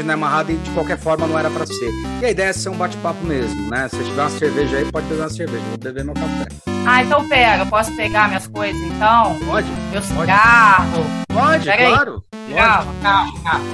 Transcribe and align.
não 0.00 0.10
é 0.10 0.14
amarrado 0.14 0.50
e 0.50 0.56
de 0.56 0.70
qualquer 0.70 0.96
forma 0.98 1.26
não 1.26 1.38
era 1.38 1.50
para 1.50 1.66
ser. 1.66 1.90
E 2.22 2.24
a 2.24 2.30
ideia 2.30 2.48
é 2.48 2.52
ser 2.54 2.70
um 2.70 2.76
bate-papo 2.78 3.22
mesmo, 3.26 3.68
né? 3.68 3.86
Se 3.88 3.98
tiver 4.02 4.22
uma 4.22 4.30
cerveja 4.30 4.78
aí, 4.78 4.90
pode 4.90 5.06
beber 5.06 5.20
uma 5.20 5.28
cerveja, 5.28 5.62
vou 5.68 5.76
beber 5.76 6.02
meu 6.02 6.14
café. 6.14 6.46
Ah, 6.86 7.02
então 7.02 7.28
pega, 7.28 7.66
posso 7.66 7.94
pegar 7.94 8.28
minhas 8.28 8.46
coisas 8.46 8.80
então? 8.80 9.38
Pode? 9.40 9.68
Meu 9.90 10.00
cigarro. 10.02 11.04
Pode, 11.30 11.66
Pega 11.66 11.84
aí. 11.84 11.92
claro. 11.92 12.24
Calma, 12.54 12.94
calma, 13.02 13.42
calma. 13.42 13.64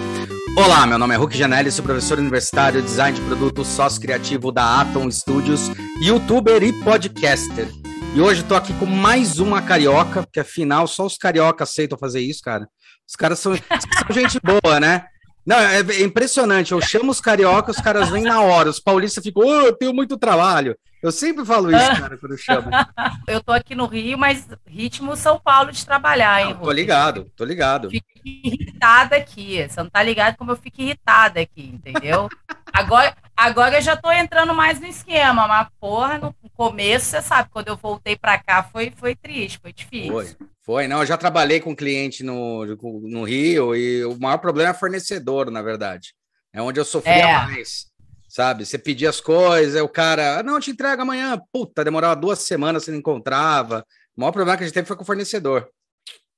Olá, 0.57 0.87
meu 0.89 0.99
nome 0.99 1.15
é 1.15 1.17
Hulk 1.17 1.39
Janelli, 1.39 1.71
sou 1.71 1.85
professor 1.85 2.19
universitário, 2.19 2.83
design 2.83 3.17
de 3.17 3.25
produto, 3.25 3.65
sócio 3.65 4.01
criativo 4.01 4.51
da 4.51 4.81
Atom 4.81 5.09
Studios, 5.13 5.71
youtuber 6.03 6.65
e 6.65 6.73
podcaster. 6.83 7.69
E 8.13 8.21
hoje 8.21 8.43
tô 8.43 8.57
aqui 8.57 8.75
com 8.75 8.87
mais 8.87 9.39
uma 9.39 9.63
carioca, 9.63 10.25
porque 10.25 10.41
afinal 10.41 10.89
só 10.89 11.07
os 11.07 11.17
cariocas 11.17 11.69
aceitam 11.71 11.97
fazer 11.97 12.21
isso, 12.21 12.43
cara. 12.43 12.67
Os 13.09 13.15
caras 13.15 13.39
são, 13.39 13.55
são 13.55 14.13
gente 14.13 14.41
boa, 14.43 14.81
né? 14.81 15.05
Não, 15.45 15.57
é, 15.57 15.81
é 15.81 16.03
impressionante. 16.03 16.73
Eu 16.73 16.81
chamo 16.81 17.11
os 17.11 17.21
cariocas, 17.21 17.77
os 17.77 17.83
caras 17.83 18.11
vêm 18.11 18.23
na 18.23 18.41
hora. 18.43 18.69
Os 18.69 18.81
paulistas 18.81 19.25
ficam, 19.25 19.43
ô, 19.43 19.61
eu 19.63 19.73
tenho 19.73 19.95
muito 19.95 20.19
trabalho. 20.19 20.77
Eu 21.03 21.13
sempre 21.13 21.45
falo 21.45 21.71
isso, 21.71 22.01
cara, 22.01 22.19
quando 22.19 22.33
eu 22.33 22.39
chamo. 22.39 22.69
Eu 23.29 23.41
tô 23.41 23.53
aqui 23.53 23.75
no 23.75 23.87
Rio, 23.87 24.19
mas 24.19 24.49
ritmo 24.67 25.15
São 25.15 25.39
Paulo 25.39 25.71
de 25.71 25.87
trabalhar, 25.87 26.43
hein? 26.43 26.55
Não, 26.55 26.61
tô 26.61 26.73
ligado, 26.73 27.31
tô 27.37 27.45
ligado. 27.45 27.89
Fico 27.89 28.07
irritada 28.25 29.15
aqui. 29.15 29.65
Você 29.69 29.81
não 29.81 29.89
tá 29.89 30.03
ligado 30.03 30.37
como 30.37 30.51
eu 30.51 30.57
fico 30.57 30.81
irritada 30.81 31.41
aqui, 31.41 31.71
entendeu? 31.73 32.29
Agora, 32.73 33.15
agora 33.39 33.79
eu 33.79 33.83
já 33.83 33.97
tô 33.97 34.11
entrando 34.11 34.53
mais 34.53 34.81
no 34.81 34.87
esquema, 34.87 35.47
mas 35.47 35.69
porra, 35.81 36.19
no 36.19 36.35
começo, 36.55 37.07
você 37.07 37.23
sabe, 37.23 37.49
quando 37.51 37.69
eu 37.69 37.77
voltei 37.77 38.17
pra 38.17 38.37
cá 38.37 38.63
foi, 38.65 38.93
foi 38.97 39.15
triste, 39.15 39.59
foi 39.63 39.73
difícil. 39.73 40.13
Foi, 40.13 40.37
foi. 40.65 40.89
Não, 40.89 41.01
eu 41.01 41.07
já 41.07 41.17
trabalhei 41.17 41.61
com 41.61 41.75
cliente 41.77 42.25
no, 42.25 42.67
no 42.67 43.23
Rio 43.25 43.77
e 43.77 44.05
o 44.05 44.19
maior 44.19 44.39
problema 44.39 44.71
é 44.71 44.75
fornecedor, 44.75 45.51
na 45.51 45.63
verdade. 45.63 46.13
É 46.53 46.61
onde 46.61 46.81
eu 46.81 46.85
sofria 46.85 47.13
É. 47.15 47.33
mais. 47.47 47.87
Sabe? 48.29 48.67
Você 48.67 48.77
pedia 48.77 49.09
as 49.09 49.21
coisas, 49.21 49.81
o 49.81 49.89
cara, 49.89 50.39
"Ah, 50.41 50.43
não, 50.43 50.61
te 50.61 50.71
entrego 50.71 51.01
amanhã. 51.01 51.41
Puta, 51.51 51.83
demorava 51.83 52.15
duas 52.15 52.41
semanas, 52.41 52.85
você 52.85 52.91
não 52.91 52.99
encontrava. 52.99 53.83
O 54.17 54.21
maior 54.21 54.33
problema 54.33 54.57
que 54.57 54.65
a 54.65 54.67
gente 54.67 54.75
teve 54.75 54.87
foi 54.87 54.97
com 54.97 55.03
o 55.03 55.07
fornecedor. 55.07 55.67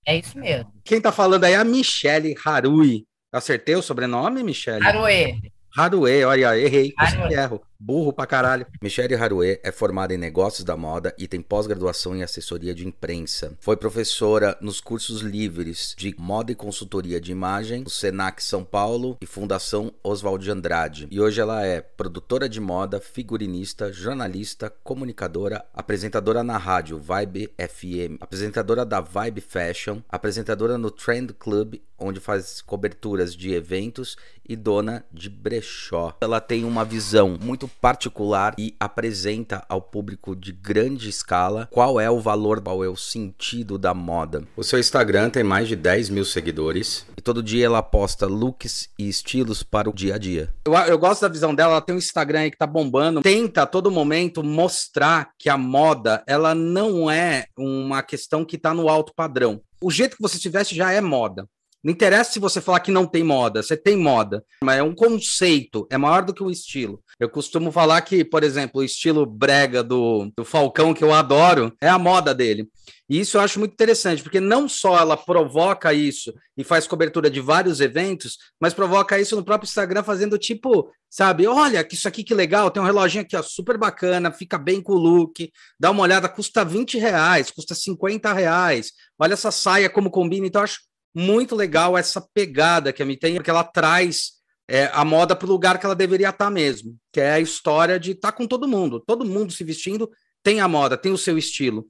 É 0.07 0.17
isso 0.17 0.39
mesmo. 0.39 0.73
Quem 0.85 1.01
tá 1.01 1.11
falando 1.11 1.45
aí 1.45 1.55
é 1.55 1.57
a 1.57 1.65
Michele 1.65 2.37
Harui. 2.45 3.05
Acertei 3.33 3.75
o 3.75 3.83
sobrenome, 3.83 4.43
Michele? 4.43 4.87
Aroê. 4.87 5.39
Haruê, 5.77 6.25
olha, 6.25 6.59
errei. 6.59 6.93
Erro. 7.31 7.63
Burro 7.83 8.13
pra 8.13 8.27
caralho. 8.27 8.67
Michele 8.83 9.15
Haruê 9.15 9.59
é 9.65 9.73
formada 9.73 10.13
em 10.13 10.19
negócios 10.19 10.63
da 10.63 10.77
moda 10.77 11.15
e 11.17 11.27
tem 11.27 11.41
pós-graduação 11.41 12.15
em 12.15 12.23
assessoria 12.23 12.75
de 12.75 12.87
imprensa. 12.87 13.57
Foi 13.59 13.75
professora 13.75 14.55
nos 14.61 14.83
cursos 14.83 15.23
livres 15.23 15.95
de 15.97 16.15
moda 16.19 16.53
e 16.53 16.55
consultoria 16.55 17.19
de 17.19 17.33
imagem, 17.33 17.83
do 17.83 17.89
Senac 17.89 18.45
São 18.45 18.63
Paulo 18.63 19.17
e 19.19 19.25
Fundação 19.25 19.91
Oswald 20.05 20.45
de 20.45 20.51
Andrade. 20.51 21.09
E 21.11 21.19
hoje 21.19 21.41
ela 21.41 21.65
é 21.65 21.81
produtora 21.81 22.51
de 22.51 22.61
moda, 22.61 23.01
figurinista, 23.01 23.91
jornalista, 23.91 24.69
comunicadora, 24.85 25.65
apresentadora 25.73 26.45
na 26.45 26.59
rádio 26.59 26.99
Vibe 26.99 27.51
FM, 27.59 28.21
apresentadora 28.21 28.85
da 28.85 29.01
Vibe 29.01 29.41
Fashion, 29.41 30.03
apresentadora 30.07 30.77
no 30.77 30.91
Trend 30.91 31.33
Club, 31.33 31.77
onde 31.99 32.21
faz 32.21 32.61
coberturas 32.61 33.35
de 33.35 33.53
eventos 33.53 34.17
e 34.47 34.57
dona 34.57 35.05
de 35.13 35.31
brechó. 35.31 36.17
Ela 36.21 36.41
tem 36.41 36.65
uma 36.65 36.85
visão 36.85 37.39
muito 37.41 37.70
particular 37.81 38.55
e 38.59 38.75
apresenta 38.79 39.65
ao 39.69 39.81
público 39.81 40.35
de 40.35 40.53
grande 40.53 41.09
escala 41.09 41.69
qual 41.71 42.01
é 42.01 42.11
o 42.11 42.21
valor, 42.21 42.61
qual 42.61 42.85
é 42.85 42.89
o 42.89 42.97
sentido 42.97 43.79
da 43.79 43.95
moda. 43.95 44.45
O 44.57 44.65
seu 44.65 44.79
Instagram 44.79 45.31
tem 45.31 45.43
mais 45.43 45.69
de 45.69 45.77
10 45.77 46.11
mil 46.11 46.25
seguidores 46.25 47.07
e 47.17 47.23
todo 47.23 47.43
dia 47.43 47.67
ela 47.67 47.83
posta 47.83 48.27
looks 48.27 48.89
e 48.99 49.09
estilos 49.09 49.63
para 49.63 49.89
o 49.89 49.93
dia 49.93 50.15
a 50.15 50.19
dia. 50.19 50.53
Eu, 50.67 50.75
eu 50.75 50.99
gosto 50.99 51.23
da 51.23 51.29
visão 51.29 51.55
dela, 51.55 51.73
ela 51.73 51.81
tem 51.81 51.95
um 51.95 51.99
Instagram 51.99 52.41
aí 52.41 52.51
que 52.51 52.59
tá 52.59 52.67
bombando. 52.67 53.23
Tenta 53.23 53.63
a 53.63 53.67
todo 53.67 53.91
momento 53.91 54.43
mostrar 54.43 55.31
que 55.39 55.49
a 55.49 55.57
moda, 55.57 56.23
ela 56.27 56.55
não 56.55 57.11
é 57.11 57.47
uma 57.57 58.03
questão 58.03 58.45
que 58.45 58.59
tá 58.59 58.75
no 58.75 58.89
alto 58.89 59.13
padrão. 59.15 59.61
O 59.83 59.91
jeito 59.91 60.17
que 60.17 60.23
você 60.23 60.39
se 60.39 60.49
veste 60.49 60.75
já 60.75 60.93
é 60.93 61.01
moda. 61.01 61.47
Não 61.83 61.93
interessa 61.93 62.33
se 62.33 62.39
você 62.39 62.61
falar 62.61 62.81
que 62.81 62.91
não 62.91 63.07
tem 63.07 63.25
moda, 63.25 63.63
você 63.63 63.75
tem 63.75 63.97
moda, 63.97 64.45
mas 64.63 64.79
é 64.79 64.83
um 64.83 64.95
conceito, 64.95 65.87
é 65.91 65.97
maior 65.97 66.23
do 66.23 66.35
que 66.35 66.43
um 66.43 66.51
estilo. 66.51 67.03
Eu 67.19 67.29
costumo 67.29 67.73
falar 67.73 68.03
que, 68.03 68.23
por 68.23 68.45
exemplo, 68.45 68.81
o 68.81 68.85
estilo 68.85 69.25
brega 69.25 69.83
do, 69.83 70.31
do 70.37 70.45
Falcão, 70.45 70.93
que 70.93 71.03
eu 71.03 71.13
adoro, 71.13 71.73
é 71.81 71.89
a 71.89 71.99
moda 71.99 72.35
dele. 72.35 72.69
E 73.09 73.19
isso 73.19 73.37
eu 73.37 73.41
acho 73.41 73.59
muito 73.59 73.73
interessante, 73.73 74.23
porque 74.23 74.39
não 74.39 74.69
só 74.69 74.97
ela 74.99 75.17
provoca 75.17 75.93
isso 75.93 76.33
e 76.57 76.63
faz 76.63 76.87
cobertura 76.87 77.31
de 77.31 77.41
vários 77.41 77.81
eventos, 77.81 78.39
mas 78.61 78.73
provoca 78.73 79.19
isso 79.19 79.35
no 79.35 79.45
próprio 79.45 79.67
Instagram, 79.67 80.05
fazendo 80.05 80.39
tipo, 80.39 80.93
sabe, 81.09 81.47
olha, 81.47 81.83
que 81.83 81.95
isso 81.95 82.07
aqui 82.07 82.23
que 82.23 82.35
legal, 82.35 82.71
tem 82.71 82.81
um 82.81 82.87
reloginho 82.87 83.23
aqui, 83.23 83.35
ó, 83.35 83.43
super 83.43 83.77
bacana, 83.77 84.31
fica 84.31 84.57
bem 84.57 84.81
com 84.81 84.93
o 84.93 84.99
look, 84.99 85.51
dá 85.79 85.91
uma 85.91 86.03
olhada, 86.03 86.29
custa 86.29 86.65
20 86.65 86.99
reais, 86.99 87.51
custa 87.51 87.75
50 87.75 88.33
reais, 88.33 88.93
olha 89.19 89.33
essa 89.33 89.51
saia 89.51 89.91
como 89.91 90.11
combina, 90.11 90.47
então 90.47 90.61
eu 90.61 90.65
acho 90.65 90.90
muito 91.15 91.55
legal 91.55 91.97
essa 91.97 92.21
pegada 92.21 92.93
que 92.93 93.03
a 93.03 93.07
Mi 93.07 93.17
tem, 93.17 93.35
porque 93.35 93.51
ela 93.51 93.65
traz 93.65 94.33
é, 94.69 94.91
a 94.93 95.05
moda 95.05 95.35
para 95.35 95.47
o 95.47 95.51
lugar 95.51 95.79
que 95.79 95.87
ela 95.87 95.95
deveria 95.95 96.31
estar 96.31 96.51
mesmo, 96.51 96.97
que 97.13 97.21
é 97.21 97.33
a 97.33 97.41
história 97.41 97.99
de 97.99 98.13
estar 98.13 98.33
com 98.33 98.47
todo 98.47 98.69
mundo. 98.69 99.01
Todo 99.01 99.25
mundo 99.25 99.53
se 99.53 99.65
vestindo 99.65 100.11
tem 100.43 100.61
a 100.61 100.69
moda, 100.69 100.97
tem 100.97 101.13
o 101.13 101.19
seu 101.19 101.37
estilo. 101.37 101.87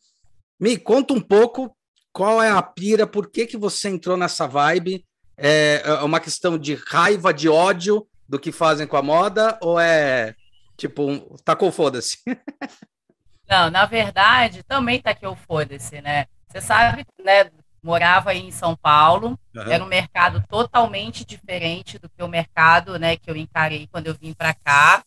Me 0.58 0.76
conta 0.76 1.12
um 1.12 1.20
pouco 1.20 1.76
qual 2.12 2.42
é 2.42 2.50
a 2.50 2.62
pira, 2.62 3.06
por 3.06 3.30
que, 3.30 3.46
que 3.46 3.56
você 3.56 3.88
entrou 3.88 4.16
nessa 4.16 4.46
vibe? 4.46 5.04
É 5.36 5.82
é 5.84 5.92
uma 6.02 6.20
questão 6.20 6.58
de 6.58 6.74
raiva, 6.74 7.32
de 7.32 7.48
ódio 7.48 8.06
do 8.28 8.38
que 8.38 8.52
fazem 8.52 8.86
com 8.86 8.96
a 8.96 9.02
moda, 9.02 9.58
ou 9.60 9.78
é 9.78 10.34
tipo, 10.76 11.02
um, 11.02 11.36
tacou 11.44 11.70
foda-se? 11.70 12.18
Não, 13.48 13.68
na 13.70 13.84
verdade, 13.84 14.62
também 14.62 15.02
tá 15.02 15.10
aqui 15.10 15.26
o 15.26 15.34
foda-se, 15.34 16.00
né? 16.00 16.26
Você 16.48 16.60
sabe, 16.60 17.04
né? 17.22 17.50
Morava 17.82 18.30
aí 18.30 18.46
em 18.46 18.50
São 18.50 18.76
Paulo, 18.76 19.38
era 19.54 19.82
um 19.82 19.86
mercado 19.86 20.44
totalmente 20.48 21.24
diferente 21.24 21.98
do 21.98 22.08
que 22.08 22.22
o 22.22 22.28
mercado, 22.28 22.98
né, 22.98 23.16
que 23.16 23.30
eu 23.30 23.36
encarei 23.36 23.88
quando 23.90 24.08
eu 24.08 24.14
vim 24.14 24.34
para 24.34 24.52
cá. 24.52 25.02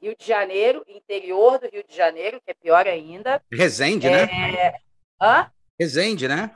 Rio 0.00 0.16
de 0.18 0.26
Janeiro, 0.26 0.84
interior 0.88 1.60
do 1.60 1.68
Rio 1.70 1.84
de 1.88 1.96
Janeiro, 1.96 2.40
que 2.44 2.50
é 2.50 2.54
pior 2.54 2.88
ainda. 2.88 3.40
Resende, 3.52 4.10
né? 4.10 4.22
É... 4.24 4.74
Hã? 5.20 5.48
Resende, 5.78 6.26
né? 6.26 6.50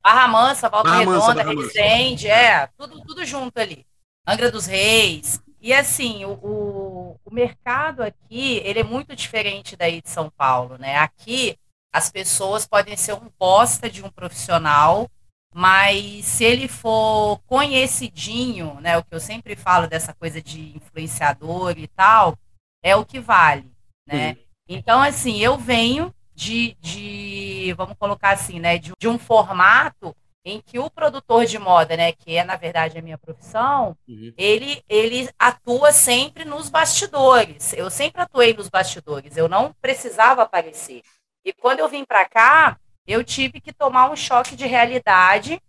Barra 0.00 0.28
Mansa, 0.28 0.68
Volta 0.68 0.88
Barra 0.88 1.04
Mansa, 1.04 1.26
Redonda, 1.26 1.44
Barra 1.44 1.54
Mansa. 1.54 1.66
Resende, 1.66 2.28
é, 2.28 2.68
tudo, 2.78 3.02
tudo 3.04 3.24
junto 3.24 3.58
ali. 3.58 3.84
Angra 4.24 4.52
dos 4.52 4.66
Reis. 4.66 5.42
E 5.60 5.74
assim, 5.74 6.24
o, 6.24 6.30
o, 6.34 7.20
o 7.24 7.34
mercado 7.34 8.04
aqui, 8.04 8.58
ele 8.64 8.78
é 8.78 8.84
muito 8.84 9.16
diferente 9.16 9.74
daí 9.74 10.00
de 10.00 10.08
São 10.08 10.30
Paulo, 10.30 10.78
né? 10.78 10.96
Aqui, 10.98 11.58
as 11.96 12.10
pessoas 12.10 12.66
podem 12.66 12.96
ser 12.96 13.14
um 13.14 13.30
bosta 13.38 13.88
de 13.88 14.04
um 14.04 14.10
profissional, 14.10 15.08
mas 15.54 16.24
se 16.26 16.44
ele 16.44 16.68
for 16.68 17.40
conhecidinho, 17.46 18.78
né, 18.80 18.98
o 18.98 19.04
que 19.04 19.14
eu 19.14 19.20
sempre 19.20 19.56
falo 19.56 19.86
dessa 19.86 20.12
coisa 20.12 20.42
de 20.42 20.76
influenciador 20.76 21.78
e 21.78 21.88
tal, 21.88 22.36
é 22.82 22.94
o 22.94 23.04
que 23.04 23.18
vale, 23.18 23.70
né? 24.06 24.36
Então, 24.68 25.00
assim, 25.00 25.38
eu 25.38 25.56
venho 25.56 26.12
de, 26.34 26.76
de 26.80 27.72
vamos 27.78 27.96
colocar 27.98 28.30
assim, 28.32 28.60
né, 28.60 28.76
de, 28.78 28.92
de 28.98 29.08
um 29.08 29.18
formato 29.18 30.14
em 30.44 30.60
que 30.60 30.78
o 30.78 30.90
produtor 30.90 31.44
de 31.46 31.58
moda, 31.58 31.96
né, 31.96 32.12
que 32.12 32.36
é 32.36 32.44
na 32.44 32.56
verdade 32.56 32.98
a 32.98 33.02
minha 33.02 33.18
profissão, 33.18 33.96
Uhum. 34.06 34.32
ele, 34.36 34.82
ele 34.88 35.28
atua 35.38 35.92
sempre 35.92 36.44
nos 36.44 36.68
bastidores. 36.68 37.72
Eu 37.72 37.90
sempre 37.90 38.20
atuei 38.22 38.52
nos 38.54 38.68
bastidores, 38.68 39.36
eu 39.36 39.48
não 39.48 39.72
precisava 39.80 40.42
aparecer. 40.42 41.02
E 41.46 41.52
quando 41.52 41.78
eu 41.78 41.88
vim 41.88 42.04
para 42.04 42.28
cá, 42.28 42.76
eu 43.06 43.22
tive 43.22 43.60
que 43.60 43.72
tomar 43.72 44.10
um 44.10 44.16
choque 44.16 44.56
de 44.56 44.66
realidade 44.66 45.62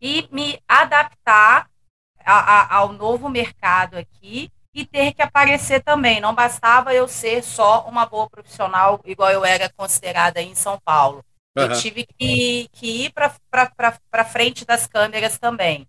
e 0.00 0.28
me 0.30 0.62
adaptar 0.68 1.68
a- 2.24 2.60
a- 2.60 2.76
ao 2.76 2.92
novo 2.92 3.28
mercado 3.28 3.98
aqui 3.98 4.52
e 4.72 4.86
ter 4.86 5.12
que 5.14 5.20
aparecer 5.20 5.82
também. 5.82 6.20
Não 6.20 6.32
bastava 6.32 6.94
eu 6.94 7.08
ser 7.08 7.42
só 7.42 7.88
uma 7.88 8.06
boa 8.06 8.30
profissional, 8.30 9.00
igual 9.04 9.32
eu 9.32 9.44
era 9.44 9.68
considerada 9.68 10.40
em 10.40 10.54
São 10.54 10.78
Paulo. 10.78 11.24
Eu 11.56 11.64
Aham. 11.64 11.80
tive 11.80 12.06
que, 12.06 12.68
que 12.70 13.06
ir 13.06 13.12
para 13.12 14.24
frente 14.24 14.64
das 14.64 14.86
câmeras 14.86 15.38
também. 15.38 15.88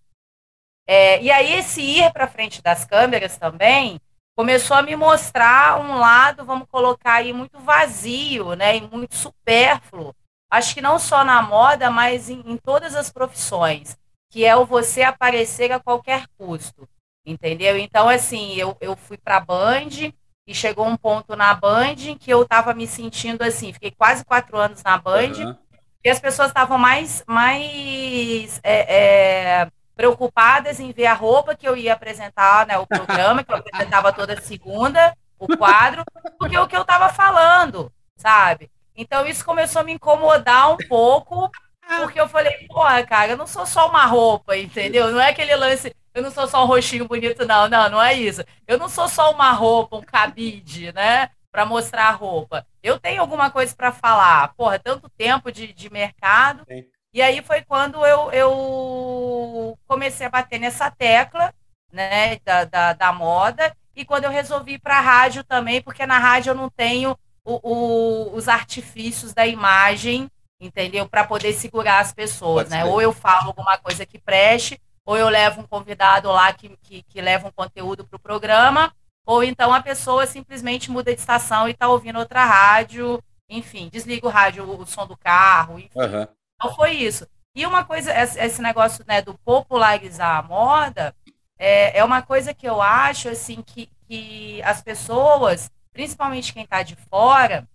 É, 0.87 1.21
e 1.21 1.29
aí, 1.29 1.53
esse 1.53 1.79
ir 1.79 2.11
para 2.11 2.27
frente 2.27 2.59
das 2.63 2.83
câmeras 2.85 3.37
também 3.37 4.01
começou 4.39 4.77
a 4.77 4.81
me 4.81 4.95
mostrar 4.95 5.81
um 5.81 5.97
lado, 5.97 6.45
vamos 6.45 6.65
colocar 6.71 7.15
aí, 7.15 7.33
muito 7.33 7.59
vazio, 7.59 8.53
né? 8.55 8.77
E 8.77 8.81
muito 8.87 9.13
supérfluo. 9.13 10.15
Acho 10.49 10.73
que 10.73 10.79
não 10.79 10.97
só 10.97 11.25
na 11.25 11.41
moda, 11.41 11.91
mas 11.91 12.29
em, 12.29 12.41
em 12.45 12.55
todas 12.55 12.95
as 12.95 13.11
profissões, 13.11 13.97
que 14.31 14.45
é 14.45 14.55
o 14.55 14.65
você 14.65 15.03
aparecer 15.03 15.73
a 15.73 15.79
qualquer 15.81 16.25
custo. 16.37 16.87
Entendeu? 17.25 17.77
Então, 17.77 18.07
assim, 18.07 18.55
eu, 18.55 18.77
eu 18.79 18.95
fui 18.95 19.17
para 19.17 19.35
a 19.35 19.41
Band 19.41 20.13
e 20.47 20.55
chegou 20.55 20.87
um 20.87 20.95
ponto 20.95 21.35
na 21.35 21.53
Band 21.53 21.97
em 22.07 22.17
que 22.17 22.31
eu 22.31 22.43
estava 22.43 22.73
me 22.73 22.87
sentindo 22.87 23.41
assim, 23.41 23.73
fiquei 23.73 23.91
quase 23.91 24.23
quatro 24.23 24.57
anos 24.57 24.81
na 24.81 24.97
Band, 24.97 25.33
Aham. 25.33 25.57
e 26.01 26.09
as 26.09 26.19
pessoas 26.21 26.47
estavam 26.47 26.77
mais, 26.77 27.25
mais 27.27 28.61
é, 28.63 29.63
é, 29.63 29.71
preocupadas 29.99 30.79
em 30.79 30.93
ver 30.93 31.07
a 31.07 31.13
roupa 31.13 31.53
que 31.53 31.67
eu 31.67 31.75
ia 31.75 31.91
apresentar, 31.91 32.65
né, 32.65 32.77
o 32.77 32.87
programa 32.87 33.43
que 33.43 33.51
eu 33.51 33.57
apresentava 33.57 34.13
toda 34.13 34.39
segunda, 34.39 35.13
o 35.37 35.57
quadro, 35.57 36.05
porque 36.39 36.55
é 36.55 36.61
o 36.61 36.67
que 36.69 36.77
eu 36.77 36.83
estava 36.83 37.09
falando, 37.09 37.91
sabe? 38.15 38.71
Então 38.95 39.27
isso 39.27 39.43
começou 39.43 39.81
a 39.81 39.83
me 39.83 39.91
incomodar 39.91 40.71
um 40.71 40.77
pouco, 40.87 41.51
porque 41.97 42.17
eu 42.17 42.29
falei, 42.29 42.65
porra, 42.69 43.05
cara, 43.05 43.33
eu 43.33 43.37
não 43.37 43.45
sou 43.45 43.65
só 43.65 43.89
uma 43.89 44.05
roupa, 44.05 44.55
entendeu? 44.55 45.11
Não 45.11 45.19
é 45.19 45.31
aquele 45.31 45.53
lance, 45.53 45.93
eu 46.13 46.23
não 46.23 46.31
sou 46.31 46.47
só 46.47 46.63
um 46.63 46.67
rostinho 46.67 47.05
bonito, 47.05 47.45
não, 47.45 47.67
não, 47.67 47.89
não 47.89 48.01
é 48.01 48.13
isso. 48.13 48.41
Eu 48.65 48.77
não 48.77 48.87
sou 48.87 49.09
só 49.09 49.33
uma 49.33 49.51
roupa, 49.51 49.97
um 49.97 50.01
cabide, 50.01 50.93
né? 50.93 51.29
Para 51.51 51.65
mostrar 51.65 52.07
a 52.07 52.11
roupa. 52.11 52.65
Eu 52.81 52.97
tenho 52.97 53.19
alguma 53.19 53.51
coisa 53.51 53.75
para 53.75 53.91
falar. 53.91 54.53
Porra, 54.53 54.79
tanto 54.79 55.09
tempo 55.09 55.51
de, 55.51 55.73
de 55.73 55.91
mercado. 55.91 56.63
Sim. 56.69 56.85
E 57.13 57.21
aí 57.21 57.41
foi 57.41 57.61
quando 57.61 58.05
eu, 58.05 58.31
eu 58.31 59.77
comecei 59.87 60.27
a 60.27 60.29
bater 60.29 60.59
nessa 60.59 60.91
tecla, 60.91 61.53
né, 61.91 62.37
da, 62.45 62.65
da, 62.65 62.93
da 62.93 63.13
moda. 63.13 63.75
E 63.95 64.05
quando 64.05 64.25
eu 64.25 64.29
resolvi 64.29 64.73
ir 64.73 64.79
para 64.79 64.97
a 64.97 65.01
rádio 65.01 65.43
também, 65.43 65.81
porque 65.81 66.05
na 66.05 66.19
rádio 66.19 66.51
eu 66.51 66.55
não 66.55 66.69
tenho 66.69 67.17
o, 67.43 67.59
o, 67.63 68.35
os 68.35 68.47
artifícios 68.47 69.33
da 69.33 69.47
imagem, 69.47 70.29
entendeu? 70.59 71.07
Para 71.07 71.23
poder 71.23 71.53
segurar 71.53 71.99
as 71.99 72.13
pessoas, 72.13 72.67
Pode 72.67 72.69
né? 72.69 72.83
Ser. 72.83 72.89
Ou 72.89 73.01
eu 73.01 73.11
falo 73.11 73.47
alguma 73.47 73.77
coisa 73.77 74.05
que 74.05 74.19
preste, 74.19 74.79
ou 75.05 75.17
eu 75.17 75.27
levo 75.29 75.61
um 75.61 75.67
convidado 75.67 76.29
lá 76.29 76.53
que, 76.53 76.77
que, 76.83 77.01
que 77.03 77.21
leva 77.21 77.47
um 77.47 77.51
conteúdo 77.51 78.05
para 78.05 78.17
o 78.17 78.21
programa, 78.21 78.93
ou 79.25 79.43
então 79.43 79.73
a 79.73 79.81
pessoa 79.81 80.27
simplesmente 80.27 80.91
muda 80.91 81.13
de 81.13 81.19
estação 81.19 81.67
e 81.67 81.71
está 81.71 81.87
ouvindo 81.87 82.19
outra 82.19 82.45
rádio, 82.45 83.21
enfim, 83.49 83.89
desliga 83.91 84.27
o 84.27 84.29
rádio, 84.29 84.63
o 84.63 84.85
som 84.85 85.07
do 85.07 85.17
carro, 85.17 85.79
enfim. 85.79 85.99
Uhum. 85.99 86.27
Então 86.59 86.75
foi 86.75 86.91
isso. 86.91 87.25
E 87.55 87.65
uma 87.65 87.83
coisa, 87.83 88.13
esse 88.13 88.61
negócio 88.61 89.03
né, 89.07 89.21
do 89.21 89.33
popularizar 89.39 90.37
a 90.37 90.43
moda, 90.43 91.15
é, 91.57 91.97
é 91.97 92.03
uma 92.03 92.21
coisa 92.21 92.53
que 92.53 92.67
eu 92.67 92.81
acho 92.81 93.29
assim 93.29 93.61
que, 93.61 93.89
que 94.07 94.61
as 94.63 94.81
pessoas, 94.81 95.71
principalmente 95.91 96.53
quem 96.53 96.63
está 96.63 96.83
de 96.83 96.95
fora, 96.95 97.67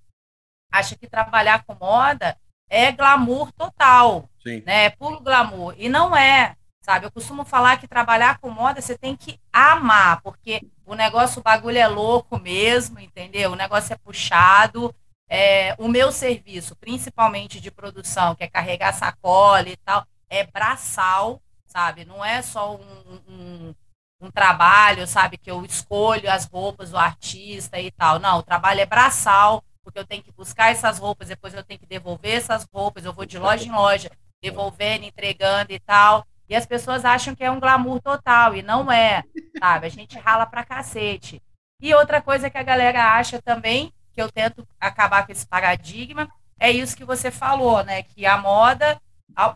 acha 0.71 0.97
que 0.97 1.09
trabalhar 1.09 1.65
com 1.65 1.75
moda 1.75 2.37
é 2.69 2.93
glamour 2.93 3.53
total, 3.53 4.29
Sim. 4.43 4.63
né? 4.67 4.87
É 4.87 4.91
puro 4.91 5.21
glamour. 5.21 5.75
E 5.77 5.89
não 5.89 6.17
é 6.17 6.57
sabe? 6.85 7.07
Eu 7.07 7.11
costumo 7.11 7.47
falar 7.47 7.79
que 7.79 7.89
trabalhar 7.89 8.39
com 8.39 8.51
moda 8.51 8.83
você 8.83 8.97
tem 8.97 9.17
que 9.17 9.41
amar, 9.51 10.21
porque 10.21 10.61
o 10.85 10.95
negócio, 10.95 11.41
o 11.41 11.43
bagulho 11.43 11.79
é 11.79 11.89
louco 11.89 12.39
mesmo, 12.39 13.01
entendeu? 13.01 13.53
O 13.53 13.57
negócio 13.57 13.95
é 13.95 13.97
puxado. 13.97 14.95
É, 15.29 15.75
o 15.79 15.89
meu 15.89 16.13
serviço, 16.13 16.77
principalmente 16.77 17.61
de 17.61 17.71
produção, 17.71 18.35
que 18.35 18.45
é 18.45 18.49
carregar 18.49 18.93
sacola 18.93 19.69
e 19.69 19.77
tal, 19.79 20.07
é 20.29 20.45
braçal, 20.45 21.41
sabe? 21.67 22.05
Não 22.05 22.25
é 22.25 22.43
só 22.43 22.77
um, 22.77 23.21
um, 23.29 23.75
um 24.21 24.31
trabalho, 24.31 25.07
sabe? 25.07 25.39
Que 25.39 25.51
eu 25.51 25.65
escolho 25.65 26.31
as 26.31 26.45
roupas 26.47 26.91
do 26.91 26.99
artista 26.99 27.81
e 27.81 27.91
tal. 27.91 28.19
Não, 28.19 28.39
o 28.39 28.43
trabalho 28.43 28.81
é 28.81 28.87
braçal, 28.87 29.65
porque 29.83 29.99
eu 29.99 30.07
tenho 30.07 30.23
que 30.23 30.33
buscar 30.33 30.71
essas 30.71 30.99
roupas, 30.99 31.29
depois 31.29 31.55
eu 31.55 31.63
tenho 31.63 31.81
que 31.81 31.87
devolver 31.87 32.37
essas 32.37 32.67
roupas, 32.73 33.05
eu 33.05 33.13
vou 33.13 33.27
de 33.27 33.39
loja 33.39 33.67
em 33.67 33.73
loja, 33.73 34.11
devolvendo, 34.43 35.05
entregando 35.05 35.73
e 35.73 35.79
tal. 35.79 36.27
E 36.49 36.55
as 36.55 36.67
pessoas 36.67 37.05
acham 37.05 37.35
que 37.35 37.45
é 37.45 37.51
um 37.51 37.61
glamour 37.61 38.01
total, 38.01 38.55
e 38.55 38.63
não 38.63 38.91
é, 38.91 39.25
sabe? 39.59 39.87
A 39.87 39.91
gente 39.91 40.19
rala 40.19 40.45
pra 40.47 40.65
cacete. 40.65 41.43
E 41.81 41.95
outra 41.95 42.21
coisa 42.21 42.51
que 42.51 42.59
a 42.59 42.63
galera 42.63 43.15
acha 43.15 43.41
também, 43.41 43.93
que 44.15 44.23
eu 44.23 44.31
tento 44.31 44.67
acabar 44.81 45.27
com 45.27 45.33
esse 45.33 45.47
paradigma, 45.47 46.29
é 46.59 46.71
isso 46.71 46.97
que 46.97 47.05
você 47.05 47.31
falou, 47.31 47.83
né? 47.85 48.03
Que 48.03 48.25
a 48.25 48.39
moda, 48.39 49.01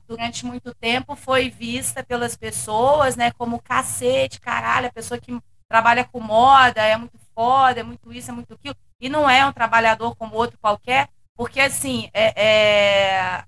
durante 0.07 0.45
muito 0.45 0.75
tempo, 0.75 1.15
foi 1.15 1.49
vista 1.49 2.03
pelas 2.03 2.37
pessoas, 2.37 3.17
né, 3.17 3.31
como 3.33 3.63
cacete, 3.63 4.41
caralho, 4.41 4.89
a 4.89 4.93
pessoa 4.93 5.21
que 5.21 5.39
trabalha 5.69 6.05
com 6.05 6.21
moda 6.21 6.83
é 6.83 6.97
muito 6.97 7.19
foda, 7.35 7.81
é 7.81 7.83
muito 7.83 8.13
isso, 8.13 8.31
é 8.31 8.35
muito 8.35 8.55
aquilo. 8.55 8.75
E 9.01 9.09
não 9.09 9.31
é 9.31 9.47
um 9.47 9.53
trabalhador 9.53 10.17
como 10.17 10.35
outro 10.35 10.59
qualquer, 10.59 11.09
porque 11.37 11.61
assim, 11.61 12.11
é, 12.13 12.33
é 12.37 13.45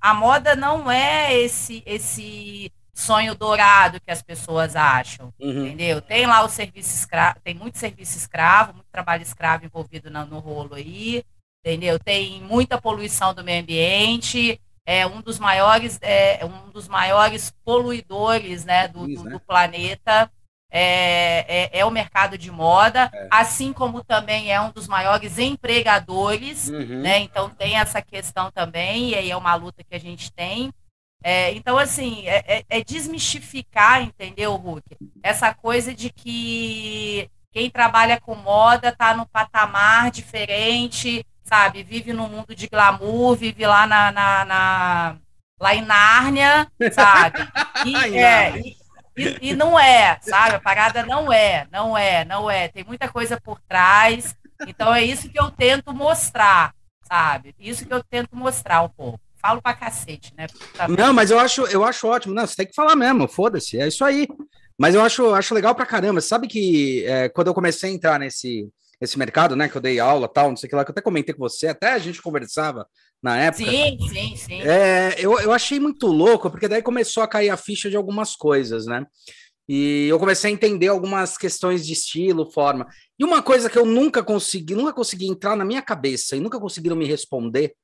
a 0.00 0.14
moda 0.14 0.54
não 0.56 0.90
é 0.90 1.34
esse 1.34 1.82
esse 1.86 2.72
sonho 2.94 3.34
dourado 3.34 4.00
que 4.00 4.10
as 4.10 4.22
pessoas 4.22 4.76
acham, 4.76 5.32
uhum. 5.40 5.66
entendeu? 5.66 6.00
Tem 6.00 6.26
lá 6.26 6.44
o 6.44 6.48
serviço 6.48 6.94
escravo, 6.94 7.40
tem 7.42 7.54
muito 7.54 7.76
serviço 7.76 8.16
escravo, 8.16 8.72
muito 8.72 8.86
trabalho 8.90 9.22
escravo 9.22 9.64
envolvido 9.64 10.10
no, 10.10 10.24
no 10.24 10.38
rolo 10.38 10.74
aí, 10.74 11.24
entendeu? 11.64 11.98
Tem 11.98 12.40
muita 12.40 12.80
poluição 12.80 13.34
do 13.34 13.42
meio 13.42 13.62
ambiente, 13.62 14.60
é 14.86 15.06
um 15.06 15.20
dos 15.20 15.38
maiores, 15.38 15.98
é 16.00 16.44
um 16.44 16.70
dos 16.70 16.86
maiores 16.86 17.52
poluidores, 17.64 18.64
né, 18.64 18.86
do, 18.86 19.06
do, 19.06 19.24
né? 19.24 19.30
do 19.32 19.40
planeta. 19.40 20.30
É, 20.76 21.68
é, 21.70 21.78
é, 21.78 21.84
o 21.84 21.90
mercado 21.90 22.36
de 22.36 22.50
moda, 22.50 23.08
é. 23.14 23.28
assim 23.30 23.72
como 23.72 24.02
também 24.02 24.50
é 24.50 24.60
um 24.60 24.72
dos 24.72 24.88
maiores 24.88 25.38
empregadores, 25.38 26.68
uhum. 26.68 27.00
né? 27.00 27.20
Então 27.20 27.48
tem 27.48 27.76
essa 27.76 28.02
questão 28.02 28.50
também, 28.50 29.10
e 29.10 29.14
aí 29.14 29.30
é 29.30 29.36
uma 29.36 29.54
luta 29.54 29.84
que 29.84 29.94
a 29.94 30.00
gente 30.00 30.32
tem. 30.32 30.72
É, 31.26 31.52
então, 31.54 31.78
assim, 31.78 32.28
é, 32.28 32.44
é, 32.46 32.64
é, 32.68 32.84
desmistificar, 32.84 34.02
entendeu, 34.02 34.54
Hulk? 34.56 34.94
Essa 35.22 35.54
coisa 35.54 35.94
de 35.94 36.10
que 36.10 37.30
quem 37.50 37.70
trabalha 37.70 38.20
com 38.20 38.34
moda 38.34 38.90
está 38.90 39.16
no 39.16 39.24
patamar 39.24 40.10
diferente, 40.10 41.24
sabe? 41.42 41.82
Vive 41.82 42.12
no 42.12 42.28
mundo 42.28 42.54
de 42.54 42.68
glamour, 42.68 43.36
vive 43.36 43.66
lá 43.66 43.86
na, 43.86 44.12
na, 44.12 44.44
na 44.44 45.16
lá 45.58 45.74
em 45.74 45.80
Nárnia, 45.80 46.70
sabe? 46.92 47.38
E, 47.86 48.16
é, 48.16 48.58
e, 48.60 48.76
e, 49.16 49.38
e, 49.50 49.54
não 49.54 49.78
é, 49.78 50.18
sabe? 50.20 50.56
A 50.56 50.60
parada 50.60 51.04
não 51.04 51.30
é, 51.30 51.66
não 51.70 51.96
é, 51.96 52.24
não 52.24 52.50
é. 52.50 52.68
Tem 52.68 52.84
muita 52.84 53.08
coisa 53.08 53.38
por 53.38 53.60
trás. 53.60 54.34
Então 54.66 54.94
é 54.94 55.02
isso 55.02 55.28
que 55.28 55.38
eu 55.38 55.50
tento 55.50 55.92
mostrar, 55.92 56.74
sabe? 57.02 57.54
Isso 57.58 57.86
que 57.86 57.92
eu 57.92 58.02
tento 58.02 58.34
mostrar 58.34 58.82
um 58.82 58.88
pouco 58.88 59.23
falo 59.44 59.60
pra 59.60 59.74
cacete, 59.74 60.32
né? 60.36 60.46
Tá... 60.74 60.88
Não, 60.88 61.12
mas 61.12 61.30
eu 61.30 61.38
acho, 61.38 61.66
eu 61.66 61.84
acho 61.84 62.06
ótimo. 62.06 62.32
Não, 62.32 62.46
você 62.46 62.56
tem 62.56 62.66
que 62.66 62.74
falar 62.74 62.96
mesmo, 62.96 63.28
foda-se, 63.28 63.78
é 63.78 63.86
isso 63.86 64.02
aí. 64.02 64.26
Mas 64.78 64.94
eu 64.94 65.02
acho, 65.02 65.34
acho 65.34 65.54
legal 65.54 65.74
pra 65.74 65.84
caramba. 65.84 66.20
Sabe 66.22 66.48
que 66.48 67.04
é, 67.04 67.28
quando 67.28 67.48
eu 67.48 67.54
comecei 67.54 67.90
a 67.90 67.92
entrar 67.92 68.18
nesse, 68.18 68.66
esse 69.00 69.18
mercado, 69.18 69.54
né? 69.54 69.68
Que 69.68 69.76
eu 69.76 69.82
dei 69.82 70.00
aula 70.00 70.26
tal, 70.26 70.48
não 70.48 70.56
sei 70.56 70.66
o 70.66 70.70
que 70.70 70.76
lá, 70.76 70.84
que 70.84 70.90
eu 70.90 70.94
até 70.94 71.02
comentei 71.02 71.34
com 71.34 71.40
você, 71.40 71.68
até 71.68 71.92
a 71.92 71.98
gente 71.98 72.22
conversava 72.22 72.86
na 73.22 73.36
época. 73.36 73.70
Sim, 73.70 73.98
sim, 74.08 74.36
sim. 74.36 74.62
É, 74.62 75.14
eu, 75.18 75.38
eu 75.38 75.52
achei 75.52 75.78
muito 75.78 76.06
louco, 76.06 76.50
porque 76.50 76.66
daí 76.66 76.82
começou 76.82 77.22
a 77.22 77.28
cair 77.28 77.50
a 77.50 77.56
ficha 77.56 77.90
de 77.90 77.96
algumas 77.96 78.34
coisas, 78.34 78.86
né? 78.86 79.04
E 79.68 80.06
eu 80.08 80.18
comecei 80.18 80.50
a 80.50 80.54
entender 80.54 80.88
algumas 80.88 81.38
questões 81.38 81.86
de 81.86 81.92
estilo, 81.92 82.50
forma. 82.50 82.86
E 83.18 83.24
uma 83.24 83.42
coisa 83.42 83.70
que 83.70 83.78
eu 83.78 83.86
nunca 83.86 84.22
consegui, 84.22 84.74
nunca 84.74 84.92
consegui 84.92 85.26
entrar 85.26 85.54
na 85.54 85.64
minha 85.64 85.80
cabeça 85.80 86.34
e 86.34 86.40
nunca 86.40 86.58
conseguiram 86.58 86.96
me 86.96 87.06
responder 87.06 87.74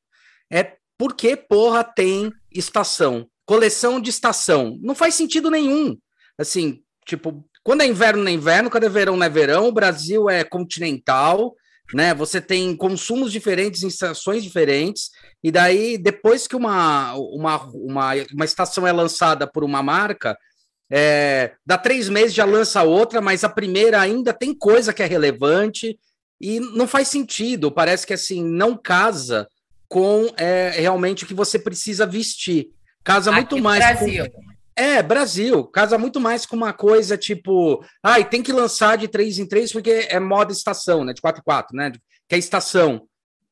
é 0.52 0.76
por 1.00 1.14
que 1.14 1.34
porra 1.34 1.82
tem 1.82 2.30
estação? 2.54 3.26
Coleção 3.46 3.98
de 3.98 4.10
estação. 4.10 4.78
Não 4.82 4.94
faz 4.94 5.14
sentido 5.14 5.50
nenhum. 5.50 5.96
Assim, 6.38 6.82
tipo, 7.06 7.42
quando 7.64 7.80
é 7.80 7.86
inverno, 7.86 8.28
é 8.28 8.32
inverno, 8.32 8.68
quando 8.68 8.84
é 8.84 8.88
verão, 8.90 9.16
não 9.16 9.24
é 9.24 9.30
verão. 9.30 9.66
O 9.66 9.72
Brasil 9.72 10.28
é 10.28 10.44
continental, 10.44 11.54
né? 11.94 12.12
Você 12.12 12.38
tem 12.38 12.76
consumos 12.76 13.32
diferentes 13.32 13.82
em 13.82 13.88
estações 13.88 14.44
diferentes. 14.44 15.08
E 15.42 15.50
daí, 15.50 15.96
depois 15.96 16.46
que 16.46 16.54
uma, 16.54 17.14
uma, 17.14 17.64
uma, 17.72 18.10
uma 18.34 18.44
estação 18.44 18.86
é 18.86 18.92
lançada 18.92 19.46
por 19.50 19.64
uma 19.64 19.82
marca, 19.82 20.36
é, 20.92 21.54
dá 21.64 21.78
três 21.78 22.10
meses 22.10 22.34
já 22.34 22.44
lança 22.44 22.82
outra, 22.82 23.22
mas 23.22 23.42
a 23.42 23.48
primeira 23.48 23.98
ainda 24.02 24.34
tem 24.34 24.54
coisa 24.54 24.92
que 24.92 25.02
é 25.02 25.06
relevante 25.06 25.98
e 26.38 26.60
não 26.60 26.86
faz 26.86 27.08
sentido. 27.08 27.72
Parece 27.72 28.06
que 28.06 28.12
assim 28.12 28.44
não 28.44 28.76
casa 28.76 29.48
com 29.90 30.32
é, 30.36 30.70
realmente 30.70 31.24
o 31.24 31.26
que 31.26 31.34
você 31.34 31.58
precisa 31.58 32.06
vestir. 32.06 32.68
Casa 33.02 33.32
muito 33.32 33.56
Aqui 33.56 33.62
mais. 33.62 33.84
Brasil. 33.84 34.30
Com... 34.30 34.40
É, 34.76 35.02
Brasil. 35.02 35.64
Casa 35.64 35.98
muito 35.98 36.20
mais 36.20 36.46
com 36.46 36.56
uma 36.56 36.72
coisa 36.72 37.18
tipo. 37.18 37.84
Ai, 38.02 38.22
ah, 38.22 38.24
tem 38.24 38.42
que 38.42 38.52
lançar 38.52 38.96
de 38.96 39.08
três 39.08 39.38
em 39.38 39.46
três 39.46 39.72
porque 39.72 40.06
é 40.08 40.20
moda 40.20 40.52
estação, 40.52 41.04
né? 41.04 41.12
De 41.12 41.20
4 41.20 41.40
em 41.40 41.44
4, 41.44 41.76
né? 41.76 41.92
Que 42.28 42.36
é 42.36 42.38
estação. 42.38 43.02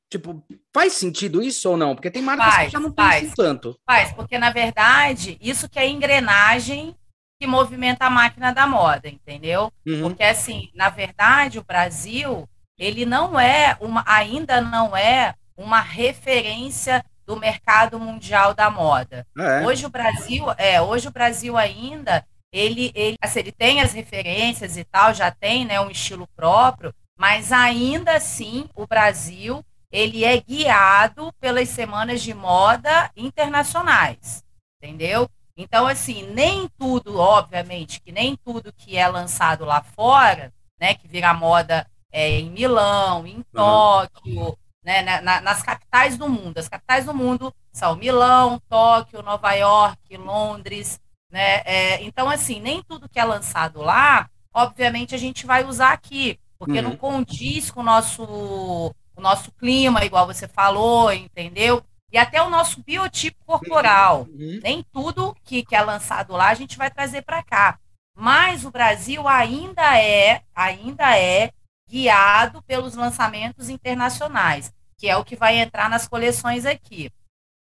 Tipo, 0.08 0.42
faz 0.72 0.94
sentido 0.94 1.42
isso 1.42 1.68
ou 1.68 1.76
não? 1.76 1.94
Porque 1.94 2.10
tem 2.10 2.22
marcas 2.22 2.54
faz, 2.54 2.66
que 2.66 2.72
já 2.72 2.80
não 2.80 2.94
faz, 2.94 3.20
pensam 3.20 3.34
tanto. 3.36 3.78
Faz, 3.84 4.12
porque 4.12 4.38
na 4.38 4.50
verdade, 4.50 5.36
isso 5.40 5.68
que 5.68 5.78
é 5.78 5.86
engrenagem 5.86 6.96
que 7.38 7.46
movimenta 7.46 8.06
a 8.06 8.10
máquina 8.10 8.52
da 8.52 8.66
moda, 8.66 9.08
entendeu? 9.08 9.72
Uhum. 9.86 10.02
Porque 10.02 10.22
assim, 10.22 10.70
na 10.74 10.88
verdade, 10.88 11.58
o 11.58 11.64
Brasil, 11.64 12.48
ele 12.78 13.04
não 13.04 13.38
é 13.38 13.76
uma, 13.80 14.02
ainda 14.06 14.60
não 14.60 14.96
é 14.96 15.34
uma 15.58 15.80
referência 15.80 17.04
do 17.26 17.36
mercado 17.36 17.98
mundial 17.98 18.54
da 18.54 18.70
moda. 18.70 19.26
É. 19.36 19.66
Hoje 19.66 19.84
o 19.84 19.90
Brasil, 19.90 20.46
é, 20.56 20.80
hoje 20.80 21.08
o 21.08 21.12
Brasil 21.12 21.58
ainda 21.58 22.24
ele, 22.50 22.90
ele, 22.94 23.16
assim, 23.20 23.40
ele 23.40 23.52
tem 23.52 23.80
as 23.80 23.92
referências 23.92 24.76
e 24.76 24.84
tal, 24.84 25.12
já 25.12 25.30
tem, 25.30 25.66
né, 25.66 25.78
um 25.80 25.90
estilo 25.90 26.26
próprio, 26.34 26.94
mas 27.18 27.52
ainda 27.52 28.12
assim 28.12 28.68
o 28.74 28.86
Brasil 28.86 29.62
ele 29.90 30.24
é 30.24 30.40
guiado 30.40 31.32
pelas 31.40 31.68
semanas 31.68 32.22
de 32.22 32.32
moda 32.32 33.10
internacionais, 33.16 34.42
entendeu? 34.76 35.28
Então, 35.56 35.86
assim, 35.86 36.22
nem 36.32 36.68
tudo, 36.78 37.18
obviamente, 37.18 38.00
que 38.00 38.12
nem 38.12 38.36
tudo 38.36 38.72
que 38.72 38.96
é 38.96 39.08
lançado 39.08 39.64
lá 39.64 39.82
fora, 39.82 40.52
né, 40.80 40.94
que 40.94 41.08
vira 41.08 41.34
moda 41.34 41.86
é, 42.12 42.38
em 42.38 42.50
Milão, 42.50 43.26
em 43.26 43.42
Tóquio, 43.52 44.40
uhum. 44.40 44.56
Né, 44.88 45.20
na, 45.20 45.42
nas 45.42 45.62
capitais 45.62 46.16
do 46.16 46.26
mundo. 46.30 46.56
As 46.56 46.66
capitais 46.66 47.04
do 47.04 47.12
mundo 47.12 47.54
são 47.70 47.94
Milão, 47.94 48.58
Tóquio, 48.70 49.22
Nova 49.22 49.52
York, 49.52 50.16
Londres, 50.16 50.98
né? 51.30 51.60
É, 51.66 52.02
então, 52.02 52.30
assim, 52.30 52.58
nem 52.58 52.82
tudo 52.82 53.08
que 53.08 53.20
é 53.20 53.24
lançado 53.24 53.82
lá, 53.82 54.30
obviamente, 54.52 55.14
a 55.14 55.18
gente 55.18 55.44
vai 55.44 55.62
usar 55.62 55.92
aqui, 55.92 56.40
porque 56.58 56.78
uhum. 56.78 56.84
não 56.84 56.96
condiz 56.96 57.70
com 57.70 57.80
o 57.80 57.84
nosso, 57.84 58.24
o 58.24 59.20
nosso 59.20 59.52
clima, 59.52 60.06
igual 60.06 60.26
você 60.26 60.48
falou, 60.48 61.12
entendeu? 61.12 61.84
E 62.10 62.16
até 62.16 62.40
o 62.40 62.48
nosso 62.48 62.82
biotipo 62.82 63.44
corporal. 63.44 64.26
Uhum. 64.30 64.60
Nem 64.62 64.82
tudo 64.90 65.36
que, 65.44 65.62
que 65.62 65.76
é 65.76 65.82
lançado 65.82 66.32
lá 66.32 66.48
a 66.48 66.54
gente 66.54 66.78
vai 66.78 66.90
trazer 66.90 67.20
para 67.20 67.42
cá. 67.42 67.78
Mas 68.16 68.64
o 68.64 68.70
Brasil 68.70 69.28
ainda 69.28 70.00
é, 70.00 70.40
ainda 70.54 71.14
é 71.14 71.52
guiado 71.88 72.62
pelos 72.62 72.94
lançamentos 72.94 73.68
internacionais, 73.68 74.72
que 74.98 75.08
é 75.08 75.16
o 75.16 75.24
que 75.24 75.36
vai 75.36 75.58
entrar 75.58 75.88
nas 75.88 76.06
coleções 76.06 76.66
aqui. 76.66 77.10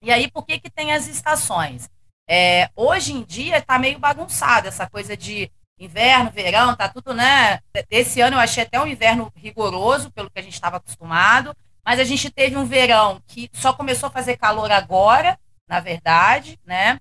E 0.03 0.11
aí, 0.11 0.29
por 0.29 0.45
que, 0.45 0.59
que 0.59 0.69
tem 0.69 0.91
as 0.91 1.07
estações? 1.07 1.89
É, 2.27 2.69
hoje 2.75 3.13
em 3.13 3.23
dia 3.23 3.57
está 3.57 3.77
meio 3.77 3.99
bagunçado 3.99 4.67
essa 4.67 4.89
coisa 4.89 5.15
de 5.15 5.51
inverno, 5.79 6.31
verão, 6.31 6.75
tá 6.75 6.89
tudo, 6.89 7.13
né? 7.13 7.59
Esse 7.89 8.21
ano 8.21 8.35
eu 8.35 8.39
achei 8.39 8.63
até 8.63 8.79
um 8.79 8.87
inverno 8.87 9.31
rigoroso, 9.35 10.11
pelo 10.11 10.29
que 10.29 10.39
a 10.39 10.41
gente 10.41 10.53
estava 10.53 10.77
acostumado, 10.77 11.55
mas 11.85 11.99
a 11.99 12.03
gente 12.03 12.29
teve 12.29 12.57
um 12.57 12.65
verão 12.65 13.21
que 13.27 13.49
só 13.53 13.73
começou 13.73 14.07
a 14.07 14.11
fazer 14.11 14.37
calor 14.37 14.71
agora, 14.71 15.39
na 15.67 15.79
verdade, 15.79 16.59
né? 16.65 16.99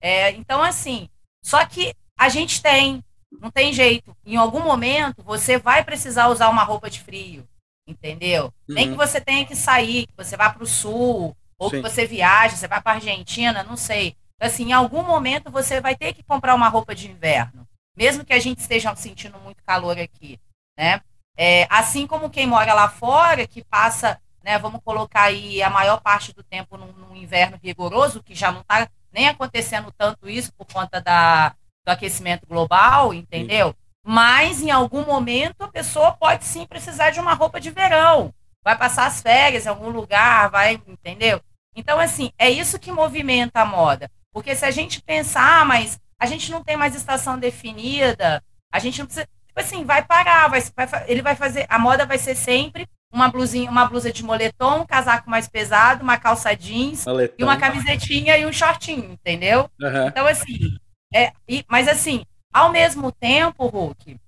É, 0.00 0.30
então, 0.32 0.62
assim, 0.62 1.08
só 1.44 1.64
que 1.66 1.94
a 2.18 2.28
gente 2.28 2.62
tem, 2.62 3.04
não 3.30 3.50
tem 3.50 3.72
jeito. 3.72 4.16
Em 4.24 4.36
algum 4.36 4.60
momento 4.60 5.22
você 5.22 5.58
vai 5.58 5.84
precisar 5.84 6.28
usar 6.28 6.48
uma 6.48 6.64
roupa 6.64 6.88
de 6.88 7.00
frio, 7.00 7.46
entendeu? 7.86 8.52
Uhum. 8.68 8.74
Nem 8.74 8.90
que 8.90 8.96
você 8.96 9.20
tenha 9.20 9.44
que 9.44 9.56
sair, 9.56 10.06
que 10.06 10.16
você 10.16 10.36
vá 10.36 10.50
para 10.50 10.62
o 10.62 10.66
sul, 10.66 11.36
ou 11.58 11.70
Sim. 11.70 11.76
que 11.76 11.88
você 11.88 12.06
viaje, 12.06 12.56
você 12.56 12.68
vai 12.68 12.80
para 12.80 12.96
Argentina, 12.96 13.62
não 13.62 13.76
sei. 13.76 14.16
Assim, 14.40 14.70
em 14.70 14.72
algum 14.72 15.02
momento 15.02 15.50
você 15.50 15.80
vai 15.80 15.94
ter 15.94 16.12
que 16.12 16.22
comprar 16.22 16.54
uma 16.54 16.68
roupa 16.68 16.94
de 16.94 17.08
inverno, 17.10 17.66
mesmo 17.96 18.24
que 18.24 18.32
a 18.32 18.40
gente 18.40 18.58
esteja 18.58 18.94
sentindo 18.96 19.38
muito 19.38 19.62
calor 19.62 19.98
aqui, 19.98 20.40
né? 20.76 21.00
É, 21.36 21.66
assim 21.70 22.06
como 22.06 22.30
quem 22.30 22.46
mora 22.46 22.74
lá 22.74 22.88
fora, 22.88 23.46
que 23.46 23.64
passa, 23.64 24.20
né, 24.42 24.58
vamos 24.58 24.80
colocar 24.84 25.24
aí 25.24 25.62
a 25.62 25.70
maior 25.70 26.00
parte 26.00 26.32
do 26.32 26.42
tempo 26.42 26.76
num, 26.76 26.92
num 26.92 27.16
inverno 27.16 27.58
rigoroso, 27.62 28.22
que 28.22 28.34
já 28.34 28.50
não 28.50 28.60
está 28.60 28.88
nem 29.12 29.28
acontecendo 29.28 29.92
tanto 29.96 30.28
isso 30.28 30.52
por 30.54 30.66
conta 30.66 31.00
da, 31.00 31.50
do 31.84 31.90
aquecimento 31.90 32.46
global, 32.46 33.14
entendeu? 33.14 33.68
Sim. 33.68 33.74
Mas 34.04 34.60
em 34.60 34.70
algum 34.70 35.04
momento 35.04 35.62
a 35.62 35.68
pessoa 35.68 36.12
pode 36.12 36.44
sim 36.44 36.66
precisar 36.66 37.10
de 37.10 37.20
uma 37.20 37.34
roupa 37.34 37.60
de 37.60 37.70
verão. 37.70 38.34
Vai 38.64 38.76
passar 38.76 39.06
as 39.06 39.20
férias 39.20 39.66
em 39.66 39.68
algum 39.68 39.90
lugar, 39.90 40.50
vai, 40.50 40.80
entendeu? 40.86 41.40
Então, 41.74 41.98
assim, 41.98 42.30
é 42.38 42.50
isso 42.50 42.78
que 42.78 42.92
movimenta 42.92 43.60
a 43.60 43.64
moda. 43.64 44.10
Porque 44.32 44.54
se 44.54 44.64
a 44.64 44.70
gente 44.70 45.02
pensar, 45.02 45.60
ah, 45.60 45.64
mas 45.64 45.98
a 46.18 46.26
gente 46.26 46.50
não 46.50 46.62
tem 46.62 46.76
mais 46.76 46.94
estação 46.94 47.38
definida, 47.38 48.42
a 48.72 48.78
gente 48.78 48.98
não 48.98 49.06
precisa. 49.06 49.26
Tipo 49.46 49.60
assim, 49.60 49.84
vai 49.84 50.02
parar, 50.02 50.48
vai, 50.48 50.60
vai, 50.60 51.04
ele 51.06 51.22
vai 51.22 51.34
fazer. 51.34 51.66
A 51.68 51.78
moda 51.78 52.06
vai 52.06 52.18
ser 52.18 52.34
sempre 52.34 52.86
uma 53.12 53.28
blusinha, 53.28 53.70
uma 53.70 53.86
blusa 53.86 54.10
de 54.10 54.24
moletom, 54.24 54.80
um 54.80 54.86
casaco 54.86 55.28
mais 55.28 55.46
pesado, 55.46 56.02
uma 56.02 56.16
calça 56.16 56.56
jeans 56.56 57.04
moletom. 57.04 57.34
e 57.38 57.44
uma 57.44 57.58
camisetinha 57.58 58.38
e 58.38 58.46
um 58.46 58.52
shortinho, 58.52 59.12
entendeu? 59.12 59.68
Uhum. 59.80 60.06
Então, 60.06 60.26
assim, 60.26 60.78
é, 61.14 61.32
e, 61.46 61.62
mas 61.68 61.88
assim, 61.88 62.24
ao 62.52 62.70
mesmo 62.70 63.10
tempo, 63.10 63.66
Hulk, 63.66 64.18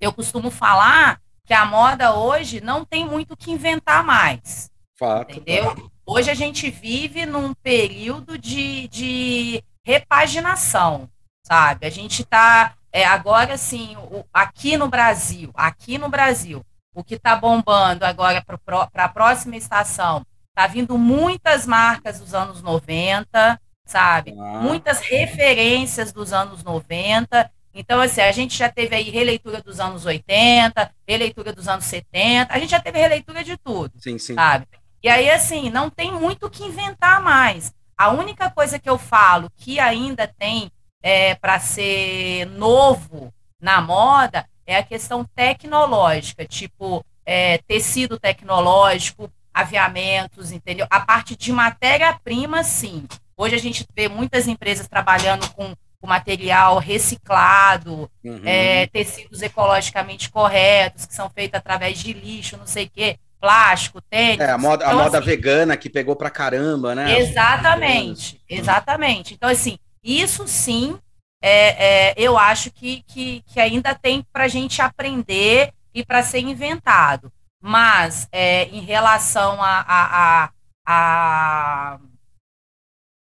eu 0.00 0.12
costumo 0.12 0.50
falar 0.50 1.20
que 1.44 1.54
a 1.54 1.64
moda 1.64 2.14
hoje 2.14 2.60
não 2.60 2.84
tem 2.84 3.06
muito 3.06 3.32
o 3.32 3.36
que 3.36 3.50
inventar 3.50 4.04
mais. 4.04 4.70
Fato. 4.98 5.32
Entendeu? 5.32 5.90
Hoje 6.04 6.30
a 6.30 6.34
gente 6.34 6.70
vive 6.70 7.24
num 7.24 7.54
período 7.54 8.36
de, 8.36 8.88
de 8.88 9.64
repaginação, 9.84 11.08
sabe? 11.44 11.86
A 11.86 11.90
gente 11.90 12.22
está 12.22 12.74
é, 12.92 13.04
agora 13.04 13.54
assim, 13.54 13.96
o, 13.96 14.24
aqui 14.32 14.76
no 14.76 14.88
Brasil, 14.88 15.50
aqui 15.54 15.98
no 15.98 16.08
Brasil, 16.08 16.64
o 16.94 17.04
que 17.04 17.14
está 17.14 17.36
bombando 17.36 18.04
agora 18.04 18.42
para 18.64 19.04
a 19.04 19.08
próxima 19.08 19.56
estação, 19.56 20.24
tá 20.54 20.66
vindo 20.66 20.96
muitas 20.96 21.66
marcas 21.66 22.18
dos 22.18 22.34
anos 22.34 22.62
90, 22.62 23.60
sabe? 23.86 24.34
Ah. 24.38 24.60
Muitas 24.60 25.00
referências 25.00 26.12
dos 26.12 26.32
anos 26.32 26.62
90. 26.62 27.50
Então, 27.72 28.00
assim, 28.00 28.20
a 28.20 28.32
gente 28.32 28.56
já 28.56 28.68
teve 28.68 28.96
aí 28.96 29.10
releitura 29.10 29.62
dos 29.62 29.80
anos 29.80 30.04
80, 30.04 30.90
releitura 31.06 31.52
dos 31.52 31.68
anos 31.68 31.84
70, 31.84 32.52
a 32.52 32.58
gente 32.58 32.70
já 32.70 32.80
teve 32.80 32.98
releitura 32.98 33.44
de 33.44 33.56
tudo, 33.58 33.92
sim, 33.98 34.18
sim. 34.18 34.34
sabe? 34.34 34.66
E 35.02 35.08
aí, 35.08 35.30
assim, 35.30 35.70
não 35.70 35.88
tem 35.88 36.10
muito 36.10 36.46
o 36.46 36.50
que 36.50 36.64
inventar 36.64 37.22
mais. 37.22 37.72
A 37.96 38.10
única 38.10 38.50
coisa 38.50 38.78
que 38.78 38.88
eu 38.88 38.98
falo 38.98 39.50
que 39.56 39.78
ainda 39.78 40.26
tem 40.26 40.70
é, 41.02 41.34
para 41.34 41.60
ser 41.60 42.46
novo 42.46 43.32
na 43.60 43.80
moda 43.80 44.46
é 44.66 44.76
a 44.76 44.82
questão 44.82 45.24
tecnológica, 45.24 46.44
tipo 46.44 47.04
é, 47.24 47.58
tecido 47.58 48.18
tecnológico, 48.18 49.30
aviamentos, 49.52 50.52
entendeu? 50.52 50.86
A 50.90 51.00
parte 51.00 51.36
de 51.36 51.52
matéria-prima, 51.52 52.62
sim. 52.62 53.06
Hoje 53.36 53.54
a 53.54 53.58
gente 53.58 53.86
vê 53.94 54.08
muitas 54.08 54.48
empresas 54.48 54.88
trabalhando 54.88 55.48
com, 55.50 55.74
com 56.00 56.06
material 56.06 56.78
reciclado, 56.78 58.10
uhum. 58.24 58.40
é, 58.44 58.86
tecidos 58.86 59.42
ecologicamente 59.42 60.30
corretos, 60.30 61.06
que 61.06 61.14
são 61.14 61.28
feitos 61.28 61.58
através 61.58 61.98
de 61.98 62.12
lixo, 62.12 62.56
não 62.56 62.66
sei 62.66 62.86
o 62.86 62.90
quê 62.90 63.18
plástico, 63.40 64.00
tênis. 64.00 64.40
É, 64.40 64.50
a 64.50 64.58
moda, 64.58 64.84
então, 64.84 64.98
a 64.98 65.04
moda 65.04 65.18
assim, 65.18 65.26
vegana 65.26 65.76
que 65.76 65.90
pegou 65.90 66.16
pra 66.16 66.30
caramba, 66.30 66.94
né? 66.94 67.18
Exatamente, 67.20 68.40
exatamente. 68.48 69.34
Então, 69.34 69.48
assim, 69.48 69.78
isso 70.02 70.48
sim, 70.48 70.98
é, 71.42 72.10
é, 72.10 72.14
eu 72.16 72.36
acho 72.36 72.70
que, 72.70 73.02
que, 73.06 73.42
que 73.46 73.60
ainda 73.60 73.94
tem 73.94 74.24
pra 74.32 74.48
gente 74.48 74.80
aprender 74.82 75.72
e 75.94 76.04
para 76.04 76.22
ser 76.22 76.40
inventado. 76.40 77.30
Mas, 77.60 78.28
é, 78.32 78.64
em 78.64 78.80
relação 78.80 79.62
a, 79.62 79.84
a, 79.86 80.44
a, 80.44 80.50
a, 80.86 81.98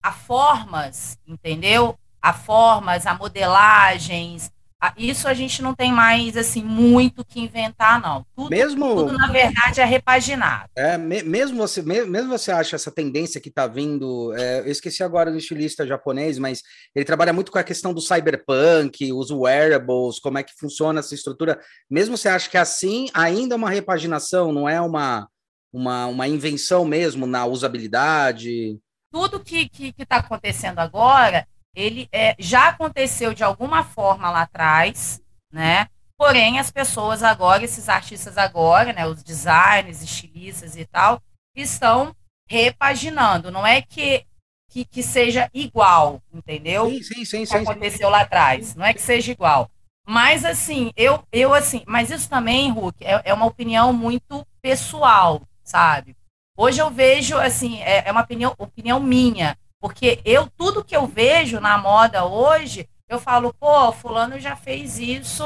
a 0.02 0.12
formas, 0.12 1.18
entendeu? 1.26 1.98
A 2.20 2.32
formas, 2.32 3.06
a 3.06 3.14
modelagens, 3.14 4.50
isso 4.96 5.26
a 5.26 5.34
gente 5.34 5.60
não 5.60 5.74
tem 5.74 5.92
mais 5.92 6.36
assim 6.36 6.62
muito 6.62 7.24
que 7.24 7.40
inventar 7.40 8.00
não. 8.00 8.24
Tudo, 8.34 8.48
mesmo 8.48 8.94
tudo 8.94 9.12
na 9.18 9.26
verdade 9.26 9.80
é 9.80 9.84
repaginado. 9.84 10.70
É 10.76 10.96
mesmo 10.96 11.56
você 11.56 11.82
mesmo 11.82 12.28
você 12.28 12.52
acha 12.52 12.76
essa 12.76 12.90
tendência 12.90 13.40
que 13.40 13.48
está 13.48 13.66
vindo 13.66 14.32
é, 14.36 14.60
eu 14.60 14.70
esqueci 14.70 15.02
agora 15.02 15.32
do 15.32 15.36
estilista 15.36 15.84
japonês 15.84 16.38
mas 16.38 16.62
ele 16.94 17.04
trabalha 17.04 17.32
muito 17.32 17.50
com 17.50 17.58
a 17.58 17.64
questão 17.64 17.92
do 17.92 18.00
cyberpunk 18.00 19.12
os 19.12 19.32
wearables 19.32 20.20
como 20.20 20.38
é 20.38 20.44
que 20.44 20.54
funciona 20.56 21.00
essa 21.00 21.14
estrutura. 21.14 21.58
Mesmo 21.90 22.16
você 22.16 22.28
acha 22.28 22.48
que 22.48 22.56
é 22.56 22.60
assim 22.60 23.08
ainda 23.12 23.56
é 23.56 23.58
uma 23.58 23.70
repaginação 23.70 24.52
não 24.52 24.68
é 24.68 24.80
uma 24.80 25.28
uma, 25.72 26.06
uma 26.06 26.28
invenção 26.28 26.84
mesmo 26.84 27.26
na 27.26 27.44
usabilidade 27.44 28.78
tudo 29.10 29.42
que 29.42 29.68
que 29.68 29.94
está 29.98 30.16
acontecendo 30.16 30.78
agora 30.78 31.46
ele 31.78 32.08
é, 32.10 32.34
já 32.38 32.68
aconteceu 32.68 33.32
de 33.32 33.44
alguma 33.44 33.84
forma 33.84 34.30
lá 34.30 34.42
atrás, 34.42 35.22
né? 35.52 35.86
Porém, 36.16 36.58
as 36.58 36.70
pessoas 36.72 37.22
agora, 37.22 37.64
esses 37.64 37.88
artistas 37.88 38.36
agora, 38.36 38.92
né, 38.92 39.06
os 39.06 39.22
designers, 39.22 40.02
estilistas 40.02 40.76
e 40.76 40.84
tal, 40.84 41.22
estão 41.54 42.14
repaginando. 42.48 43.52
Não 43.52 43.64
é 43.64 43.80
que, 43.80 44.26
que, 44.68 44.84
que 44.84 45.02
seja 45.04 45.48
igual, 45.54 46.20
entendeu? 46.32 46.90
Sim, 46.90 47.02
sim, 47.02 47.24
sim. 47.24 47.40
Que 47.42 47.46
sim, 47.46 47.56
aconteceu 47.58 48.08
sim. 48.08 48.12
lá 48.12 48.22
atrás. 48.22 48.74
Não 48.74 48.84
é 48.84 48.92
que 48.92 49.00
seja 49.00 49.30
igual. 49.30 49.70
Mas 50.04 50.44
assim, 50.44 50.90
eu, 50.96 51.22
eu 51.30 51.54
assim, 51.54 51.84
mas 51.86 52.10
isso 52.10 52.28
também, 52.28 52.72
Hulk, 52.72 53.04
é, 53.04 53.22
é 53.26 53.32
uma 53.32 53.46
opinião 53.46 53.92
muito 53.92 54.44
pessoal, 54.60 55.42
sabe? 55.62 56.16
Hoje 56.60 56.82
eu 56.82 56.90
vejo, 56.90 57.36
assim, 57.36 57.80
é, 57.82 58.08
é 58.08 58.10
uma 58.10 58.22
opinião, 58.22 58.52
opinião 58.58 58.98
minha. 58.98 59.56
Porque 59.80 60.20
eu, 60.24 60.48
tudo 60.56 60.82
que 60.82 60.96
eu 60.96 61.06
vejo 61.06 61.60
na 61.60 61.78
moda 61.78 62.24
hoje, 62.24 62.88
eu 63.08 63.20
falo, 63.20 63.54
pô, 63.54 63.92
fulano 63.92 64.40
já 64.40 64.56
fez 64.56 64.98
isso 64.98 65.44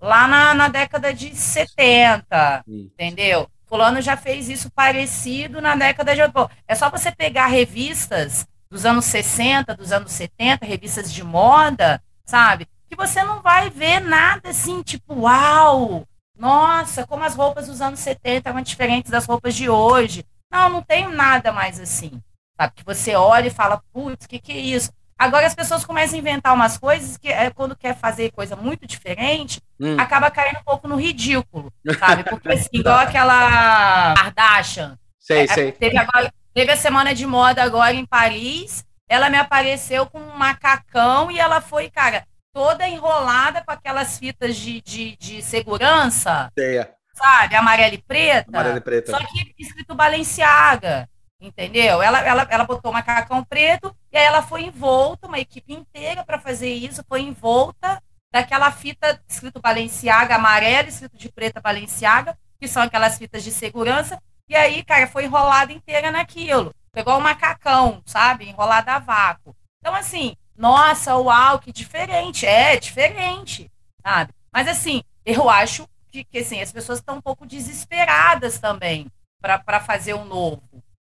lá 0.00 0.26
na, 0.26 0.54
na 0.54 0.68
década 0.68 1.12
de 1.12 1.36
70, 1.36 2.64
entendeu? 2.66 3.46
Fulano 3.66 4.00
já 4.00 4.16
fez 4.16 4.48
isso 4.48 4.70
parecido 4.70 5.60
na 5.60 5.76
década 5.76 6.14
de. 6.14 6.26
Pô, 6.32 6.48
é 6.66 6.74
só 6.74 6.88
você 6.88 7.12
pegar 7.12 7.48
revistas 7.48 8.46
dos 8.70 8.86
anos 8.86 9.04
60, 9.04 9.76
dos 9.76 9.92
anos 9.92 10.12
70, 10.12 10.64
revistas 10.64 11.12
de 11.12 11.22
moda, 11.22 12.02
sabe? 12.24 12.66
Que 12.88 12.96
você 12.96 13.22
não 13.22 13.42
vai 13.42 13.68
ver 13.68 14.00
nada 14.00 14.48
assim, 14.48 14.82
tipo, 14.82 15.12
uau! 15.20 16.06
Nossa, 16.38 17.06
como 17.06 17.24
as 17.24 17.34
roupas 17.34 17.66
dos 17.66 17.82
anos 17.82 18.00
70 18.00 18.48
eram 18.48 18.62
diferentes 18.62 19.10
das 19.10 19.26
roupas 19.26 19.54
de 19.54 19.68
hoje. 19.68 20.24
Não, 20.50 20.68
não 20.68 20.82
tem 20.82 21.08
nada 21.08 21.52
mais 21.52 21.78
assim. 21.78 22.22
Sabe? 22.56 22.72
Que 22.74 22.84
você 22.84 23.14
olha 23.14 23.48
e 23.48 23.50
fala, 23.50 23.82
putz, 23.92 24.24
o 24.24 24.28
que, 24.28 24.38
que 24.38 24.52
é 24.52 24.58
isso? 24.58 24.90
Agora 25.18 25.46
as 25.46 25.54
pessoas 25.54 25.84
começam 25.84 26.16
a 26.16 26.20
inventar 26.20 26.54
umas 26.54 26.78
coisas 26.78 27.16
que 27.16 27.28
é, 27.28 27.50
quando 27.50 27.76
quer 27.76 27.96
fazer 27.96 28.30
coisa 28.30 28.54
muito 28.54 28.86
diferente, 28.86 29.60
hum. 29.80 29.96
acaba 29.98 30.30
caindo 30.30 30.60
um 30.60 30.64
pouco 30.64 30.86
no 30.86 30.94
ridículo, 30.94 31.72
sabe? 31.98 32.22
Porque 32.22 32.52
assim, 32.52 32.68
igual 32.74 33.00
aquela 33.00 34.14
Kardashian. 34.14 34.96
Sei, 35.18 35.42
é, 35.42 35.46
sei. 35.48 35.72
Teve, 35.72 35.98
agora, 35.98 36.32
teve 36.54 36.70
a 36.70 36.76
semana 36.76 37.12
de 37.12 37.26
moda 37.26 37.64
agora 37.64 37.94
em 37.94 38.06
Paris, 38.06 38.84
ela 39.08 39.28
me 39.28 39.36
apareceu 39.36 40.06
com 40.06 40.20
um 40.20 40.36
macacão 40.36 41.32
e 41.32 41.38
ela 41.40 41.60
foi, 41.60 41.90
cara, 41.90 42.24
toda 42.52 42.88
enrolada 42.88 43.62
com 43.64 43.72
aquelas 43.72 44.18
fitas 44.18 44.56
de, 44.56 44.80
de, 44.82 45.16
de 45.16 45.42
segurança. 45.42 46.48
Sei. 46.56 46.86
Sabe? 47.18 47.56
Amarela 47.56 47.94
e 47.94 47.98
preta. 47.98 48.48
Amarela 48.48 48.78
e 48.78 48.80
preta. 48.80 49.10
Só 49.10 49.18
que 49.18 49.54
escrito 49.58 49.94
Balenciaga. 49.94 51.08
Entendeu? 51.40 52.02
Ela, 52.02 52.20
ela, 52.20 52.46
ela 52.50 52.64
botou 52.64 52.92
macacão 52.92 53.44
preto 53.44 53.94
e 54.10 54.16
aí 54.16 54.24
ela 54.24 54.42
foi 54.42 54.62
envolta, 54.62 55.28
uma 55.28 55.38
equipe 55.38 55.72
inteira 55.72 56.24
para 56.24 56.38
fazer 56.38 56.72
isso, 56.72 57.04
foi 57.08 57.20
envolta 57.20 58.02
daquela 58.32 58.72
fita 58.72 59.22
escrito 59.28 59.60
Balenciaga 59.60 60.34
amarela, 60.34 60.88
escrito 60.88 61.16
de 61.16 61.30
preta 61.30 61.60
Balenciaga, 61.60 62.36
que 62.60 62.66
são 62.66 62.82
aquelas 62.82 63.16
fitas 63.16 63.44
de 63.44 63.52
segurança. 63.52 64.20
E 64.48 64.56
aí, 64.56 64.82
cara, 64.82 65.06
foi 65.06 65.24
enrolada 65.24 65.72
inteira 65.72 66.10
naquilo. 66.10 66.74
Pegou 66.92 67.16
o 67.16 67.20
macacão, 67.20 68.02
sabe? 68.04 68.48
Enrolada 68.48 68.94
a 68.94 68.98
vácuo. 68.98 69.54
Então, 69.80 69.94
assim, 69.94 70.34
nossa, 70.56 71.16
uau, 71.16 71.58
que 71.58 71.72
diferente. 71.72 72.46
É, 72.46 72.76
diferente, 72.76 73.70
sabe? 74.02 74.32
Mas, 74.52 74.66
assim, 74.66 75.02
eu 75.24 75.48
acho 75.48 75.88
que, 76.24 76.24
que 76.24 76.38
assim, 76.38 76.60
as 76.60 76.72
pessoas 76.72 76.98
estão 76.98 77.16
um 77.16 77.20
pouco 77.20 77.46
desesperadas 77.46 78.58
também 78.58 79.06
para 79.40 79.80
fazer 79.80 80.14
o 80.14 80.20
um 80.20 80.24
novo. 80.24 80.62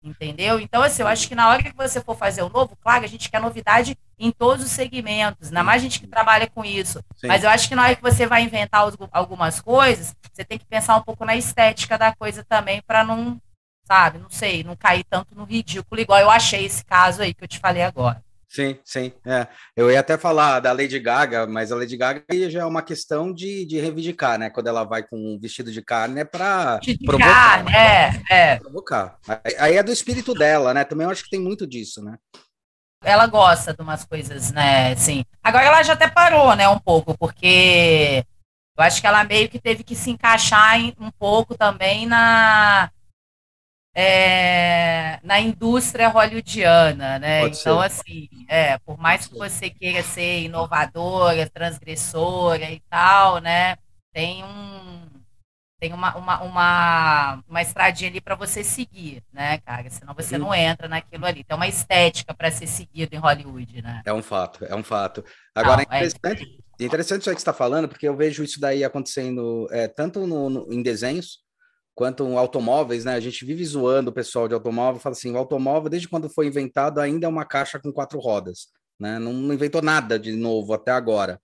Entendeu? 0.02 0.58
Então, 0.58 0.82
assim, 0.82 1.02
eu 1.02 1.08
acho 1.08 1.28
que 1.28 1.34
na 1.34 1.48
hora 1.48 1.62
que 1.62 1.76
você 1.76 2.00
for 2.00 2.16
fazer 2.16 2.40
o 2.40 2.48
novo, 2.48 2.74
claro, 2.76 3.04
a 3.04 3.06
gente 3.06 3.30
quer 3.30 3.38
novidade 3.38 3.98
em 4.18 4.30
todos 4.30 4.64
os 4.64 4.70
segmentos, 4.70 5.48
ainda 5.48 5.62
mais 5.62 5.82
a 5.82 5.84
gente 5.84 6.00
que 6.00 6.06
trabalha 6.06 6.48
com 6.48 6.64
isso. 6.64 7.04
Sim. 7.16 7.26
Mas 7.26 7.44
eu 7.44 7.50
acho 7.50 7.68
que 7.68 7.74
na 7.74 7.84
hora 7.84 7.96
que 7.96 8.02
você 8.02 8.26
vai 8.26 8.42
inventar 8.42 8.82
algumas 9.12 9.60
coisas, 9.60 10.16
você 10.32 10.42
tem 10.42 10.58
que 10.58 10.64
pensar 10.64 10.96
um 10.96 11.02
pouco 11.02 11.24
na 11.24 11.36
estética 11.36 11.98
da 11.98 12.14
coisa 12.14 12.42
também, 12.42 12.80
para 12.80 13.04
não, 13.04 13.38
sabe, 13.84 14.18
não 14.18 14.30
sei, 14.30 14.64
não 14.64 14.74
cair 14.74 15.04
tanto 15.04 15.34
no 15.34 15.44
ridículo, 15.44 16.00
igual 16.00 16.18
eu 16.18 16.30
achei 16.30 16.64
esse 16.64 16.82
caso 16.82 17.20
aí 17.20 17.34
que 17.34 17.44
eu 17.44 17.48
te 17.48 17.58
falei 17.58 17.82
agora. 17.82 18.24
Sim, 18.50 18.76
sim. 18.84 19.12
É. 19.24 19.46
Eu 19.76 19.92
ia 19.92 20.00
até 20.00 20.18
falar 20.18 20.58
da 20.58 20.72
Lady 20.72 20.98
Gaga, 20.98 21.46
mas 21.46 21.70
a 21.70 21.76
Lady 21.76 21.96
Gaga 21.96 22.24
já 22.50 22.62
é 22.62 22.64
uma 22.64 22.82
questão 22.82 23.32
de, 23.32 23.64
de 23.64 23.78
reivindicar, 23.78 24.40
né? 24.40 24.50
Quando 24.50 24.66
ela 24.66 24.82
vai 24.82 25.04
com 25.04 25.16
um 25.16 25.38
vestido 25.40 25.70
de 25.70 25.80
carne, 25.80 26.22
é 26.22 26.24
para 26.24 26.80
provocar. 27.06 27.64
É, 27.72 28.20
é. 28.28 28.56
Provocar. 28.56 29.16
Aí 29.56 29.76
é 29.76 29.82
do 29.84 29.92
espírito 29.92 30.34
dela, 30.34 30.74
né? 30.74 30.82
Também 30.82 31.04
eu 31.04 31.12
acho 31.12 31.22
que 31.22 31.30
tem 31.30 31.40
muito 31.40 31.64
disso, 31.64 32.02
né? 32.02 32.18
Ela 33.04 33.28
gosta 33.28 33.72
de 33.72 33.80
umas 33.80 34.04
coisas, 34.04 34.50
né? 34.50 34.96
Sim. 34.96 35.24
Agora 35.44 35.66
ela 35.66 35.82
já 35.84 35.92
até 35.92 36.08
parou, 36.08 36.56
né? 36.56 36.68
Um 36.68 36.78
pouco, 36.80 37.16
porque 37.16 38.24
eu 38.76 38.84
acho 38.84 39.00
que 39.00 39.06
ela 39.06 39.22
meio 39.22 39.48
que 39.48 39.60
teve 39.60 39.84
que 39.84 39.94
se 39.94 40.10
encaixar 40.10 40.76
em, 40.76 40.92
um 40.98 41.12
pouco 41.12 41.56
também 41.56 42.04
na 42.04 42.90
é, 43.94 45.18
na 45.22 45.40
indústria 45.40 46.08
hollywoodiana, 46.08 47.18
né? 47.18 47.40
Pode 47.40 47.58
então, 47.58 47.80
ser. 47.80 47.86
assim, 47.86 48.28
é, 48.48 48.78
por 48.78 48.98
mais 48.98 49.26
que 49.26 49.36
você 49.36 49.68
queira 49.68 50.02
ser 50.02 50.42
inovadora, 50.42 51.50
transgressora 51.50 52.70
e 52.70 52.80
tal, 52.88 53.38
né? 53.38 53.76
Tem 54.12 54.44
um 54.44 55.10
tem 55.80 55.94
uma, 55.94 56.14
uma, 56.14 56.42
uma, 56.42 57.44
uma 57.48 57.62
estradinha 57.62 58.10
ali 58.10 58.20
para 58.20 58.34
você 58.34 58.62
seguir, 58.62 59.22
né, 59.32 59.58
cara? 59.64 59.88
Senão 59.88 60.12
você 60.12 60.36
não 60.36 60.54
entra 60.54 60.86
naquilo 60.86 61.24
ali. 61.24 61.42
Tem 61.42 61.56
uma 61.56 61.66
estética 61.66 62.34
para 62.34 62.50
ser 62.50 62.66
seguido 62.66 63.16
em 63.16 63.18
Hollywood, 63.18 63.80
né? 63.80 64.02
É 64.04 64.12
um 64.12 64.22
fato, 64.22 64.62
é 64.66 64.76
um 64.76 64.82
fato. 64.82 65.24
Agora, 65.54 65.76
não, 65.76 65.80
é 65.80 65.96
interessante, 65.96 66.62
é... 66.78 66.84
interessante 66.84 67.20
isso 67.22 67.30
aí 67.30 67.34
que 67.34 67.40
você 67.40 67.50
está 67.50 67.54
falando, 67.54 67.88
porque 67.88 68.06
eu 68.06 68.14
vejo 68.14 68.44
isso 68.44 68.60
daí 68.60 68.84
acontecendo 68.84 69.66
é, 69.70 69.88
tanto 69.88 70.26
no, 70.26 70.50
no, 70.50 70.70
em 70.70 70.82
desenhos, 70.82 71.38
quanto 71.94 72.24
automóveis, 72.38 73.04
né? 73.04 73.14
A 73.14 73.20
gente 73.20 73.44
vive 73.44 73.64
zoando 73.64 74.10
o 74.10 74.14
pessoal 74.14 74.48
de 74.48 74.54
automóvel, 74.54 75.00
fala 75.00 75.14
assim, 75.14 75.32
o 75.32 75.38
automóvel, 75.38 75.90
desde 75.90 76.08
quando 76.08 76.28
foi 76.28 76.46
inventado, 76.46 77.00
ainda 77.00 77.26
é 77.26 77.28
uma 77.28 77.44
caixa 77.44 77.78
com 77.78 77.92
quatro 77.92 78.18
rodas, 78.18 78.68
né? 78.98 79.18
Não 79.18 79.52
inventou 79.52 79.82
nada 79.82 80.18
de 80.18 80.32
novo 80.32 80.72
até 80.72 80.90
agora. 80.92 81.40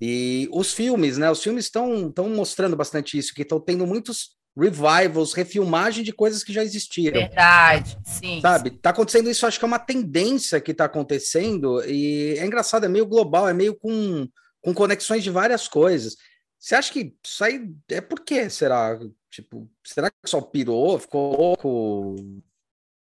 E 0.00 0.48
os 0.52 0.72
filmes, 0.72 1.18
né? 1.18 1.30
Os 1.30 1.42
filmes 1.42 1.66
estão 1.66 2.08
estão 2.08 2.28
mostrando 2.28 2.76
bastante 2.76 3.16
isso, 3.16 3.34
que 3.34 3.42
estão 3.42 3.60
tendo 3.60 3.86
muitos 3.86 4.36
revivals, 4.56 5.32
refilmagem 5.32 6.04
de 6.04 6.12
coisas 6.12 6.44
que 6.44 6.52
já 6.52 6.62
existiram. 6.62 7.20
Verdade, 7.20 7.98
sim. 8.04 8.40
Sabe? 8.40 8.70
Tá 8.70 8.90
acontecendo 8.90 9.30
isso, 9.30 9.46
acho 9.46 9.58
que 9.58 9.64
é 9.64 9.68
uma 9.68 9.78
tendência 9.78 10.60
que 10.60 10.74
tá 10.74 10.84
acontecendo 10.84 11.82
e 11.84 12.36
é 12.38 12.44
engraçado, 12.44 12.84
é 12.84 12.88
meio 12.88 13.06
global, 13.06 13.48
é 13.48 13.54
meio 13.54 13.74
com, 13.74 14.28
com 14.60 14.74
conexões 14.74 15.22
de 15.22 15.30
várias 15.30 15.68
coisas. 15.68 16.16
Você 16.58 16.74
acha 16.74 16.92
que 16.92 17.14
isso 17.24 17.42
aí 17.42 17.68
é 17.88 18.00
por 18.00 18.20
quê, 18.20 18.48
será? 18.50 18.98
Tipo, 19.32 19.66
será 19.82 20.10
que 20.10 20.28
só 20.28 20.42
pirou, 20.42 20.98
ficou 20.98 21.34
louco, 21.34 22.16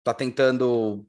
tá 0.01 0.13
tentando. 0.13 1.05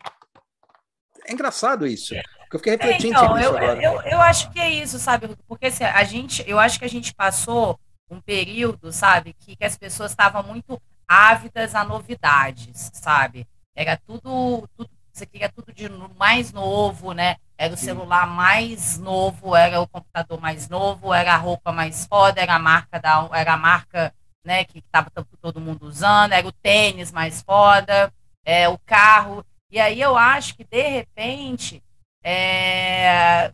É 1.24 1.32
engraçado 1.32 1.86
isso. 1.86 2.12
Eu 2.52 2.58
fiquei 2.58 2.72
refletindo 2.72 3.16
é, 3.16 3.24
então, 3.24 3.38
eu, 3.38 3.56
eu, 3.56 4.02
eu, 4.02 4.20
acho 4.20 4.50
que 4.50 4.58
é 4.58 4.68
isso, 4.68 4.98
sabe? 4.98 5.28
Porque 5.46 5.66
assim, 5.66 5.84
a 5.84 6.02
gente, 6.02 6.42
eu 6.44 6.58
acho 6.58 6.76
que 6.76 6.84
a 6.84 6.88
gente 6.88 7.14
passou 7.14 7.78
um 8.10 8.20
período, 8.20 8.92
sabe, 8.92 9.32
que, 9.32 9.54
que 9.54 9.64
as 9.64 9.76
pessoas 9.76 10.10
estavam 10.10 10.42
muito 10.42 10.82
ávidas 11.06 11.76
a 11.76 11.84
novidades, 11.84 12.90
sabe? 12.92 13.46
Era 13.76 13.96
tudo, 13.96 14.68
tudo 14.76 14.90
você 15.12 15.24
queria 15.24 15.48
tudo 15.48 15.72
de 15.72 15.88
mais 16.16 16.52
novo, 16.52 17.12
né? 17.12 17.36
Era 17.56 17.74
o 17.74 17.76
celular 17.76 18.26
mais 18.26 18.98
novo, 18.98 19.54
era 19.54 19.80
o 19.80 19.86
computador 19.86 20.40
mais 20.40 20.68
novo, 20.68 21.14
era 21.14 21.34
a 21.34 21.36
roupa 21.36 21.70
mais 21.70 22.06
foda, 22.06 22.40
era 22.40 22.56
a 22.56 22.58
marca 22.58 22.98
da, 22.98 23.28
era 23.34 23.52
a 23.52 23.56
marca 23.56 24.12
né, 24.44 24.64
que 24.64 24.78
estava 24.78 25.10
todo 25.40 25.60
mundo 25.60 25.86
usando, 25.86 26.32
era 26.32 26.46
o 26.46 26.52
tênis 26.52 27.12
mais 27.12 27.42
foda, 27.42 28.12
é, 28.44 28.68
o 28.68 28.78
carro. 28.78 29.44
E 29.70 29.80
aí 29.80 30.00
eu 30.00 30.16
acho 30.16 30.54
que, 30.54 30.64
de 30.64 30.82
repente, 30.82 31.82
é... 32.22 33.52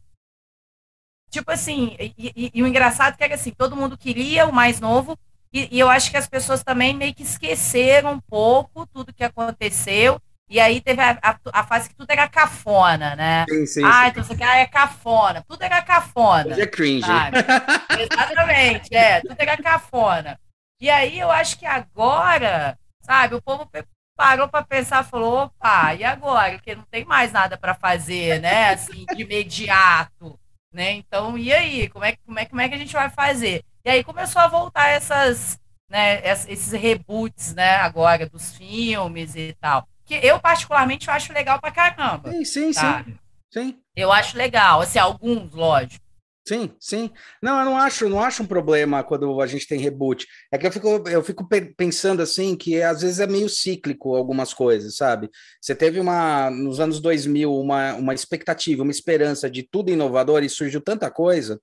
tipo 1.30 1.50
assim, 1.50 1.96
e, 1.98 2.14
e, 2.18 2.50
e, 2.54 2.62
o 2.62 2.66
engraçado 2.66 3.16
é 3.18 3.28
que 3.28 3.34
assim, 3.34 3.52
todo 3.52 3.76
mundo 3.76 3.96
queria 3.96 4.46
o 4.46 4.52
mais 4.52 4.80
novo, 4.80 5.16
e, 5.52 5.76
e, 5.76 5.80
eu 5.80 5.88
acho 5.88 6.10
que 6.10 6.16
as 6.16 6.28
pessoas 6.28 6.62
também 6.62 6.94
meio 6.94 7.14
que 7.14 7.22
esqueceram 7.22 8.12
um 8.12 8.20
pouco 8.20 8.86
tudo 8.86 9.14
que 9.14 9.24
aconteceu. 9.24 10.20
E 10.50 10.58
aí 10.58 10.80
teve 10.80 11.00
a, 11.02 11.18
a, 11.22 11.38
a 11.52 11.64
fase 11.64 11.90
que 11.90 11.94
tudo 11.94 12.10
era 12.10 12.26
cafona, 12.26 13.14
né? 13.14 13.44
Sim, 13.48 13.66
sim. 13.66 13.84
Ah, 13.84 14.04
sim. 14.04 14.08
então 14.08 14.24
você 14.24 14.36
quer, 14.36 14.48
ah, 14.48 14.58
é 14.58 14.66
cafona. 14.66 15.44
Tudo 15.46 15.62
era 15.62 15.82
cafona. 15.82 16.52
Hoje 16.52 16.62
é 16.62 16.66
cringe. 16.66 17.06
Exatamente, 17.98 18.94
é. 18.94 19.20
Tudo 19.20 19.36
era 19.38 19.56
cafona. 19.58 20.38
E 20.80 20.88
aí 20.88 21.18
eu 21.18 21.30
acho 21.30 21.58
que 21.58 21.66
agora, 21.66 22.78
sabe, 23.00 23.34
o 23.34 23.42
povo 23.42 23.68
parou 24.16 24.48
para 24.48 24.64
pensar, 24.64 25.04
falou, 25.04 25.44
opa, 25.44 25.94
e 25.94 26.04
agora? 26.04 26.52
Porque 26.52 26.74
não 26.74 26.84
tem 26.84 27.04
mais 27.04 27.32
nada 27.32 27.56
para 27.56 27.74
fazer, 27.74 28.40
né? 28.40 28.70
Assim, 28.70 29.04
de 29.14 29.22
imediato, 29.22 30.38
né? 30.72 30.92
Então, 30.92 31.36
e 31.36 31.52
aí? 31.52 31.88
Como 31.88 32.04
é, 32.04 32.16
como, 32.16 32.38
é, 32.38 32.44
como 32.44 32.60
é 32.60 32.68
que 32.68 32.74
a 32.74 32.78
gente 32.78 32.92
vai 32.92 33.10
fazer? 33.10 33.64
E 33.84 33.90
aí 33.90 34.04
começou 34.04 34.42
a 34.42 34.48
voltar 34.48 34.88
essas, 34.88 35.58
né, 35.90 36.20
esses 36.26 36.72
reboots, 36.72 37.54
né, 37.54 37.76
agora 37.76 38.28
dos 38.28 38.54
filmes 38.56 39.34
e 39.34 39.54
tal. 39.60 39.88
Que 40.04 40.14
eu, 40.14 40.38
particularmente, 40.40 41.08
eu 41.08 41.14
acho 41.14 41.32
legal 41.32 41.60
pra 41.60 41.70
caramba. 41.70 42.30
Sim, 42.32 42.44
sim, 42.44 42.72
sabe? 42.72 43.18
sim. 43.52 43.72
sim. 43.72 43.82
Eu 43.96 44.12
acho 44.12 44.36
legal, 44.36 44.80
assim, 44.80 44.98
alguns, 44.98 45.52
lógico. 45.52 46.04
Sim, 46.48 46.70
sim. 46.80 47.10
Não, 47.42 47.58
eu 47.58 47.64
não 47.66 47.76
acho, 47.76 48.08
não 48.08 48.22
acho 48.22 48.42
um 48.42 48.46
problema 48.46 49.04
quando 49.04 49.38
a 49.38 49.46
gente 49.46 49.68
tem 49.68 49.78
reboot. 49.78 50.26
É 50.50 50.56
que 50.56 50.66
eu 50.66 50.72
fico, 50.72 50.88
eu 51.06 51.22
fico 51.22 51.46
pensando 51.76 52.22
assim 52.22 52.56
que 52.56 52.82
às 52.82 53.02
vezes 53.02 53.20
é 53.20 53.26
meio 53.26 53.50
cíclico 53.50 54.16
algumas 54.16 54.54
coisas, 54.54 54.96
sabe? 54.96 55.28
Você 55.60 55.74
teve 55.74 56.00
uma 56.00 56.48
nos 56.48 56.80
anos 56.80 57.00
2000 57.00 57.54
uma, 57.54 57.92
uma 57.96 58.14
expectativa, 58.14 58.82
uma 58.82 58.90
esperança 58.90 59.50
de 59.50 59.62
tudo 59.62 59.90
inovador 59.90 60.42
e 60.42 60.48
surgiu 60.48 60.80
tanta 60.80 61.10
coisa. 61.10 61.60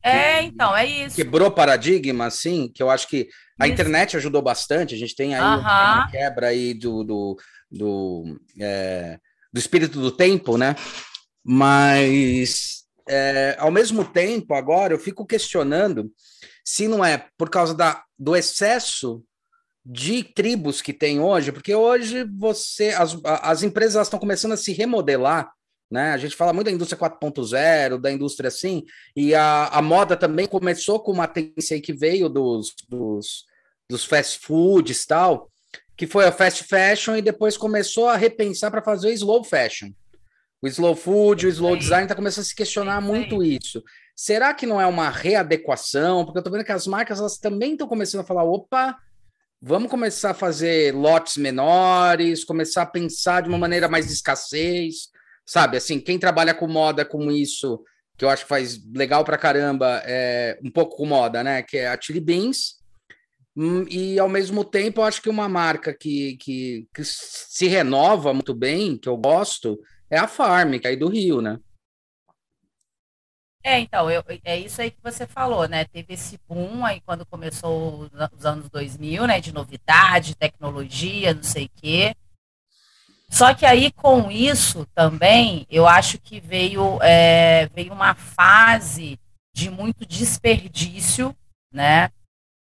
É, 0.00 0.42
então, 0.44 0.76
é 0.76 0.86
isso. 0.86 1.16
Quebrou 1.16 1.50
paradigma, 1.50 2.26
assim, 2.26 2.70
que 2.72 2.80
eu 2.80 2.88
acho 2.88 3.08
que 3.08 3.28
a 3.58 3.66
isso. 3.66 3.74
internet 3.74 4.16
ajudou 4.16 4.40
bastante. 4.40 4.94
A 4.94 4.98
gente 4.98 5.16
tem 5.16 5.34
aí 5.34 5.40
uh 5.40 5.44
-huh. 5.44 5.58
uma 5.58 6.08
quebra 6.08 6.46
aí 6.46 6.72
do, 6.72 7.02
do, 7.02 7.36
do, 7.68 8.40
é, 8.60 9.18
do 9.52 9.58
espírito 9.58 10.00
do 10.00 10.12
tempo, 10.12 10.56
né? 10.56 10.76
Mas 11.44 12.79
é, 13.10 13.56
ao 13.58 13.70
mesmo 13.70 14.04
tempo, 14.04 14.54
agora 14.54 14.94
eu 14.94 14.98
fico 14.98 15.26
questionando 15.26 16.12
se 16.64 16.86
não 16.86 17.04
é 17.04 17.26
por 17.36 17.50
causa 17.50 17.74
da, 17.74 18.04
do 18.16 18.36
excesso 18.36 19.24
de 19.84 20.22
tribos 20.22 20.80
que 20.80 20.92
tem 20.92 21.18
hoje, 21.18 21.50
porque 21.50 21.74
hoje 21.74 22.24
você 22.38 22.90
as, 22.90 23.16
as 23.24 23.62
empresas 23.64 24.06
estão 24.06 24.20
começando 24.20 24.52
a 24.52 24.56
se 24.56 24.72
remodelar, 24.72 25.50
né? 25.90 26.12
A 26.12 26.16
gente 26.18 26.36
fala 26.36 26.52
muito 26.52 26.66
da 26.66 26.72
indústria 26.72 27.00
4.0, 27.00 27.98
da 27.98 28.12
indústria 28.12 28.48
assim, 28.48 28.84
e 29.16 29.34
a, 29.34 29.66
a 29.66 29.82
moda 29.82 30.16
também 30.16 30.46
começou 30.46 31.00
com 31.00 31.10
uma 31.10 31.26
tendência 31.26 31.80
que 31.80 31.92
veio 31.92 32.28
dos, 32.28 32.74
dos, 32.88 33.44
dos 33.88 34.04
fast 34.04 34.38
foods 34.38 35.04
tal, 35.04 35.50
que 35.96 36.06
foi 36.06 36.26
a 36.26 36.32
fast 36.32 36.62
fashion 36.64 37.16
e 37.16 37.22
depois 37.22 37.56
começou 37.56 38.06
a 38.06 38.16
repensar 38.16 38.70
para 38.70 38.82
fazer 38.82 39.12
slow 39.14 39.42
fashion. 39.42 39.90
O 40.62 40.68
slow 40.68 40.94
food, 40.94 41.46
o 41.46 41.50
slow 41.50 41.76
design 41.76 42.04
está 42.04 42.14
começando 42.14 42.42
a 42.42 42.46
se 42.46 42.54
questionar 42.54 43.00
muito 43.00 43.42
isso. 43.42 43.82
Será 44.14 44.52
que 44.52 44.66
não 44.66 44.78
é 44.78 44.86
uma 44.86 45.08
readequação? 45.08 46.24
Porque 46.24 46.38
eu 46.38 46.40
estou 46.40 46.52
vendo 46.52 46.64
que 46.64 46.72
as 46.72 46.86
marcas 46.86 47.18
elas 47.18 47.38
também 47.38 47.72
estão 47.72 47.88
começando 47.88 48.20
a 48.20 48.24
falar: 48.24 48.44
opa, 48.44 48.94
vamos 49.62 49.90
começar 49.90 50.30
a 50.30 50.34
fazer 50.34 50.94
lotes 50.94 51.38
menores, 51.38 52.44
começar 52.44 52.82
a 52.82 52.86
pensar 52.86 53.42
de 53.42 53.48
uma 53.48 53.56
maneira 53.56 53.88
mais 53.88 54.08
de 54.08 54.12
escassez, 54.12 55.08
sabe? 55.46 55.78
Assim, 55.78 55.98
quem 55.98 56.18
trabalha 56.18 56.52
com 56.52 56.68
moda 56.68 57.04
com 57.04 57.30
isso, 57.30 57.82
que 58.18 58.24
eu 58.24 58.28
acho 58.28 58.42
que 58.42 58.48
faz 58.50 58.78
legal 58.94 59.24
pra 59.24 59.38
caramba, 59.38 60.02
é 60.04 60.58
um 60.62 60.70
pouco 60.70 60.96
com 60.96 61.06
moda, 61.06 61.42
né? 61.42 61.62
Que 61.62 61.78
é 61.78 61.88
a 61.88 61.98
Chili 61.98 62.20
Beans. 62.20 62.78
Hum, 63.56 63.84
e 63.88 64.18
ao 64.18 64.28
mesmo 64.28 64.64
tempo, 64.64 65.00
eu 65.00 65.04
acho 65.04 65.22
que 65.22 65.28
uma 65.30 65.48
marca 65.48 65.92
que, 65.92 66.36
que, 66.36 66.86
que 66.94 67.02
se 67.04 67.66
renova 67.66 68.32
muito 68.32 68.54
bem, 68.54 68.96
que 68.96 69.08
eu 69.08 69.16
gosto, 69.16 69.78
é 70.10 70.18
a 70.18 70.28
Farm, 70.28 70.78
que 70.78 70.86
é 70.86 70.90
aí 70.90 70.96
do 70.96 71.08
Rio, 71.08 71.40
né? 71.40 71.58
É, 73.62 73.78
então, 73.78 74.10
eu, 74.10 74.24
é 74.42 74.58
isso 74.58 74.80
aí 74.80 74.90
que 74.90 75.02
você 75.02 75.26
falou, 75.26 75.68
né? 75.68 75.84
Teve 75.84 76.14
esse 76.14 76.38
boom 76.48 76.84
aí 76.84 77.00
quando 77.02 77.26
começou 77.26 78.08
os 78.34 78.46
anos 78.46 78.70
2000, 78.70 79.26
né? 79.26 79.38
De 79.38 79.52
novidade, 79.52 80.34
tecnologia, 80.34 81.34
não 81.34 81.42
sei 81.42 81.66
o 81.66 81.70
quê. 81.76 82.16
Só 83.28 83.54
que 83.54 83.66
aí, 83.66 83.92
com 83.92 84.30
isso 84.30 84.86
também, 84.94 85.66
eu 85.70 85.86
acho 85.86 86.18
que 86.18 86.40
veio, 86.40 86.98
é, 87.02 87.66
veio 87.68 87.92
uma 87.92 88.14
fase 88.14 89.20
de 89.54 89.70
muito 89.70 90.06
desperdício, 90.06 91.36
né? 91.72 92.10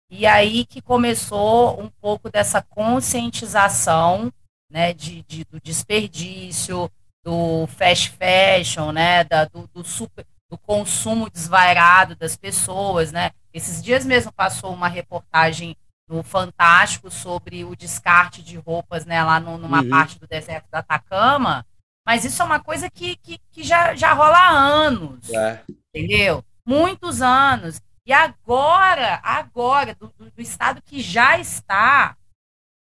E 0.10 0.26
aí 0.26 0.66
que 0.66 0.82
começou 0.82 1.82
um 1.82 1.90
pouco 1.90 2.32
dessa 2.32 2.62
conscientização, 2.62 4.32
né? 4.72 4.94
De, 4.94 5.22
de 5.24 5.44
do 5.44 5.60
desperdício, 5.60 6.90
do 7.26 7.66
fast 7.68 8.12
fashion, 8.12 8.92
né? 8.92 9.24
Da, 9.24 9.46
do, 9.46 9.68
do 9.74 9.84
super 9.84 10.26
do 10.48 10.60
consumo 10.60 11.28
desvairado 11.28 12.16
das 12.16 12.36
pessoas, 12.36 13.12
né? 13.12 13.32
Esses 13.52 13.82
dias 13.82 14.06
mesmo 14.06 14.32
passou 14.32 14.72
uma 14.72 14.88
reportagem 14.88 15.76
no 16.08 16.22
Fantástico 16.22 17.10
sobre 17.10 17.64
o 17.64 17.76
descarte 17.76 18.44
de 18.44 18.58
roupas, 18.58 19.06
né, 19.08 19.24
lá 19.24 19.40
no, 19.40 19.58
numa 19.58 19.82
uhum. 19.82 19.90
parte 19.90 20.20
do 20.20 20.28
deserto 20.28 20.70
da 20.70 20.78
Atacama, 20.78 21.66
mas 22.06 22.24
isso 22.24 22.42
é 22.44 22.46
uma 22.46 22.60
coisa 22.60 22.90
que, 22.92 23.16
que, 23.16 23.40
que 23.52 23.64
já, 23.64 23.96
já 23.96 24.14
rola 24.14 24.38
há 24.38 24.50
anos, 24.50 25.28
é. 25.32 25.64
entendeu? 25.94 26.46
Muitos 26.64 27.24
anos. 27.24 27.82
E 28.06 28.14
agora, 28.14 29.20
agora, 29.24 29.96
do, 29.96 30.14
do, 30.16 30.30
do 30.30 30.42
estado 30.42 30.80
que 30.84 31.02
já 31.02 31.40
está, 31.40 32.16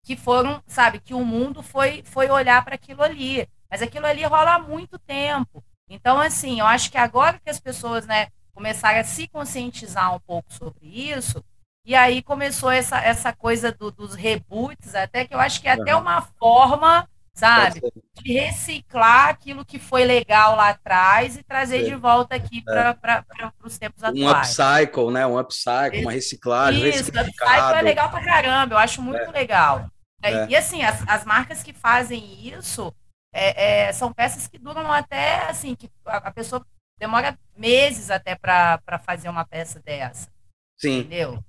que 0.03 0.15
foram, 0.15 0.63
sabe, 0.65 0.99
que 0.99 1.13
o 1.13 1.23
mundo 1.23 1.61
foi, 1.61 2.01
foi 2.03 2.29
olhar 2.31 2.65
para 2.65 2.73
aquilo 2.73 3.03
ali. 3.03 3.47
Mas 3.73 3.81
aquilo 3.81 4.05
ali 4.05 4.23
rola 4.23 4.53
há 4.53 4.59
muito 4.59 4.99
tempo. 4.99 5.63
Então, 5.89 6.21
assim, 6.21 6.59
eu 6.59 6.65
acho 6.67 6.91
que 6.91 6.97
agora 6.97 7.39
que 7.43 7.49
as 7.49 7.59
pessoas, 7.59 8.05
né, 8.05 8.27
começaram 8.53 8.99
a 8.99 9.03
se 9.03 9.27
conscientizar 9.27 10.13
um 10.13 10.19
pouco 10.19 10.53
sobre 10.53 10.85
isso, 10.85 11.43
e 11.83 11.95
aí 11.95 12.21
começou 12.21 12.69
essa, 12.69 12.99
essa 12.99 13.33
coisa 13.33 13.71
do, 13.71 13.89
dos 13.89 14.13
reboots, 14.13 14.93
até 14.93 15.25
que 15.25 15.33
eu 15.33 15.39
acho 15.39 15.59
que 15.59 15.67
é 15.67 15.71
até 15.71 15.95
uma 15.95 16.21
forma, 16.21 17.09
sabe, 17.33 17.81
de 18.21 18.33
reciclar 18.33 19.29
aquilo 19.29 19.65
que 19.65 19.79
foi 19.79 20.05
legal 20.05 20.55
lá 20.55 20.69
atrás 20.69 21.35
e 21.35 21.41
trazer 21.41 21.83
de 21.83 21.95
volta 21.95 22.35
aqui 22.35 22.61
para 22.61 22.95
é. 23.39 23.51
os 23.63 23.75
tempos 23.79 24.03
atuais. 24.03 24.21
Um 24.21 24.29
upcycle, 24.29 25.11
né? 25.11 25.25
Um 25.25 25.39
upcycle, 25.39 26.01
uma 26.03 26.11
reciclagem. 26.11 26.89
Isso, 26.89 27.09
upcycle 27.09 27.75
é 27.75 27.81
legal 27.81 28.11
para 28.11 28.23
caramba, 28.23 28.75
eu 28.75 28.77
acho 28.77 29.01
muito 29.01 29.17
é. 29.23 29.31
legal. 29.31 29.89
É. 30.21 30.45
E 30.47 30.55
assim, 30.55 30.83
as, 30.83 31.03
as 31.09 31.25
marcas 31.25 31.63
que 31.63 31.73
fazem 31.73 32.47
isso, 32.47 32.93
é, 33.33 33.87
é, 33.87 33.93
são 33.93 34.13
peças 34.13 34.47
que 34.47 34.59
duram 34.59 34.91
até 34.91 35.49
assim, 35.49 35.75
que 35.75 35.89
a, 36.05 36.17
a 36.17 36.31
pessoa 36.31 36.65
demora 36.99 37.37
meses 37.57 38.09
até 38.09 38.35
para 38.35 38.79
fazer 39.03 39.27
uma 39.27 39.43
peça 39.43 39.79
dessa. 39.79 40.31
Sim. 40.79 40.99
Entendeu? 40.99 41.43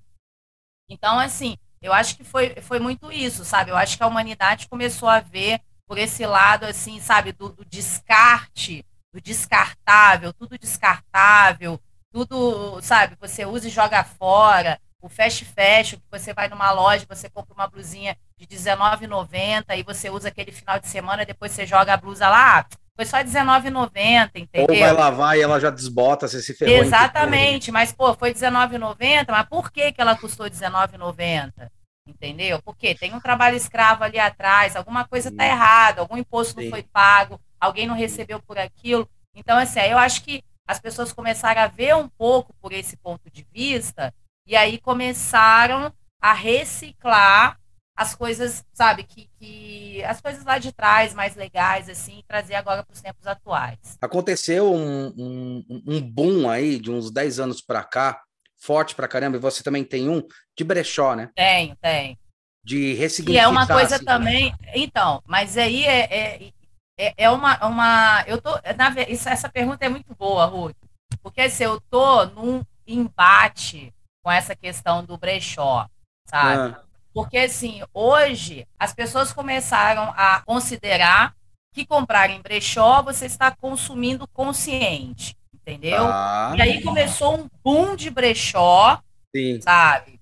Então, 0.89 1.19
assim, 1.19 1.57
eu 1.81 1.93
acho 1.93 2.17
que 2.17 2.25
foi, 2.25 2.55
foi 2.63 2.79
muito 2.79 3.13
isso, 3.13 3.45
sabe? 3.45 3.71
Eu 3.71 3.77
acho 3.77 3.97
que 3.97 4.03
a 4.03 4.07
humanidade 4.07 4.69
começou 4.69 5.09
a 5.09 5.21
ver 5.21 5.61
por 5.87 5.99
esse 5.99 6.25
lado, 6.27 6.65
assim, 6.65 6.99
sabe, 7.01 7.33
do, 7.33 7.51
do 7.51 7.65
descarte, 7.65 8.85
do 9.13 9.21
descartável, 9.21 10.33
tudo 10.33 10.59
descartável, 10.59 11.79
tudo, 12.11 12.81
sabe, 12.81 13.17
você 13.21 13.45
usa 13.45 13.69
e 13.69 13.71
joga 13.71 14.03
fora 14.03 14.81
o 15.03 15.09
fast 15.09 15.45
fashion, 15.45 15.99
que 15.99 16.11
você 16.11 16.33
vai 16.33 16.49
numa 16.49 16.71
loja, 16.73 17.05
você 17.07 17.29
compra 17.29 17.53
uma 17.53 17.69
blusinha 17.69 18.17
de 18.39 18.47
R$19,90 18.57 19.79
e 19.79 19.83
você 19.83 20.11
usa 20.11 20.29
aquele 20.29 20.53
final 20.53 20.79
de 20.79 20.89
semana, 20.89 21.25
depois 21.25 21.53
você 21.53 21.65
joga 21.65 21.95
a 21.95 21.97
blusa 21.97 22.29
lá, 22.29 22.67
foi 22.97 23.05
só 23.05 23.19
R$19,90, 23.19 24.31
entendeu? 24.37 24.67
Ou 24.69 24.79
vai 24.79 24.93
lavar 24.93 25.37
e 25.37 25.43
ela 25.43 25.61
já 25.61 25.71
desbota, 25.71 26.29
você 26.29 26.43
se 26.43 26.55
ferrou. 26.55 26.77
Exatamente, 26.77 27.71
mas 27.73 27.93
pô, 27.93 28.15
foi 28.15 28.31
R$19,90, 28.31 29.27
mas 29.29 29.49
por 29.49 29.71
que, 29.71 29.93
que 29.93 30.01
ela 30.01 30.17
custou 30.17 30.47
R$19,90? 30.47 31.69
Entendeu? 32.07 32.61
Porque 32.63 32.95
tem 32.95 33.15
um 33.15 33.21
trabalho 33.21 33.57
escravo 33.57 34.05
ali 34.05 34.19
atrás, 34.19 34.77
alguma 34.77 35.07
coisa 35.07 35.31
está 35.31 35.47
errada, 35.47 36.01
algum 36.01 36.17
imposto 36.17 36.55
Sim. 36.55 36.65
não 36.65 36.71
foi 36.71 36.83
pago, 36.83 37.41
alguém 37.59 37.87
não 37.87 37.95
recebeu 37.95 38.41
por 38.41 38.59
aquilo. 38.59 39.09
Então, 39.35 39.59
assim, 39.59 39.81
eu 39.81 39.99
acho 39.99 40.23
que 40.23 40.43
as 40.69 40.79
pessoas 40.79 41.13
começaram 41.13 41.63
a 41.63 41.67
ver 41.67 41.95
um 41.97 42.09
pouco 42.09 42.55
por 42.61 42.73
esse 42.73 42.97
ponto 42.97 43.31
de 43.31 43.47
vista 43.53 44.13
e 44.47 44.55
aí 44.55 44.79
começaram 44.79 45.93
a 46.21 46.33
reciclar 46.33 47.59
as 47.97 48.15
coisas, 48.15 48.65
sabe, 48.73 49.05
que, 49.05 49.29
que 49.39 50.03
as 50.05 50.21
coisas 50.21 50.45
lá 50.45 50.59
de 50.59 50.73
trás, 50.73 51.15
mais 51.15 51.37
legais, 51.37 51.89
assim, 51.89 52.25
trazer 52.27 52.55
agora 52.55 52.83
para 52.83 52.93
os 52.93 53.01
tempos 53.01 53.27
atuais. 53.27 53.97
Aconteceu 54.01 54.73
um, 54.75 55.07
um, 55.17 55.83
um, 55.87 56.01
boom 56.01 56.51
aí 56.51 56.79
de 56.81 56.91
uns 56.91 57.11
10 57.11 57.39
anos 57.39 57.61
para 57.61 57.85
cá, 57.85 58.21
forte 58.59 58.95
para 58.95 59.07
caramba, 59.07 59.37
e 59.37 59.41
você 59.41 59.63
também 59.63 59.85
tem 59.85 60.09
um 60.09 60.23
de 60.57 60.65
brechó, 60.65 61.15
né? 61.15 61.31
Tenho, 61.37 61.77
tenho. 61.77 62.19
De 62.65 62.95
ressignificar. 62.95 63.43
E 63.43 63.45
é 63.45 63.49
uma 63.49 63.67
coisa 63.67 63.97
assim, 63.97 64.05
também, 64.05 64.55
então, 64.75 65.23
mas 65.27 65.57
aí 65.57 65.85
é, 65.85 66.01
é, 66.01 66.53
é, 66.99 67.15
é 67.17 67.31
uma, 67.31 67.65
uma, 67.65 68.25
eu 68.27 68.41
tô, 68.41 68.51
na, 68.77 68.93
essa 69.07 69.49
pergunta 69.49 69.85
é 69.85 69.89
muito 69.89 70.15
boa, 70.17 70.47
Ruth, 70.47 70.77
porque 71.23 71.43
assim, 71.43 71.65
eu 71.65 71.81
tô 71.91 72.25
num 72.27 72.65
embate 72.87 73.95
com 74.25 74.33
essa 74.33 74.57
questão 74.57 75.05
do 75.05 75.17
brechó, 75.17 75.87
sabe? 76.27 76.75
Ah. 76.75 76.85
Porque, 77.15 77.39
assim, 77.39 77.83
hoje 77.95 78.67
as 78.79 78.93
pessoas 78.93 79.33
começaram 79.33 80.13
a 80.17 80.43
considerar 80.45 81.35
que 81.73 81.87
comprar 81.87 82.31
em 82.31 82.43
brechó 82.43 83.03
você 83.03 83.27
está 83.27 83.51
consumindo 83.51 84.27
consciente, 84.29 85.37
entendeu? 85.53 86.05
Ah. 86.07 86.53
E 86.57 86.63
aí 86.63 86.83
começou 86.83 87.39
um 87.39 87.49
boom 87.63 87.97
de 87.97 88.11
brechó, 88.11 89.01
Sim. 89.35 89.61
sabe? 89.61 90.21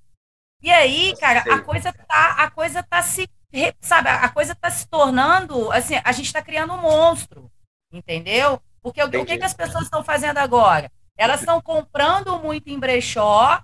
E 0.62 0.70
aí, 0.70 1.14
cara, 1.18 1.40
a 1.40 1.60
coisa 1.60 1.92
tá, 1.92 2.36
a 2.38 2.50
coisa 2.50 2.82
tá 2.82 3.02
se, 3.02 3.28
sabe, 3.80 4.08
a 4.08 4.28
coisa 4.28 4.54
tá 4.54 4.70
se 4.70 4.86
tornando, 4.86 5.72
assim, 5.72 5.94
a 6.04 6.12
gente 6.12 6.26
está 6.26 6.40
criando 6.40 6.74
um 6.74 6.80
monstro, 6.80 7.50
entendeu? 7.92 8.60
Porque 8.80 9.02
o, 9.02 9.06
o 9.06 9.26
que, 9.26 9.38
que 9.38 9.44
as 9.44 9.54
pessoas 9.54 9.84
estão 9.84 10.04
fazendo 10.04 10.38
agora? 10.38 10.90
Elas 11.16 11.40
estão 11.40 11.60
comprando 11.60 12.38
muito 12.38 12.68
em 12.68 12.78
brechó 12.78 13.60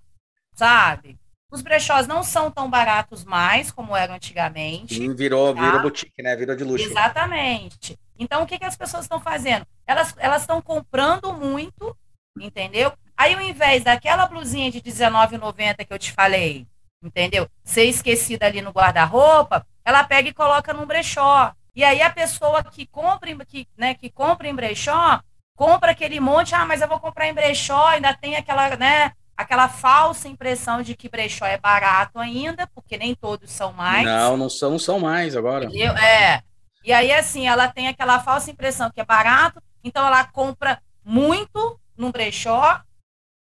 sabe? 0.58 1.16
Os 1.50 1.62
brechós 1.62 2.06
não 2.06 2.22
são 2.22 2.50
tão 2.50 2.68
baratos 2.68 3.24
mais 3.24 3.70
como 3.70 3.96
eram 3.96 4.14
antigamente. 4.14 4.96
Sim, 4.96 5.14
virou, 5.14 5.54
tá? 5.54 5.60
virou 5.62 5.80
boutique, 5.82 6.22
né? 6.22 6.36
Virou 6.36 6.54
de 6.54 6.62
luxo. 6.62 6.84
Exatamente. 6.84 7.98
Então, 8.18 8.42
o 8.42 8.46
que, 8.46 8.58
que 8.58 8.64
as 8.64 8.76
pessoas 8.76 9.04
estão 9.04 9.18
fazendo? 9.18 9.66
Elas 9.86 10.42
estão 10.42 10.60
comprando 10.60 11.32
muito, 11.32 11.96
entendeu? 12.38 12.92
Aí, 13.16 13.34
ao 13.34 13.40
invés 13.40 13.82
daquela 13.82 14.26
blusinha 14.26 14.70
de 14.70 14.78
R$19,90 14.78 15.86
que 15.86 15.92
eu 15.92 15.98
te 15.98 16.12
falei, 16.12 16.66
entendeu? 17.02 17.48
Ser 17.64 17.84
esquecida 17.84 18.46
ali 18.46 18.60
no 18.60 18.70
guarda-roupa, 18.70 19.66
ela 19.84 20.04
pega 20.04 20.28
e 20.28 20.34
coloca 20.34 20.74
num 20.74 20.86
brechó. 20.86 21.52
E 21.74 21.82
aí, 21.82 22.02
a 22.02 22.10
pessoa 22.10 22.62
que 22.62 22.84
compra, 22.86 23.34
que, 23.46 23.66
né, 23.76 23.94
que 23.94 24.10
compra 24.10 24.48
em 24.48 24.54
brechó, 24.54 25.20
compra 25.56 25.92
aquele 25.92 26.20
monte, 26.20 26.54
ah, 26.54 26.66
mas 26.66 26.82
eu 26.82 26.88
vou 26.88 27.00
comprar 27.00 27.26
em 27.26 27.34
brechó, 27.34 27.86
ainda 27.86 28.12
tem 28.12 28.36
aquela, 28.36 28.76
né, 28.76 29.12
aquela 29.38 29.68
falsa 29.68 30.26
impressão 30.26 30.82
de 30.82 30.96
que 30.96 31.08
brechó 31.08 31.46
é 31.46 31.56
barato 31.56 32.18
ainda, 32.18 32.66
porque 32.74 32.98
nem 32.98 33.14
todos 33.14 33.52
são 33.52 33.72
mais. 33.72 34.04
Não, 34.04 34.36
não 34.36 34.50
são, 34.50 34.72
não 34.72 34.78
são 34.80 34.98
mais 34.98 35.36
agora. 35.36 35.66
Entendeu? 35.66 35.96
É. 35.96 36.42
E 36.84 36.92
aí, 36.92 37.12
assim, 37.12 37.46
ela 37.46 37.68
tem 37.68 37.86
aquela 37.86 38.18
falsa 38.18 38.50
impressão 38.50 38.90
que 38.90 39.00
é 39.00 39.04
barato, 39.04 39.62
então 39.84 40.04
ela 40.04 40.24
compra 40.24 40.82
muito 41.04 41.78
no 41.96 42.10
brechó, 42.10 42.80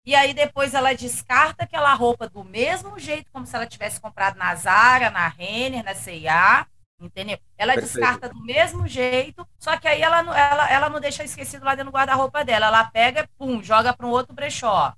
e 0.06 0.13
aí 0.13 0.34
depois 0.34 0.73
ela 0.73 0.93
descarta 0.93 1.63
aquela 1.63 1.93
roupa 1.93 2.28
do 2.28 2.43
mesmo 2.43 3.00
jeito, 3.00 3.32
como 3.32 3.45
se 3.45 3.56
ela 3.56 3.65
tivesse 3.65 4.00
comprado 4.00 4.38
na 4.38 4.54
Zara, 4.56 5.10
na 5.10 5.28
Renner, 5.30 5.84
na 5.84 5.95
C&A, 5.95 6.65
entendeu? 7.00 7.38
Ela 7.58 7.73
Perfeito. 7.73 7.93
descarta 7.93 8.30
do 8.30 8.43
mesmo 8.43 8.88
jeito, 8.88 9.47
só 9.58 9.78
que 9.78 9.88
aí 9.88 10.02
ela, 10.02 10.19
ela, 10.19 10.69
ela 10.69 10.89
não 10.89 11.00
deixa 11.00 11.23
esquecido 11.23 11.63
lá 11.63 11.76
dentro 11.76 11.91
do 11.91 11.95
guarda-roupa 11.95 12.43
dela. 12.43 12.67
Ela 12.67 12.86
pega, 12.86 13.30
pum, 13.38 13.62
joga 13.63 13.93
para 13.93 14.06
um 14.06 14.12
outro 14.12 14.34
brechó. 14.34 14.93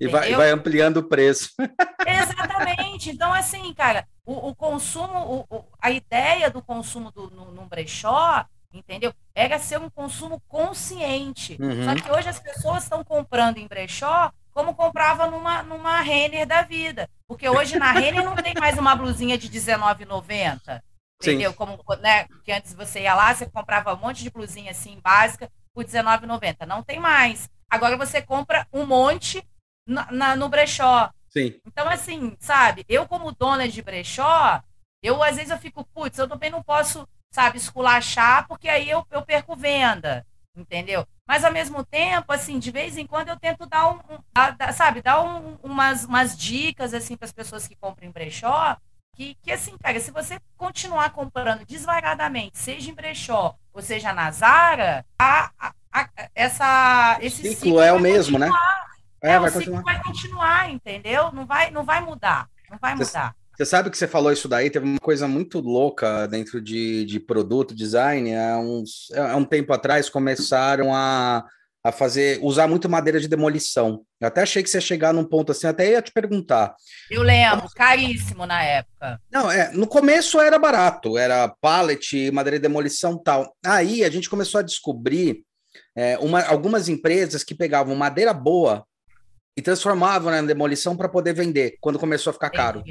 E 0.00 0.06
vai, 0.08 0.34
vai, 0.34 0.50
ampliando 0.50 0.98
o 0.98 1.02
preço. 1.02 1.50
Exatamente. 2.06 3.10
Então, 3.10 3.32
assim, 3.32 3.72
cara, 3.74 4.06
o, 4.24 4.50
o 4.50 4.54
consumo, 4.54 5.46
o, 5.50 5.56
o, 5.56 5.64
a 5.80 5.90
ideia 5.90 6.50
do 6.50 6.62
consumo 6.62 7.10
do, 7.10 7.30
no, 7.30 7.50
no 7.50 7.66
brechó, 7.66 8.44
entendeu? 8.72 9.12
Era 9.34 9.58
ser 9.58 9.78
um 9.78 9.90
consumo 9.90 10.40
consciente. 10.48 11.56
Uhum. 11.60 11.84
Só 11.84 11.94
que 11.94 12.12
hoje 12.12 12.28
as 12.28 12.38
pessoas 12.38 12.84
estão 12.84 13.04
comprando 13.04 13.58
em 13.58 13.66
brechó 13.66 14.32
como 14.54 14.74
comprava 14.74 15.26
numa, 15.26 15.62
numa 15.64 16.00
Renner 16.00 16.46
da 16.46 16.62
vida. 16.62 17.10
Porque 17.26 17.48
hoje 17.48 17.76
na 17.76 17.90
Renner 17.90 18.24
não 18.24 18.36
tem 18.36 18.54
mais 18.58 18.78
uma 18.78 18.94
blusinha 18.94 19.36
de 19.36 19.48
R$19,90. 19.48 20.80
Entendeu? 21.20 21.50
Sim. 21.50 21.56
Como, 21.56 21.78
né? 22.00 22.26
Que 22.44 22.52
antes 22.52 22.72
você 22.72 23.00
ia 23.00 23.14
lá, 23.14 23.34
você 23.34 23.46
comprava 23.46 23.94
um 23.94 23.98
monte 23.98 24.22
de 24.22 24.30
blusinha 24.30 24.70
assim, 24.70 24.98
básica, 25.02 25.50
por 25.74 25.84
R$19,90. 25.84 26.66
Não 26.66 26.82
tem 26.82 27.00
mais. 27.00 27.50
Agora 27.68 27.96
você 27.96 28.22
compra 28.22 28.66
um 28.72 28.86
monte 28.86 29.44
na, 29.86 30.10
na, 30.10 30.36
no 30.36 30.48
brechó. 30.48 31.10
Sim. 31.28 31.54
Então, 31.66 31.88
assim, 31.88 32.36
sabe, 32.38 32.84
eu 32.88 33.06
como 33.06 33.32
dona 33.32 33.68
de 33.68 33.82
brechó, 33.82 34.62
eu 35.02 35.22
às 35.22 35.36
vezes 35.36 35.50
eu 35.50 35.58
fico, 35.58 35.84
putz, 35.92 36.18
eu 36.18 36.28
também 36.28 36.50
não 36.50 36.62
posso, 36.62 37.08
sabe, 37.32 37.58
esculachar, 37.58 38.46
porque 38.46 38.68
aí 38.68 38.88
eu, 38.88 39.04
eu 39.10 39.22
perco 39.22 39.56
venda, 39.56 40.24
entendeu? 40.56 41.06
Mas 41.26 41.44
ao 41.44 41.52
mesmo 41.52 41.84
tempo, 41.84 42.32
assim, 42.32 42.58
de 42.58 42.70
vez 42.70 42.96
em 42.96 43.06
quando 43.06 43.30
eu 43.30 43.38
tento 43.38 43.66
dar 43.66 43.90
um, 43.90 43.96
um 43.96 44.72
sabe, 44.72 45.02
dar 45.02 45.22
um, 45.22 45.58
umas, 45.62 46.04
umas 46.04 46.36
dicas, 46.36 46.94
assim, 46.94 47.16
para 47.16 47.26
as 47.26 47.32
pessoas 47.32 47.66
que 47.66 47.74
compram 47.74 48.08
em 48.08 48.12
brechó, 48.12 48.76
que, 49.14 49.36
que, 49.42 49.50
assim, 49.50 49.76
cara, 49.78 49.98
se 50.00 50.10
você 50.10 50.38
continuar 50.56 51.10
comprando 51.10 51.64
desvairadamente, 51.64 52.58
seja 52.58 52.90
em 52.90 52.94
brechó 52.94 53.56
ou 53.72 53.80
seja 53.80 54.12
na 54.12 54.30
Zara, 54.30 55.04
a, 55.18 55.50
a, 55.58 55.72
a, 55.92 56.08
essa, 56.34 57.18
esse 57.20 57.42
ciclo, 57.42 57.54
ciclo 57.54 57.80
é 57.80 57.92
o 57.92 57.98
mesmo, 57.98 58.38
continuar. 58.38 58.86
né? 58.88 58.93
É, 59.24 59.32
é 59.32 59.38
vai 59.40 59.48
o 59.48 59.52
continuar. 59.52 59.78
ciclo 59.78 59.92
vai 59.92 60.02
continuar, 60.02 60.70
entendeu? 60.70 61.32
Não 61.32 61.46
vai, 61.46 61.70
não 61.70 61.82
vai 61.82 62.00
mudar, 62.02 62.46
não 62.70 62.78
vai 62.78 62.94
mudar. 62.94 63.34
Você 63.56 63.64
sabe 63.64 63.88
que 63.88 63.96
você 63.96 64.08
falou 64.08 64.32
isso 64.32 64.48
daí, 64.48 64.68
teve 64.68 64.84
uma 64.84 64.98
coisa 64.98 65.26
muito 65.28 65.60
louca 65.60 66.26
dentro 66.26 66.60
de, 66.60 67.04
de 67.04 67.20
produto 67.20 67.74
design. 67.74 68.34
Há, 68.34 68.58
uns, 68.58 69.10
há 69.12 69.36
um 69.36 69.44
tempo 69.44 69.72
atrás 69.72 70.10
começaram 70.10 70.92
a, 70.92 71.44
a 71.82 71.92
fazer, 71.92 72.40
usar 72.42 72.66
muito 72.66 72.88
madeira 72.88 73.20
de 73.20 73.28
demolição. 73.28 74.02
Eu 74.20 74.26
até 74.26 74.42
achei 74.42 74.60
que 74.60 74.68
você 74.68 74.78
ia 74.78 74.82
chegar 74.82 75.14
num 75.14 75.24
ponto 75.24 75.52
assim, 75.52 75.68
até 75.68 75.92
ia 75.92 76.02
te 76.02 76.10
perguntar. 76.10 76.74
Eu 77.08 77.22
lembro, 77.22 77.68
caríssimo 77.76 78.44
na 78.44 78.60
época. 78.62 79.20
Não, 79.30 79.48
é, 79.50 79.70
no 79.72 79.86
começo 79.86 80.40
era 80.40 80.58
barato, 80.58 81.16
era 81.16 81.48
pallet, 81.60 82.32
madeira 82.32 82.58
de 82.58 82.62
demolição 82.62 83.16
tal. 83.16 83.54
Aí 83.64 84.02
a 84.02 84.10
gente 84.10 84.28
começou 84.28 84.58
a 84.58 84.64
descobrir 84.64 85.44
é, 85.96 86.18
uma, 86.18 86.42
algumas 86.42 86.88
empresas 86.88 87.44
que 87.44 87.54
pegavam 87.54 87.94
madeira 87.94 88.34
boa 88.34 88.84
e 89.56 89.62
transformavam 89.62 90.30
na 90.30 90.42
demolição 90.42 90.96
para 90.96 91.08
poder 91.08 91.32
vender, 91.32 91.76
quando 91.80 91.98
começou 91.98 92.30
a 92.30 92.34
ficar 92.34 92.50
caro. 92.50 92.82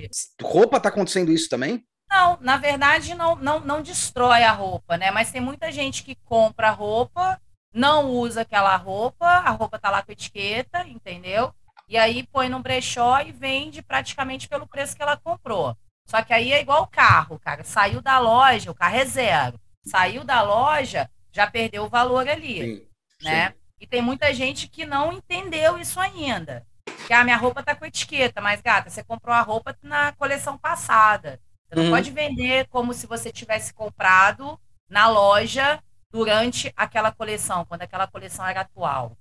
Roupa 0.42 0.80
tá 0.80 0.90
acontecendo 0.90 1.32
isso 1.32 1.50
também? 1.50 1.84
Não, 2.10 2.38
na 2.42 2.58
verdade 2.58 3.16
não, 3.16 3.36
não, 3.36 3.60
não 3.60 3.82
destrói 3.82 4.44
a 4.44 4.52
roupa, 4.52 4.98
né? 4.98 5.12
Mas 5.12 5.32
tem 5.32 5.42
muita 5.42 5.72
gente 5.72 6.04
que 6.04 6.16
compra 6.24 6.70
roupa 6.70 7.40
não 7.74 8.12
usa 8.12 8.42
aquela 8.42 8.76
roupa, 8.76 9.26
a 9.26 9.50
roupa 9.50 9.80
tá 9.80 9.90
lá 9.90 10.04
com 10.04 10.12
etiqueta, 10.12 10.88
entendeu? 10.88 11.54
E 11.90 11.98
aí 11.98 12.24
põe 12.28 12.48
no 12.48 12.60
brechó 12.60 13.20
e 13.22 13.32
vende 13.32 13.82
praticamente 13.82 14.48
pelo 14.48 14.68
preço 14.68 14.96
que 14.96 15.02
ela 15.02 15.18
comprou. 15.18 15.76
Só 16.06 16.22
que 16.22 16.34
aí 16.34 16.54
é 16.54 16.62
igual 16.62 16.84
o 16.84 16.88
carro, 16.88 17.40
cara. 17.40 17.64
Saiu 17.64 18.02
da 18.02 18.20
loja, 18.20 18.70
o 18.70 18.76
carro 18.76 18.98
é 18.98 19.06
zero. 19.06 19.60
Saiu 19.84 20.24
da 20.24 20.42
loja, 20.42 21.10
já 21.32 21.50
perdeu 21.50 21.84
o 21.84 21.90
valor 21.90 22.28
ali, 22.28 22.62
sim, 22.62 22.88
né? 23.24 23.50
Sim. 23.50 23.56
E 23.84 23.86
tem 23.86 24.02
muita 24.02 24.34
gente 24.34 24.70
que 24.70 24.86
não 24.86 25.12
entendeu 25.12 25.78
isso 25.78 26.00
ainda. 26.00 26.66
Que 27.06 27.12
a 27.12 27.20
ah, 27.20 27.24
minha 27.26 27.36
roupa 27.36 27.62
tá 27.62 27.76
com 27.76 27.86
etiqueta, 27.86 28.40
mas 28.40 28.62
gata, 28.62 28.90
você 28.90 29.04
comprou 29.04 29.36
a 29.36 29.42
roupa 29.42 29.78
na 29.84 30.14
coleção 30.14 30.58
passada. 30.58 31.38
Você 31.68 31.76
não 31.76 31.84
uhum. 31.84 31.90
pode 31.92 32.10
vender 32.10 32.66
como 32.70 32.94
se 32.94 33.06
você 33.06 33.30
tivesse 33.30 33.74
comprado 33.74 34.58
na 34.90 35.10
loja 35.10 35.84
durante 36.10 36.72
aquela 36.78 37.12
coleção, 37.12 37.66
quando 37.66 37.82
aquela 37.82 38.08
coleção 38.08 38.48
era 38.48 38.62
atual. 38.62 39.18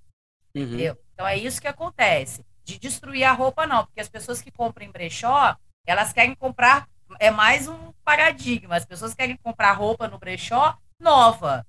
Uhum. 0.54 0.62
Entendeu? 0.62 0.96
Então 1.12 1.26
é 1.26 1.36
isso 1.36 1.60
que 1.60 1.66
acontece. 1.66 2.46
De 2.62 2.78
destruir 2.78 3.24
a 3.24 3.32
roupa, 3.32 3.66
não, 3.66 3.84
porque 3.84 4.00
as 4.00 4.08
pessoas 4.08 4.40
que 4.40 4.52
compram 4.52 4.86
em 4.86 4.92
brechó, 4.92 5.56
elas 5.84 6.12
querem 6.12 6.36
comprar, 6.36 6.88
é 7.18 7.32
mais 7.32 7.66
um 7.66 7.92
paradigma. 8.04 8.76
As 8.76 8.84
pessoas 8.84 9.12
querem 9.12 9.36
comprar 9.38 9.72
roupa 9.72 10.06
no 10.06 10.20
brechó 10.20 10.78
nova. 11.00 11.66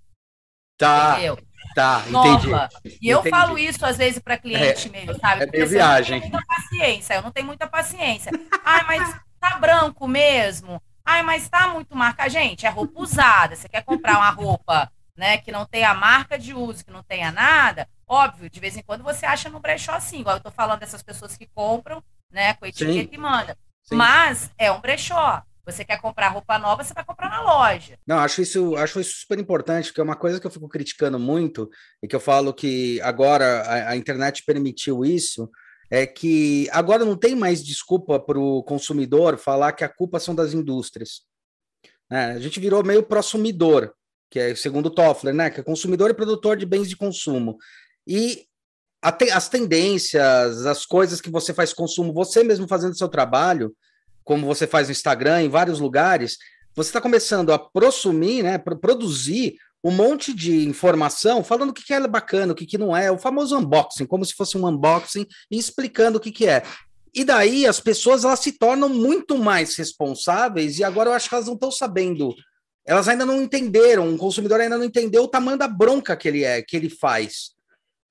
Tá. 0.78 1.14
Entendeu? 1.14 1.40
Tá, 1.74 2.04
entendi. 2.08 2.50
E 3.02 3.10
eu 3.10 3.24
falo 3.24 3.58
isso 3.58 3.86
às 3.86 3.98
vezes 3.98 4.20
para 4.20 4.38
cliente 4.38 4.88
é, 4.88 4.92
mesmo, 4.92 5.20
sabe? 5.20 5.44
É 5.44 5.46
porque 5.46 5.66
viagem. 5.66 6.18
Eu 6.18 6.22
não 6.22 6.30
tenho 6.30 6.34
muita 6.34 6.46
paciência, 6.48 7.14
eu 7.14 7.22
não 7.22 7.32
tenho 7.32 7.48
muita 7.48 7.68
paciência. 7.68 8.32
Ai, 8.64 8.84
mas 8.86 9.16
tá 9.40 9.58
branco 9.58 10.08
mesmo. 10.08 10.82
Ai, 11.06 11.22
mas 11.24 11.50
tá 11.50 11.68
muito 11.68 11.96
marca. 11.96 12.30
Gente, 12.30 12.66
é 12.66 12.70
roupa 12.70 13.02
usada. 13.02 13.56
Você 13.56 13.68
quer 13.68 13.84
comprar 13.84 14.18
uma 14.18 14.30
roupa 14.30 14.92
né, 15.16 15.38
que 15.38 15.52
não 15.52 15.66
tenha 15.66 15.94
marca 15.94 16.38
de 16.38 16.54
uso, 16.54 16.84
que 16.84 16.92
não 16.92 17.04
tenha 17.04 17.32
nada, 17.32 17.88
óbvio, 18.08 18.50
de 18.50 18.60
vez 18.60 18.76
em 18.76 18.82
quando 18.82 19.04
você 19.04 19.26
acha 19.26 19.50
no 19.50 19.60
brechó 19.60 19.94
assim, 19.94 20.20
igual 20.20 20.36
eu 20.36 20.38
estou 20.38 20.52
falando 20.52 20.80
dessas 20.80 21.04
pessoas 21.04 21.38
que 21.38 21.48
compram, 21.54 22.04
né, 22.32 22.54
com 22.56 22.66
etiqueta 22.66 23.10
Sim. 23.10 23.10
e 23.12 23.18
manda. 23.18 23.58
Sim. 23.84 23.96
Mas 23.96 24.52
é 24.58 24.72
um 24.72 24.80
brechó. 24.80 25.44
Você 25.66 25.86
quer 25.86 26.02
comprar 26.02 26.30
roupa 26.30 26.60
nova, 26.60 26.84
você 26.84 26.94
vai 26.94 27.06
comprar 27.06 27.30
na 27.30 27.42
loja. 27.42 27.98
Não, 28.06 28.18
acho 28.18 28.42
isso, 28.42 28.76
acho 28.76 29.00
isso 29.00 29.22
super 29.22 29.40
importante, 29.40 29.88
porque 29.88 30.02
é 30.02 30.04
uma 30.04 30.16
coisa 30.16 30.40
que 30.40 30.46
eu 30.46 30.52
fico 30.52 30.68
criticando 30.68 31.18
muito, 31.18 31.70
e 32.02 32.08
que 32.08 32.16
eu 32.16 32.20
falo 32.20 32.54
que 32.54 33.00
agora 33.02 33.62
a, 33.62 33.90
a 33.92 33.96
internet 33.96 34.44
permitiu 34.46 35.06
isso, 35.06 35.50
é 35.90 36.06
que 36.06 36.68
agora 36.72 37.06
não 37.06 37.16
tem 37.16 37.36
mais 37.36 37.64
desculpa 37.64 38.20
para 38.20 38.40
o 38.40 38.64
consumidor 38.64 39.38
falar 39.38 39.74
que 39.74 39.84
a 39.84 39.90
culpa 39.90 40.20
são 40.20 40.36
das 40.36 40.54
indústrias. 40.54 41.22
É, 42.12 42.26
a 42.26 42.40
gente 42.40 42.60
virou 42.60 42.84
meio 42.84 43.04
prosumidor 43.04 43.94
que 44.34 44.40
é 44.40 44.56
segundo 44.56 44.90
Toffler, 44.90 45.32
né? 45.32 45.52
Que 45.52 45.60
é 45.60 45.64
consumidor 45.64 46.10
e 46.10 46.14
produtor 46.16 46.58
de 46.58 46.66
bens 46.66 46.90
de 46.90 46.98
consumo. 46.98 47.56
E 48.08 48.48
te, 49.20 49.30
as 49.30 49.48
tendências, 49.48 50.66
as 50.66 50.88
coisas 50.88 51.22
que 51.22 51.30
você 51.30 51.54
faz 51.54 51.72
consumo, 51.72 52.12
você 52.12 52.44
mesmo 52.44 52.68
fazendo 52.68 52.98
seu 52.98 53.08
trabalho, 53.08 53.76
como 54.24 54.46
você 54.46 54.66
faz 54.66 54.88
no 54.88 54.92
Instagram, 54.92 55.44
em 55.44 55.50
vários 55.50 55.80
lugares, 55.80 56.38
você 56.76 56.90
está 56.90 57.02
começando 57.02 57.52
a 57.52 57.60
prosumir, 57.60 58.44
né? 58.44 58.58
Produzir 58.58 59.56
um 59.84 59.92
monte 59.92 60.34
de 60.34 60.68
informação 60.68 61.44
falando 61.44 61.72
o 61.72 61.74
que, 61.74 61.84
que 61.84 61.94
é 61.94 62.08
bacana, 62.08 62.54
o 62.54 62.56
que, 62.56 62.66
que 62.66 62.78
não 62.78 62.96
é, 62.96 63.12
o 63.12 63.18
famoso 63.18 63.58
unboxing, 63.58 64.06
como 64.06 64.24
se 64.26 64.34
fosse 64.34 64.58
um 64.58 64.66
unboxing, 64.68 65.28
e 65.52 65.58
explicando 65.58 66.18
o 66.18 66.22
que, 66.22 66.32
que 66.32 66.48
é. 66.48 66.64
E 67.14 67.24
daí 67.24 67.68
as 67.68 67.80
pessoas 67.80 68.24
elas 68.24 68.40
se 68.40 68.54
tornam 68.54 68.90
muito 68.90 69.38
mais 69.38 69.76
responsáveis, 69.76 70.80
e 70.80 70.84
agora 70.84 71.10
eu 71.10 71.14
acho 71.14 71.28
que 71.28 71.36
elas 71.36 71.48
não 71.48 71.54
estão 71.54 71.72
sabendo 71.72 72.34
elas 72.86 73.08
ainda 73.08 73.26
não 73.26 73.42
entenderam, 73.42 74.14
o 74.14 74.18
consumidor 74.18 74.60
ainda 74.60 74.78
não 74.78 74.86
entendeu 74.86 75.24
o 75.24 75.28
tamanho 75.28 75.58
da 75.58 75.68
bronca 75.68 76.16
que 76.16 76.28
ele 76.28 76.44
é, 76.44 76.62
que 76.62 76.76
ele 76.76 76.90
faz. 76.90 77.52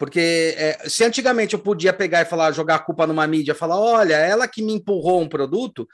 Porque 0.03 0.57
é, 0.59 0.89
se 0.89 1.05
antigamente 1.05 1.55
eu 1.55 1.61
podia 1.61 1.93
pegar 1.93 2.23
e 2.23 2.25
falar, 2.25 2.51
jogar 2.51 2.75
a 2.75 2.79
culpa 2.81 3.07
numa 3.07 3.25
mídia, 3.25 3.55
falar, 3.55 3.79
olha, 3.79 4.17
ela 4.17 4.49
que 4.49 4.61
me 4.61 4.73
empurrou 4.73 5.21
um 5.21 5.29
produto, 5.29 5.87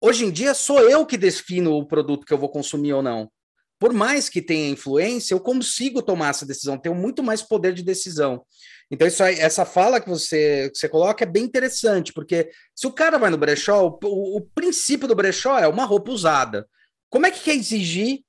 hoje 0.00 0.24
em 0.24 0.32
dia 0.32 0.52
sou 0.52 0.80
eu 0.80 1.06
que 1.06 1.16
defino 1.16 1.76
o 1.76 1.86
produto 1.86 2.26
que 2.26 2.34
eu 2.34 2.38
vou 2.38 2.48
consumir 2.48 2.92
ou 2.94 3.04
não. 3.04 3.30
Por 3.78 3.92
mais 3.92 4.28
que 4.28 4.42
tenha 4.42 4.68
influência, 4.68 5.32
eu 5.32 5.38
consigo 5.38 6.02
tomar 6.02 6.30
essa 6.30 6.44
decisão, 6.44 6.76
tenho 6.76 6.96
muito 6.96 7.22
mais 7.22 7.40
poder 7.40 7.72
de 7.72 7.84
decisão. 7.84 8.44
Então, 8.90 9.06
isso 9.06 9.22
aí, 9.22 9.38
essa 9.38 9.64
fala 9.64 10.00
que 10.00 10.08
você, 10.08 10.68
que 10.70 10.78
você 10.78 10.88
coloca 10.88 11.22
é 11.22 11.28
bem 11.28 11.44
interessante, 11.44 12.12
porque 12.12 12.50
se 12.74 12.88
o 12.88 12.92
cara 12.92 13.16
vai 13.16 13.30
no 13.30 13.38
brechó, 13.38 13.86
o, 13.86 14.38
o 14.38 14.40
princípio 14.40 15.06
do 15.06 15.14
brechó 15.14 15.56
é 15.56 15.68
uma 15.68 15.84
roupa 15.84 16.10
usada. 16.10 16.66
Como 17.08 17.26
é 17.26 17.30
que 17.30 17.44
quer 17.44 17.54
exigir 17.54 18.24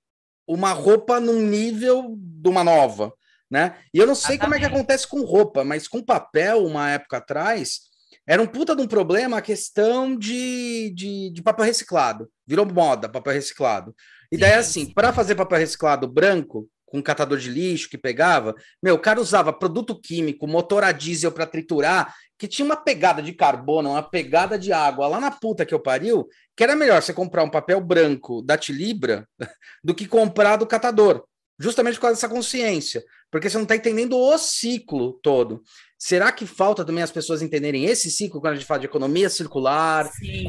uma 0.47 0.73
roupa 0.73 1.19
num 1.19 1.41
nível 1.41 2.15
de 2.19 2.47
uma 2.47 2.63
nova? 2.63 3.12
Né? 3.49 3.77
E 3.93 3.97
eu 3.97 4.05
não 4.05 4.15
sei 4.15 4.36
Exatamente. 4.36 4.41
como 4.41 4.55
é 4.55 4.60
que 4.60 4.75
acontece 4.75 5.07
com 5.07 5.21
roupa, 5.21 5.63
mas 5.63 5.88
com 5.88 6.03
papel, 6.03 6.65
uma 6.65 6.89
época 6.89 7.17
atrás, 7.17 7.81
era 8.27 8.41
um 8.41 8.47
puta 8.47 8.75
de 8.75 8.81
um 8.81 8.88
problema 8.88 9.38
a 9.38 9.41
questão 9.41 10.15
de, 10.17 10.91
de, 10.93 11.29
de 11.31 11.41
papel 11.41 11.65
reciclado. 11.65 12.29
Virou 12.45 12.65
moda 12.65 13.07
papel 13.07 13.33
reciclado. 13.33 13.95
E 14.29 14.38
daí, 14.38 14.53
assim, 14.53 14.86
para 14.93 15.13
fazer 15.13 15.36
papel 15.36 15.60
reciclado 15.60 16.07
branco, 16.07 16.69
com 16.86 17.01
catador 17.01 17.38
de 17.38 17.49
lixo 17.49 17.89
que 17.89 17.97
pegava, 17.97 18.55
meu, 18.81 18.95
o 18.95 18.99
cara 18.99 19.19
usava 19.19 19.53
produto 19.53 19.99
químico, 19.99 20.47
motor 20.47 20.83
a 20.83 20.91
diesel 20.91 21.31
para 21.31 21.45
triturar, 21.45 22.13
que 22.38 22.47
tinha 22.47 22.65
uma 22.65 22.75
pegada 22.75 23.21
de 23.21 23.33
carbono, 23.33 23.91
uma 23.91 24.03
pegada 24.03 24.57
de 24.57 24.71
água 24.71 25.07
lá 25.07 25.19
na 25.19 25.31
puta 25.31 25.65
que 25.65 25.73
eu 25.73 25.79
pariu, 25.79 26.27
que 26.55 26.63
era 26.63 26.75
melhor 26.75 27.01
você 27.01 27.13
comprar 27.13 27.43
um 27.43 27.49
papel 27.49 27.81
branco 27.81 28.41
da 28.41 28.57
Tilibra 28.57 29.27
do 29.83 29.93
que 29.93 30.07
comprar 30.07 30.55
do 30.57 30.67
catador, 30.67 31.25
justamente 31.60 31.96
por 31.96 32.02
causa 32.02 32.15
dessa 32.15 32.30
consciência, 32.30 33.04
porque 33.32 33.50
você 33.50 33.58
não 33.58 33.63
está 33.63 33.76
entendendo 33.76 34.17
o 34.17 34.38
ciclo 34.38 35.13
todo. 35.24 35.62
Será 35.98 36.32
que 36.32 36.46
falta 36.46 36.86
também 36.86 37.04
as 37.04 37.12
pessoas 37.12 37.41
entenderem 37.41 37.86
esse 37.86 38.12
ciclo 38.12 38.39
quando 38.39 38.54
a 38.54 38.56
gente 38.56 38.67
fala 38.67 38.82
de 38.82 38.86
economia 38.86 39.30
circular, 39.30 40.06
sim, 40.12 40.46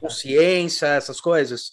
consciência, 0.00 0.86
essas 0.86 1.20
coisas? 1.20 1.72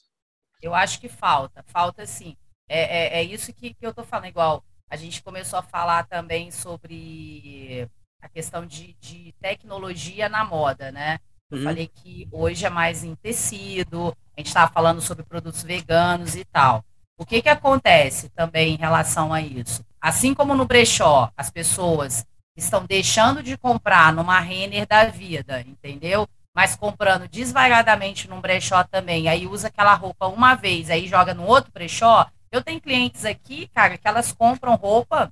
Eu 0.61 0.75
acho 0.75 0.99
que 0.99 1.09
falta, 1.09 1.63
falta 1.67 2.05
sim. 2.05 2.37
É, 2.69 3.19
é, 3.19 3.19
é 3.19 3.23
isso 3.23 3.51
que, 3.51 3.73
que 3.73 3.85
eu 3.85 3.89
estou 3.89 4.05
falando, 4.05 4.27
igual 4.27 4.63
a 4.89 4.95
gente 4.95 5.23
começou 5.23 5.57
a 5.57 5.63
falar 5.63 6.05
também 6.05 6.51
sobre 6.51 7.89
a 8.21 8.29
questão 8.29 8.65
de, 8.65 8.95
de 8.99 9.33
tecnologia 9.41 10.29
na 10.29 10.45
moda, 10.45 10.91
né? 10.91 11.19
Eu 11.49 11.57
uhum. 11.57 11.63
falei 11.63 11.87
que 11.87 12.27
hoje 12.31 12.65
é 12.65 12.69
mais 12.69 13.03
em 13.03 13.15
tecido, 13.15 14.15
a 14.35 14.39
gente 14.39 14.47
estava 14.47 14.71
falando 14.71 15.01
sobre 15.01 15.23
produtos 15.23 15.63
veganos 15.63 16.35
e 16.35 16.45
tal. 16.45 16.85
O 17.21 17.25
que, 17.25 17.39
que 17.39 17.49
acontece 17.49 18.29
também 18.29 18.73
em 18.73 18.77
relação 18.77 19.31
a 19.31 19.39
isso? 19.39 19.85
Assim 20.01 20.33
como 20.33 20.55
no 20.55 20.65
brechó, 20.65 21.31
as 21.37 21.51
pessoas 21.51 22.25
estão 22.57 22.83
deixando 22.83 23.43
de 23.43 23.55
comprar 23.55 24.11
numa 24.11 24.39
Renner 24.39 24.87
da 24.87 25.05
vida, 25.05 25.61
entendeu? 25.61 26.27
Mas 26.51 26.75
comprando 26.75 27.27
desvairadamente 27.27 28.27
num 28.27 28.41
brechó 28.41 28.83
também, 28.83 29.29
aí 29.29 29.45
usa 29.45 29.67
aquela 29.67 29.93
roupa 29.93 30.25
uma 30.25 30.55
vez, 30.55 30.89
aí 30.89 31.07
joga 31.07 31.31
no 31.31 31.45
outro 31.45 31.71
brechó. 31.71 32.27
Eu 32.51 32.63
tenho 32.63 32.81
clientes 32.81 33.23
aqui, 33.23 33.67
cara, 33.67 33.99
que 33.99 34.07
elas 34.07 34.31
compram 34.31 34.73
roupa 34.73 35.31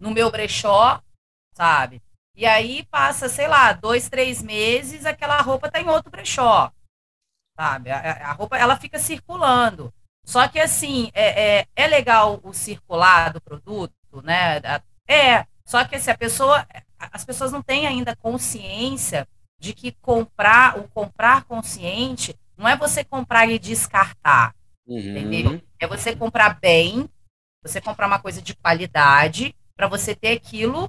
no 0.00 0.10
meu 0.10 0.32
brechó, 0.32 1.00
sabe? 1.52 2.02
E 2.34 2.44
aí 2.44 2.84
passa, 2.90 3.28
sei 3.28 3.46
lá, 3.46 3.72
dois, 3.72 4.08
três 4.08 4.42
meses, 4.42 5.06
aquela 5.06 5.40
roupa 5.42 5.70
tá 5.70 5.80
em 5.80 5.88
outro 5.88 6.10
brechó, 6.10 6.72
sabe? 7.56 7.92
A, 7.92 8.30
a 8.30 8.32
roupa, 8.32 8.58
ela 8.58 8.74
fica 8.76 8.98
circulando. 8.98 9.94
Só 10.30 10.46
que, 10.46 10.60
assim, 10.60 11.10
é, 11.12 11.58
é, 11.58 11.66
é 11.74 11.86
legal 11.88 12.38
o 12.44 12.52
circular 12.52 13.32
do 13.32 13.40
produto, 13.40 14.22
né? 14.22 14.60
É, 15.08 15.44
só 15.66 15.84
que 15.84 15.98
se 15.98 16.08
assim, 16.08 16.10
a 16.12 16.16
pessoa, 16.16 16.66
as 17.00 17.24
pessoas 17.24 17.50
não 17.50 17.60
têm 17.60 17.84
ainda 17.84 18.14
consciência 18.14 19.26
de 19.58 19.72
que 19.72 19.90
comprar, 19.90 20.78
o 20.78 20.86
comprar 20.86 21.42
consciente, 21.42 22.38
não 22.56 22.68
é 22.68 22.76
você 22.76 23.02
comprar 23.02 23.50
e 23.50 23.58
descartar, 23.58 24.54
uhum. 24.86 25.00
entendeu? 25.00 25.60
É 25.80 25.88
você 25.88 26.14
comprar 26.14 26.60
bem, 26.60 27.10
você 27.60 27.80
comprar 27.80 28.06
uma 28.06 28.20
coisa 28.20 28.40
de 28.40 28.54
qualidade, 28.54 29.52
para 29.76 29.88
você 29.88 30.14
ter 30.14 30.30
aquilo 30.36 30.88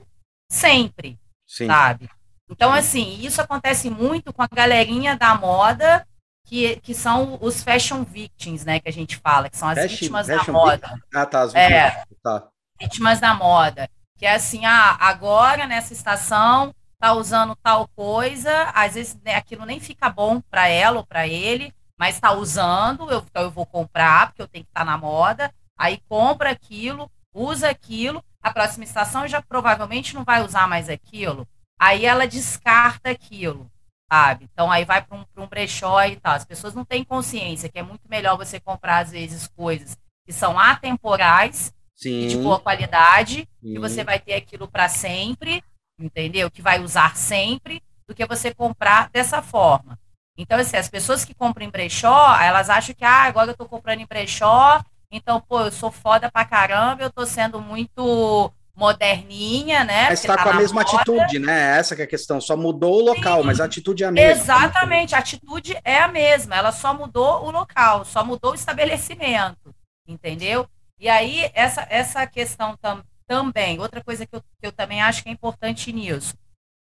sempre, 0.51 1.19
Sim. 1.47 1.65
sabe? 1.65 2.07
Então, 2.47 2.71
assim, 2.71 3.19
isso 3.25 3.41
acontece 3.41 3.89
muito 3.89 4.31
com 4.31 4.43
a 4.43 4.47
galerinha 4.47 5.17
da 5.17 5.33
moda, 5.33 6.07
que, 6.51 6.75
que 6.81 6.93
são 6.93 7.37
os 7.39 7.63
fashion 7.63 8.03
victims, 8.03 8.65
né, 8.65 8.81
que 8.81 8.89
a 8.89 8.91
gente 8.91 9.15
fala, 9.15 9.49
que 9.49 9.55
são 9.55 9.69
as 9.69 9.79
fashion, 9.79 9.95
vítimas 9.95 10.27
fashion 10.27 10.45
da 10.47 10.51
moda. 10.51 11.01
Ah, 11.15 11.25
tá, 11.25 11.41
as 11.43 11.53
vítimas. 11.53 11.71
É, 11.71 12.03
tá. 12.21 12.47
vítimas 12.77 13.19
da 13.21 13.33
moda. 13.33 13.89
Que 14.17 14.25
é 14.25 14.35
assim, 14.35 14.65
ah, 14.65 14.97
agora 14.99 15.65
nessa 15.65 15.93
estação 15.93 16.75
tá 16.99 17.13
usando 17.13 17.55
tal 17.63 17.87
coisa, 17.95 18.69
às 18.75 18.95
vezes 18.95 19.17
né, 19.23 19.35
aquilo 19.35 19.65
nem 19.65 19.79
fica 19.79 20.09
bom 20.09 20.41
para 20.41 20.67
ela 20.67 20.97
ou 20.97 21.05
para 21.05 21.25
ele, 21.25 21.73
mas 21.97 22.15
está 22.15 22.33
usando, 22.33 23.09
eu, 23.09 23.19
então 23.19 23.43
eu 23.43 23.49
vou 23.49 23.65
comprar, 23.65 24.27
porque 24.27 24.41
eu 24.41 24.47
tenho 24.47 24.65
que 24.65 24.71
estar 24.71 24.81
tá 24.81 24.85
na 24.85 24.97
moda, 24.97 25.49
aí 25.79 26.01
compra 26.09 26.51
aquilo, 26.51 27.09
usa 27.33 27.69
aquilo, 27.69 28.21
a 28.43 28.51
próxima 28.51 28.83
estação 28.83 29.25
já 29.25 29.41
provavelmente 29.41 30.13
não 30.13 30.25
vai 30.25 30.43
usar 30.43 30.67
mais 30.67 30.89
aquilo, 30.89 31.47
aí 31.79 32.05
ela 32.05 32.27
descarta 32.27 33.09
aquilo, 33.09 33.71
sabe? 34.11 34.49
Então 34.51 34.69
aí 34.69 34.83
vai 34.83 35.01
para 35.01 35.17
um, 35.17 35.25
um 35.37 35.47
brechó 35.47 36.03
e 36.03 36.17
tal. 36.17 36.33
As 36.33 36.43
pessoas 36.43 36.75
não 36.75 36.83
têm 36.83 37.01
consciência 37.01 37.69
que 37.69 37.79
é 37.79 37.83
muito 37.83 38.09
melhor 38.09 38.35
você 38.35 38.59
comprar, 38.59 38.97
às 38.97 39.11
vezes, 39.11 39.47
coisas 39.47 39.97
que 40.25 40.33
são 40.33 40.59
atemporais, 40.59 41.73
Sim. 41.95 42.27
de 42.27 42.35
boa 42.37 42.59
qualidade, 42.59 43.47
Sim. 43.61 43.73
que 43.73 43.79
você 43.79 44.03
vai 44.03 44.19
ter 44.19 44.33
aquilo 44.33 44.67
para 44.67 44.89
sempre, 44.89 45.63
entendeu? 45.97 46.51
Que 46.51 46.61
vai 46.61 46.81
usar 46.81 47.15
sempre, 47.15 47.81
do 48.05 48.13
que 48.13 48.25
você 48.25 48.53
comprar 48.53 49.09
dessa 49.09 49.41
forma. 49.41 49.97
Então, 50.37 50.59
assim, 50.59 50.75
as 50.75 50.89
pessoas 50.89 51.23
que 51.23 51.33
compram 51.33 51.65
em 51.65 51.69
brechó, 51.69 52.37
elas 52.41 52.69
acham 52.69 52.93
que, 52.93 53.05
ah, 53.05 53.23
agora 53.23 53.49
eu 53.49 53.53
estou 53.53 53.67
comprando 53.67 54.01
em 54.01 54.05
brechó, 54.05 54.83
então, 55.09 55.39
pô, 55.39 55.61
eu 55.61 55.71
sou 55.71 55.91
foda 55.91 56.29
pra 56.29 56.43
caramba, 56.43 57.03
eu 57.03 57.11
tô 57.11 57.25
sendo 57.25 57.61
muito 57.61 58.51
moderninha, 58.75 59.83
né? 59.83 60.09
Mas 60.09 60.21
está 60.21 60.37
tá 60.37 60.43
com 60.43 60.49
a 60.49 60.53
mesma 60.53 60.81
moda. 60.81 60.95
atitude, 60.95 61.39
né? 61.39 61.77
Essa 61.77 61.95
que 61.95 62.01
é 62.01 62.05
a 62.05 62.07
questão. 62.07 62.39
Só 62.39 62.55
mudou 62.55 62.99
o 62.99 63.05
local, 63.05 63.41
Sim. 63.41 63.47
mas 63.47 63.59
a 63.59 63.65
atitude 63.65 64.03
é 64.03 64.07
a 64.07 64.11
mesma. 64.11 64.41
Exatamente, 64.41 65.15
a 65.15 65.19
atitude 65.19 65.77
é 65.83 65.99
a 65.99 66.07
mesma. 66.07 66.55
Ela 66.55 66.71
só 66.71 66.93
mudou 66.93 67.45
o 67.45 67.51
local, 67.51 68.05
só 68.05 68.23
mudou 68.23 68.51
o 68.51 68.55
estabelecimento, 68.55 69.73
entendeu? 70.07 70.67
E 70.99 71.09
aí, 71.09 71.49
essa, 71.53 71.85
essa 71.89 72.25
questão 72.27 72.77
tam, 72.77 73.03
também, 73.27 73.79
outra 73.79 74.03
coisa 74.03 74.25
que 74.25 74.35
eu, 74.35 74.41
que 74.41 74.67
eu 74.67 74.71
também 74.71 75.01
acho 75.01 75.23
que 75.23 75.29
é 75.29 75.31
importante 75.31 75.91
nisso, 75.91 76.35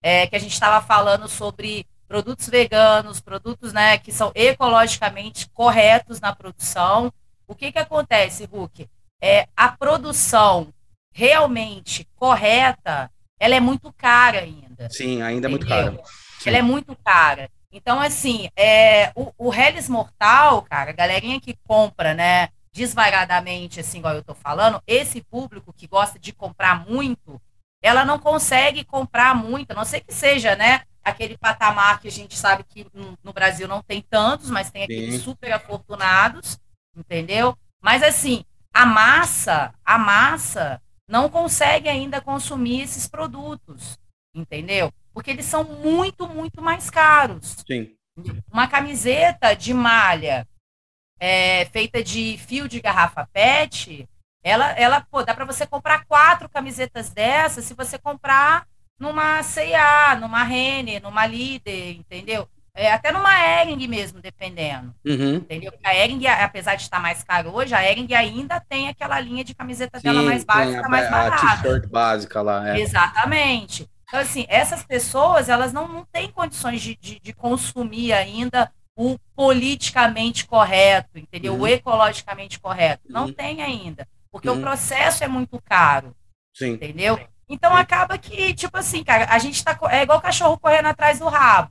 é 0.01 0.25
que 0.27 0.35
a 0.35 0.39
gente 0.39 0.53
estava 0.53 0.85
falando 0.85 1.27
sobre 1.27 1.85
produtos 2.07 2.47
veganos, 2.47 3.19
produtos 3.19 3.73
né, 3.73 3.97
que 3.97 4.11
são 4.11 4.31
ecologicamente 4.33 5.49
corretos 5.49 6.19
na 6.19 6.33
produção, 6.33 7.11
o 7.47 7.55
que, 7.55 7.71
que 7.71 7.79
acontece, 7.79 8.45
Hulk? 8.45 8.89
É, 9.21 9.47
a 9.55 9.69
produção 9.69 10.73
realmente 11.17 12.07
correta, 12.15 13.09
ela 13.39 13.55
é 13.55 13.59
muito 13.59 13.91
cara 13.91 14.41
ainda. 14.41 14.87
Sim, 14.91 15.23
ainda 15.23 15.47
é 15.47 15.49
muito 15.49 15.65
cara. 15.65 15.99
Sim. 16.37 16.49
Ela 16.49 16.57
é 16.59 16.61
muito 16.61 16.95
cara. 16.95 17.49
Então, 17.71 17.99
assim, 17.99 18.49
é, 18.55 19.11
o, 19.15 19.33
o 19.35 19.51
Hellis 19.51 19.89
Mortal, 19.89 20.61
cara, 20.61 20.91
a 20.91 20.93
galerinha 20.93 21.41
que 21.41 21.57
compra, 21.67 22.13
né, 22.13 22.49
desvairadamente, 22.71 23.79
assim, 23.79 23.97
igual 23.97 24.13
eu 24.13 24.23
tô 24.23 24.35
falando, 24.35 24.79
esse 24.85 25.19
público 25.23 25.73
que 25.73 25.87
gosta 25.87 26.19
de 26.19 26.31
comprar 26.31 26.87
muito, 26.87 27.41
ela 27.81 28.05
não 28.05 28.19
consegue 28.19 28.85
comprar 28.85 29.33
muito, 29.33 29.71
a 29.71 29.73
não 29.73 29.85
ser 29.85 30.01
que 30.01 30.13
seja, 30.13 30.55
né, 30.55 30.83
aquele 31.03 31.35
patamar 31.35 31.99
que 31.99 32.07
a 32.07 32.11
gente 32.11 32.37
sabe 32.37 32.63
que 32.63 32.85
no 33.23 33.33
Brasil 33.33 33.67
não 33.67 33.81
tem 33.81 34.03
tantos, 34.03 34.51
mas 34.51 34.69
tem 34.69 34.83
aqueles 34.83 35.15
Sim. 35.15 35.21
super 35.21 35.51
afortunados, 35.51 36.59
entendeu? 36.95 37.57
Mas 37.81 38.03
assim, 38.03 38.45
a 38.71 38.85
massa, 38.85 39.73
a 39.83 39.97
massa 39.97 40.79
não 41.07 41.29
consegue 41.29 41.87
ainda 41.87 42.19
consumir 42.19 42.81
esses 42.81 43.07
produtos, 43.07 43.97
entendeu? 44.35 44.91
Porque 45.13 45.31
eles 45.31 45.45
são 45.45 45.63
muito, 45.63 46.27
muito 46.27 46.61
mais 46.61 46.89
caros. 46.89 47.55
Sim. 47.65 47.95
Uma 48.51 48.67
camiseta 48.67 49.55
de 49.55 49.73
malha 49.73 50.47
é, 51.19 51.65
feita 51.65 52.03
de 52.03 52.37
fio 52.37 52.67
de 52.67 52.79
garrafa 52.79 53.27
PET, 53.31 54.07
ela, 54.43 54.71
ela 54.71 55.01
pô, 55.01 55.23
dá 55.23 55.33
para 55.33 55.45
você 55.45 55.65
comprar 55.65 56.05
quatro 56.05 56.47
camisetas 56.49 57.09
dessas 57.09 57.65
se 57.65 57.73
você 57.73 57.97
comprar 57.97 58.67
numa 58.99 59.43
C&A, 59.43 60.15
numa 60.15 60.43
Renner, 60.43 61.01
numa 61.01 61.25
Líder, 61.25 61.91
entendeu? 61.91 62.47
É, 62.77 62.91
até 62.91 63.11
numa 63.11 63.33
Ering 63.59 63.87
mesmo, 63.87 64.21
dependendo. 64.21 64.93
Uhum. 65.03 65.37
Entendeu? 65.37 65.73
A 65.83 65.95
Ering, 65.95 66.27
apesar 66.27 66.75
de 66.75 66.83
estar 66.83 66.99
mais 66.99 67.23
caro 67.23 67.49
hoje, 67.51 67.73
a 67.73 67.83
Ering 67.83 68.13
ainda 68.13 68.59
tem 68.59 68.87
aquela 68.87 69.19
linha 69.19 69.43
de 69.43 69.55
camiseta 69.55 69.97
Sim, 69.97 70.03
dela 70.03 70.21
mais 70.21 70.43
básica, 70.43 70.85
a, 70.85 70.89
mais 70.89 71.09
barata. 71.09 71.43
A 71.43 71.57
t-shirt 71.57 71.87
básica 71.87 72.41
lá. 72.43 72.69
É. 72.69 72.79
Exatamente. 72.79 73.89
Então, 74.07 74.19
assim, 74.19 74.45
essas 74.47 74.83
pessoas, 74.83 75.49
elas 75.49 75.73
não, 75.73 75.87
não 75.87 76.05
têm 76.05 76.29
condições 76.29 76.79
de, 76.79 76.95
de, 76.95 77.19
de 77.19 77.33
consumir 77.33 78.13
ainda 78.13 78.71
o 78.95 79.17
politicamente 79.35 80.45
correto, 80.45 81.17
entendeu? 81.17 81.53
Uhum. 81.55 81.61
O 81.61 81.67
ecologicamente 81.67 82.59
correto. 82.59 83.01
Não 83.09 83.25
uhum. 83.25 83.33
tem 83.33 83.63
ainda. 83.63 84.07
Porque 84.31 84.49
uhum. 84.49 84.59
o 84.59 84.61
processo 84.61 85.23
é 85.23 85.27
muito 85.27 85.59
caro. 85.67 86.15
Sim. 86.53 86.73
Entendeu? 86.73 87.19
Então 87.49 87.73
acaba 87.75 88.17
que, 88.17 88.53
tipo 88.53 88.77
assim, 88.77 89.03
cara, 89.03 89.27
a 89.29 89.39
gente 89.39 89.63
tá. 89.63 89.77
É 89.89 90.03
igual 90.03 90.21
cachorro 90.21 90.57
correndo 90.57 90.87
atrás 90.87 91.19
do 91.19 91.27
rabo. 91.27 91.69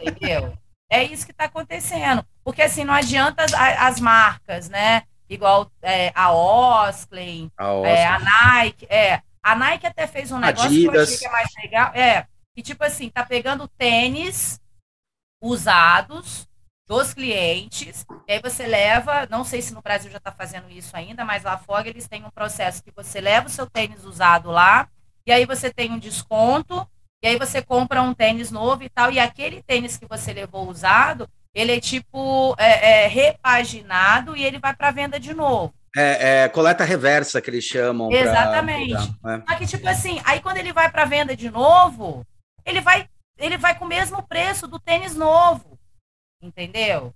entendeu? 0.00 0.56
É 0.90 1.04
isso 1.04 1.26
que 1.26 1.32
está 1.32 1.44
acontecendo. 1.44 2.24
Porque 2.42 2.62
assim, 2.62 2.82
não 2.82 2.94
adianta 2.94 3.44
as, 3.44 3.52
as 3.52 4.00
marcas, 4.00 4.70
né? 4.70 5.02
Igual 5.28 5.70
é, 5.82 6.10
a 6.14 6.32
Osklen, 6.32 7.52
a, 7.58 7.74
é, 7.84 8.06
a 8.06 8.18
Nike. 8.18 8.86
É, 8.88 9.20
a 9.42 9.54
Nike 9.54 9.86
até 9.86 10.06
fez 10.06 10.32
um 10.32 10.38
negócio 10.38 10.66
Adidas. 10.66 10.90
que 10.90 10.96
eu 10.96 11.02
achei 11.02 11.18
que 11.18 11.26
é 11.26 11.30
mais 11.30 11.48
legal. 11.62 11.92
É, 11.94 12.26
que 12.56 12.62
tipo 12.62 12.82
assim, 12.82 13.10
tá 13.10 13.22
pegando 13.22 13.68
tênis 13.68 14.58
usados 15.42 16.48
dos 16.88 17.12
clientes, 17.12 18.06
e 18.26 18.32
aí 18.32 18.40
você 18.40 18.66
leva, 18.66 19.26
não 19.26 19.44
sei 19.44 19.60
se 19.60 19.74
no 19.74 19.82
Brasil 19.82 20.10
já 20.10 20.16
está 20.16 20.32
fazendo 20.32 20.70
isso 20.70 20.96
ainda, 20.96 21.22
mas 21.22 21.42
lá 21.42 21.58
fora 21.58 21.86
eles 21.86 22.08
têm 22.08 22.24
um 22.24 22.30
processo 22.30 22.82
que 22.82 22.90
você 22.90 23.20
leva 23.20 23.46
o 23.46 23.50
seu 23.50 23.68
tênis 23.68 24.06
usado 24.06 24.50
lá, 24.50 24.88
e 25.28 25.32
aí 25.32 25.44
você 25.44 25.70
tem 25.70 25.92
um 25.92 25.98
desconto, 25.98 26.88
e 27.22 27.28
aí 27.28 27.36
você 27.36 27.60
compra 27.60 28.00
um 28.00 28.14
tênis 28.14 28.50
novo 28.50 28.82
e 28.82 28.88
tal, 28.88 29.12
e 29.12 29.18
aquele 29.18 29.62
tênis 29.62 29.98
que 29.98 30.06
você 30.06 30.32
levou 30.32 30.66
usado, 30.66 31.28
ele 31.54 31.76
é 31.76 31.78
tipo 31.78 32.54
é, 32.58 33.04
é, 33.04 33.06
repaginado 33.08 34.34
e 34.34 34.42
ele 34.42 34.58
vai 34.58 34.74
para 34.74 34.90
venda 34.90 35.20
de 35.20 35.34
novo. 35.34 35.74
É, 35.94 36.44
é, 36.44 36.48
coleta 36.48 36.82
reversa 36.82 37.42
que 37.42 37.50
eles 37.50 37.64
chamam. 37.64 38.10
Exatamente. 38.10 39.12
Pra, 39.20 39.34
é. 39.34 39.42
Só 39.46 39.58
que, 39.58 39.66
tipo 39.66 39.86
assim, 39.86 40.18
aí 40.24 40.40
quando 40.40 40.56
ele 40.56 40.72
vai 40.72 40.90
para 40.90 41.04
venda 41.04 41.36
de 41.36 41.50
novo, 41.50 42.24
ele 42.64 42.80
vai, 42.80 43.06
ele 43.36 43.58
vai 43.58 43.78
com 43.78 43.84
o 43.84 43.88
mesmo 43.88 44.22
preço 44.22 44.66
do 44.66 44.78
tênis 44.78 45.14
novo. 45.14 45.78
Entendeu? 46.40 47.12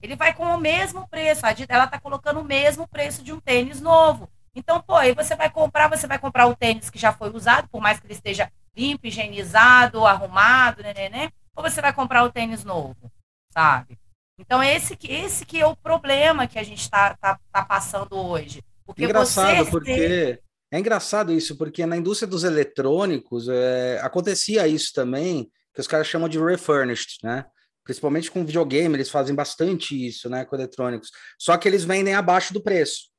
Ele 0.00 0.16
vai 0.16 0.32
com 0.32 0.44
o 0.44 0.58
mesmo 0.58 1.06
preço. 1.08 1.42
Ela 1.68 1.84
está 1.84 2.00
colocando 2.00 2.40
o 2.40 2.44
mesmo 2.44 2.88
preço 2.88 3.22
de 3.22 3.34
um 3.34 3.40
tênis 3.40 3.82
novo. 3.82 4.30
Então, 4.54 4.82
pô, 4.82 4.94
aí 4.94 5.14
você 5.14 5.36
vai 5.36 5.50
comprar, 5.50 5.88
você 5.88 6.06
vai 6.06 6.18
comprar 6.18 6.46
o 6.46 6.56
tênis 6.56 6.90
que 6.90 6.98
já 6.98 7.12
foi 7.12 7.30
usado, 7.30 7.68
por 7.68 7.80
mais 7.80 8.00
que 8.00 8.06
ele 8.06 8.14
esteja 8.14 8.50
limpo, 8.76 9.06
higienizado, 9.06 10.04
arrumado, 10.04 10.82
né, 10.82 10.92
né, 10.94 11.08
né 11.08 11.32
ou 11.54 11.62
você 11.62 11.80
vai 11.80 11.92
comprar 11.92 12.24
o 12.24 12.32
tênis 12.32 12.64
novo, 12.64 13.12
sabe? 13.52 13.98
Então, 14.38 14.62
esse 14.62 14.96
que, 14.96 15.12
esse 15.12 15.44
que 15.44 15.60
é 15.60 15.66
o 15.66 15.76
problema 15.76 16.46
que 16.46 16.58
a 16.58 16.62
gente 16.62 16.80
está 16.80 17.14
tá, 17.14 17.38
tá 17.52 17.64
passando 17.64 18.16
hoje. 18.16 18.64
Porque 18.86 19.04
engraçado, 19.04 19.64
você... 19.64 19.70
porque 19.70 20.40
é 20.72 20.78
engraçado 20.78 21.32
isso, 21.32 21.56
porque 21.56 21.84
na 21.84 21.96
indústria 21.96 22.28
dos 22.28 22.44
eletrônicos 22.44 23.48
é, 23.48 24.00
acontecia 24.00 24.66
isso 24.66 24.92
também, 24.94 25.50
que 25.74 25.80
os 25.80 25.86
caras 25.86 26.06
chamam 26.06 26.28
de 26.28 26.38
refurnished, 26.38 27.18
né? 27.22 27.44
principalmente 27.84 28.30
com 28.30 28.44
videogame, 28.44 28.94
eles 28.94 29.10
fazem 29.10 29.34
bastante 29.34 30.06
isso, 30.06 30.28
né, 30.28 30.44
com 30.44 30.54
eletrônicos. 30.54 31.10
Só 31.38 31.56
que 31.56 31.66
eles 31.66 31.82
vendem 31.82 32.14
abaixo 32.14 32.54
do 32.54 32.62
preço, 32.62 33.09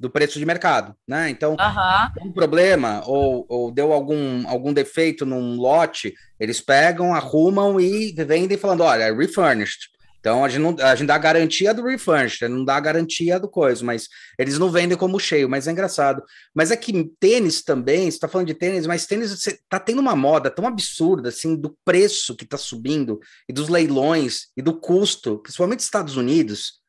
do 0.00 0.08
preço 0.08 0.38
de 0.38 0.46
mercado, 0.46 0.94
né? 1.06 1.28
Então, 1.28 1.52
uhum. 1.52 2.28
um 2.28 2.32
problema 2.32 3.02
ou, 3.04 3.44
ou 3.46 3.70
deu 3.70 3.92
algum, 3.92 4.48
algum 4.48 4.72
defeito 4.72 5.26
num 5.26 5.56
lote, 5.56 6.14
eles 6.40 6.58
pegam, 6.58 7.14
arrumam 7.14 7.78
e 7.78 8.12
vendem 8.12 8.56
falando, 8.56 8.82
olha, 8.82 9.04
é 9.04 9.12
refurnished. 9.12 9.90
Então 10.20 10.44
a 10.44 10.48
gente, 10.48 10.60
não, 10.60 10.76
a 10.86 10.94
gente 10.94 11.06
dá 11.06 11.14
a 11.14 11.18
garantia 11.18 11.72
do 11.72 11.82
refurnished, 11.82 12.46
não 12.46 12.64
dá 12.64 12.76
a 12.76 12.80
garantia 12.80 13.40
do 13.40 13.48
coisa, 13.48 13.84
mas 13.84 14.06
eles 14.38 14.58
não 14.58 14.70
vendem 14.70 14.96
como 14.96 15.18
cheio, 15.18 15.48
mas 15.48 15.66
é 15.66 15.72
engraçado. 15.72 16.22
Mas 16.54 16.70
é 16.70 16.76
que 16.76 17.10
tênis 17.18 17.62
também, 17.62 18.10
você 18.10 18.18
tá 18.18 18.28
falando 18.28 18.46
de 18.46 18.54
tênis, 18.54 18.86
mas 18.86 19.06
tênis 19.06 19.30
você 19.30 19.58
tá 19.68 19.80
tendo 19.80 20.00
uma 20.00 20.14
moda 20.14 20.50
tão 20.50 20.66
absurda 20.66 21.30
assim 21.30 21.56
do 21.56 21.76
preço 21.84 22.36
que 22.36 22.44
tá 22.44 22.58
subindo 22.58 23.18
e 23.48 23.52
dos 23.52 23.68
leilões 23.68 24.48
e 24.56 24.62
do 24.62 24.78
custo, 24.78 25.38
principalmente 25.38 25.78
nos 25.78 25.84
Estados 25.84 26.16
Unidos, 26.16 26.79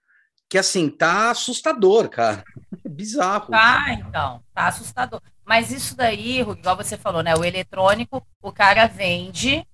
que 0.52 0.58
assim 0.58 0.90
tá 0.90 1.32
assustador, 1.32 2.10
cara. 2.10 2.44
É 2.84 2.90
bizarro. 2.90 3.52
Tá, 3.52 3.86
então, 3.94 4.44
tá 4.54 4.68
assustador. 4.68 5.22
Mas 5.46 5.72
isso 5.72 5.96
daí, 5.96 6.42
igual 6.42 6.76
você 6.76 6.98
falou, 6.98 7.24
né? 7.24 7.34
O 7.36 7.46
eletrônico, 7.46 8.22
o 8.42 8.52
cara 8.52 8.86
vende 8.86 9.66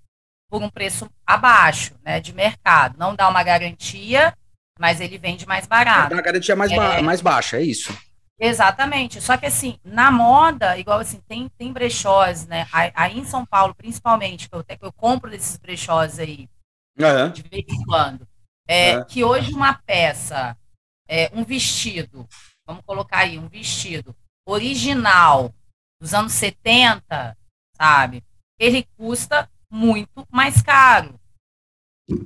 por 0.48 0.62
um 0.62 0.70
preço 0.70 1.10
abaixo, 1.26 1.96
né, 2.06 2.20
de 2.20 2.32
mercado. 2.32 2.96
Não 2.96 3.16
dá 3.16 3.28
uma 3.28 3.42
garantia, 3.42 4.38
mas 4.80 5.02
ele 5.02 5.18
vende 5.18 5.48
mais 5.48 5.66
barato. 5.66 6.12
Dá 6.12 6.18
uma 6.18 6.22
garantia 6.22 6.56
mais, 6.56 6.72
ba 6.72 6.94
é, 6.94 7.02
mais 7.02 7.22
baixa, 7.22 7.58
é 7.58 7.64
isso. 7.64 7.98
Exatamente. 8.40 9.20
Só 9.20 9.36
que 9.36 9.48
assim, 9.48 9.80
na 9.84 10.12
moda, 10.12 10.78
igual 10.78 11.00
assim, 11.00 11.20
tem, 11.28 11.50
tem 11.58 11.74
brechós, 11.74 12.46
né? 12.46 12.68
Aí 12.94 13.18
em 13.18 13.26
São 13.26 13.44
Paulo, 13.44 13.74
principalmente, 13.74 14.48
que 14.48 14.56
eu, 14.56 14.64
eu 14.80 14.94
compro 14.94 15.32
desses 15.32 15.58
brechós 15.58 16.20
aí, 16.20 16.48
uhum. 17.00 17.32
de 17.32 17.42
vez 17.42 17.66
em 17.68 17.84
quando. 17.84 18.28
É, 18.68 18.98
uhum. 18.98 19.06
Que 19.06 19.24
hoje 19.24 19.54
uma 19.54 19.74
peça, 19.74 20.56
é, 21.08 21.32
um 21.34 21.44
vestido, 21.44 22.28
vamos 22.66 22.84
colocar 22.86 23.20
aí, 23.20 23.38
um 23.38 23.48
vestido 23.48 24.16
original 24.48 25.54
dos 26.02 26.14
anos 26.14 26.34
70, 26.34 27.38
sabe? 27.76 28.24
Ele 28.60 28.88
custa 28.98 29.50
muito 29.70 30.26
mais 30.32 30.62
caro 30.62 31.20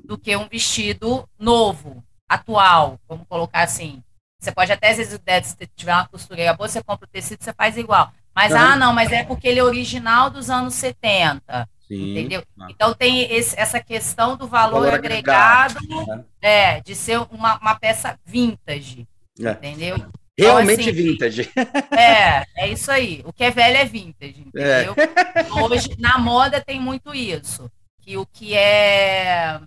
do 0.06 0.18
que 0.18 0.36
um 0.36 0.48
vestido 0.48 1.28
novo, 1.38 2.04
atual, 2.30 3.00
vamos 3.08 3.28
colocar 3.28 3.64
assim. 3.64 4.04
Você 4.40 4.52
pode 4.52 4.72
até, 4.72 4.90
às 4.90 4.98
vezes, 4.98 5.20
se 5.44 5.68
tiver 5.76 5.94
uma 5.94 6.08
costureira 6.08 6.54
boa, 6.54 6.68
você 6.68 6.82
compra 6.84 7.06
o 7.06 7.12
tecido, 7.12 7.44
você 7.44 7.54
faz 7.54 7.78
igual. 7.78 8.12
Mas, 8.34 8.54
ah, 8.54 8.76
não, 8.76 8.94
mas 8.94 9.12
é 9.12 9.24
porque 9.24 9.48
ele 9.48 9.60
é 9.60 9.64
original 9.64 10.30
dos 10.30 10.50
anos 10.50 10.74
70. 10.76 11.70
Sim. 11.92 12.12
Entendeu? 12.12 12.42
Então 12.70 12.94
tem 12.94 13.30
esse, 13.34 13.60
essa 13.60 13.82
questão 13.82 14.38
do 14.38 14.48
valor, 14.48 14.84
valor 14.84 14.94
agregado, 14.94 15.78
agregado 15.78 16.26
é, 16.42 16.80
de 16.80 16.96
ser 16.96 17.20
uma, 17.30 17.58
uma 17.60 17.76
peça 17.78 18.18
vintage. 18.26 19.06
É. 19.38 19.52
Entendeu? 19.52 19.98
Realmente 20.40 20.90
então, 20.90 20.94
assim, 20.94 21.04
vintage. 21.04 21.52
É, 21.92 22.46
é 22.56 22.70
isso 22.70 22.90
aí. 22.90 23.22
O 23.26 23.34
que 23.34 23.44
é 23.44 23.52
velho 23.52 23.76
é 23.76 23.84
vintage, 23.84 24.48
é. 24.56 24.84
entendeu? 24.84 24.96
É. 24.98 25.54
Hoje, 25.62 25.90
na 26.00 26.18
moda 26.18 26.62
tem 26.62 26.80
muito 26.80 27.14
isso. 27.14 27.70
Que 28.02 28.16
o 28.16 28.26
que 28.26 28.56
é 28.56 29.60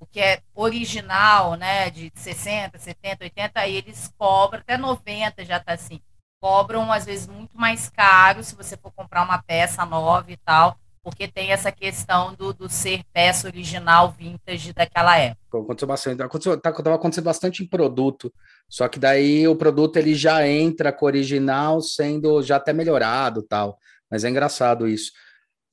o 0.00 0.06
que 0.06 0.18
é 0.18 0.40
original, 0.54 1.54
né, 1.54 1.90
de 1.90 2.10
60, 2.14 2.78
70, 2.78 3.24
80, 3.24 3.60
aí 3.60 3.76
eles 3.76 4.12
cobram, 4.18 4.60
até 4.60 4.76
90 4.76 5.44
já 5.44 5.60
tá 5.60 5.74
assim. 5.74 6.00
Cobram, 6.42 6.90
às 6.90 7.04
vezes, 7.04 7.28
muito 7.28 7.56
mais 7.56 7.88
caro 7.90 8.42
se 8.42 8.56
você 8.56 8.76
for 8.76 8.90
comprar 8.90 9.22
uma 9.22 9.40
peça 9.42 9.84
nova 9.84 10.32
e 10.32 10.38
tal, 10.38 10.78
porque 11.02 11.26
tem 11.26 11.50
essa 11.50 11.72
questão 11.72 12.34
do, 12.34 12.52
do 12.52 12.68
ser 12.68 13.02
peça 13.12 13.46
original 13.46 14.14
vintage 14.16 14.72
daquela 14.72 15.18
época. 15.18 15.58
Aconteceu 15.58 15.88
bastante, 15.88 16.22
aconteceu, 16.22 16.60
tá, 16.60 16.70
acontecendo 16.70 17.24
bastante 17.24 17.62
em 17.62 17.66
produto, 17.66 18.32
só 18.68 18.88
que 18.88 18.98
daí 18.98 19.46
o 19.48 19.56
produto 19.56 19.96
ele 19.96 20.14
já 20.14 20.46
entra 20.46 20.92
com 20.92 21.04
o 21.04 21.08
original 21.08 21.80
sendo 21.80 22.42
já 22.42 22.56
até 22.56 22.72
melhorado 22.72 23.42
tal, 23.42 23.78
mas 24.10 24.24
é 24.24 24.30
engraçado 24.30 24.86
isso. 24.86 25.12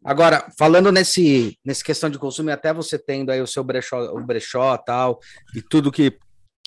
Agora, 0.04 0.48
falando 0.58 0.92
nesse, 0.92 1.58
nesse 1.66 1.84
questão 1.84 2.10
de 2.10 2.20
consumo, 2.20 2.52
até 2.52 2.72
você 2.74 2.98
tendo 2.98 3.32
aí 3.32 3.42
o 3.42 3.48
seu 3.48 3.64
brechó, 3.64 4.00
o 4.14 4.24
brechó 4.24 4.78
tal, 4.78 5.20
e 5.56 5.62
tudo 5.62 5.92
que 5.92 6.18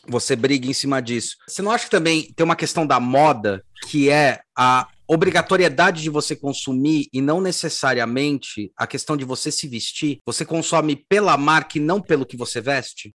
você 0.07 0.35
briga 0.35 0.67
em 0.67 0.73
cima 0.73 1.01
disso. 1.01 1.37
Você 1.47 1.63
não 1.63 1.71
acha 1.71 1.85
que 1.85 1.91
também 1.91 2.33
tem 2.35 2.45
uma 2.45 2.57
questão 2.57 2.87
da 2.87 2.99
moda, 2.99 3.63
que 3.89 4.11
é 4.11 4.41
a 4.57 4.89
obrigatoriedade 5.13 6.03
de 6.03 6.09
você 6.09 6.37
consumir 6.37 7.09
e 7.13 7.21
não 7.21 7.41
necessariamente 7.41 8.73
a 8.77 8.87
questão 8.87 9.17
de 9.17 9.25
você 9.25 9.51
se 9.51 9.67
vestir, 9.67 10.21
você 10.25 10.47
consome 10.47 10.95
pela 10.95 11.37
marca 11.37 11.79
e 11.79 11.81
não 11.81 12.01
pelo 12.01 12.25
que 12.25 12.37
você 12.37 12.61
veste? 12.61 13.13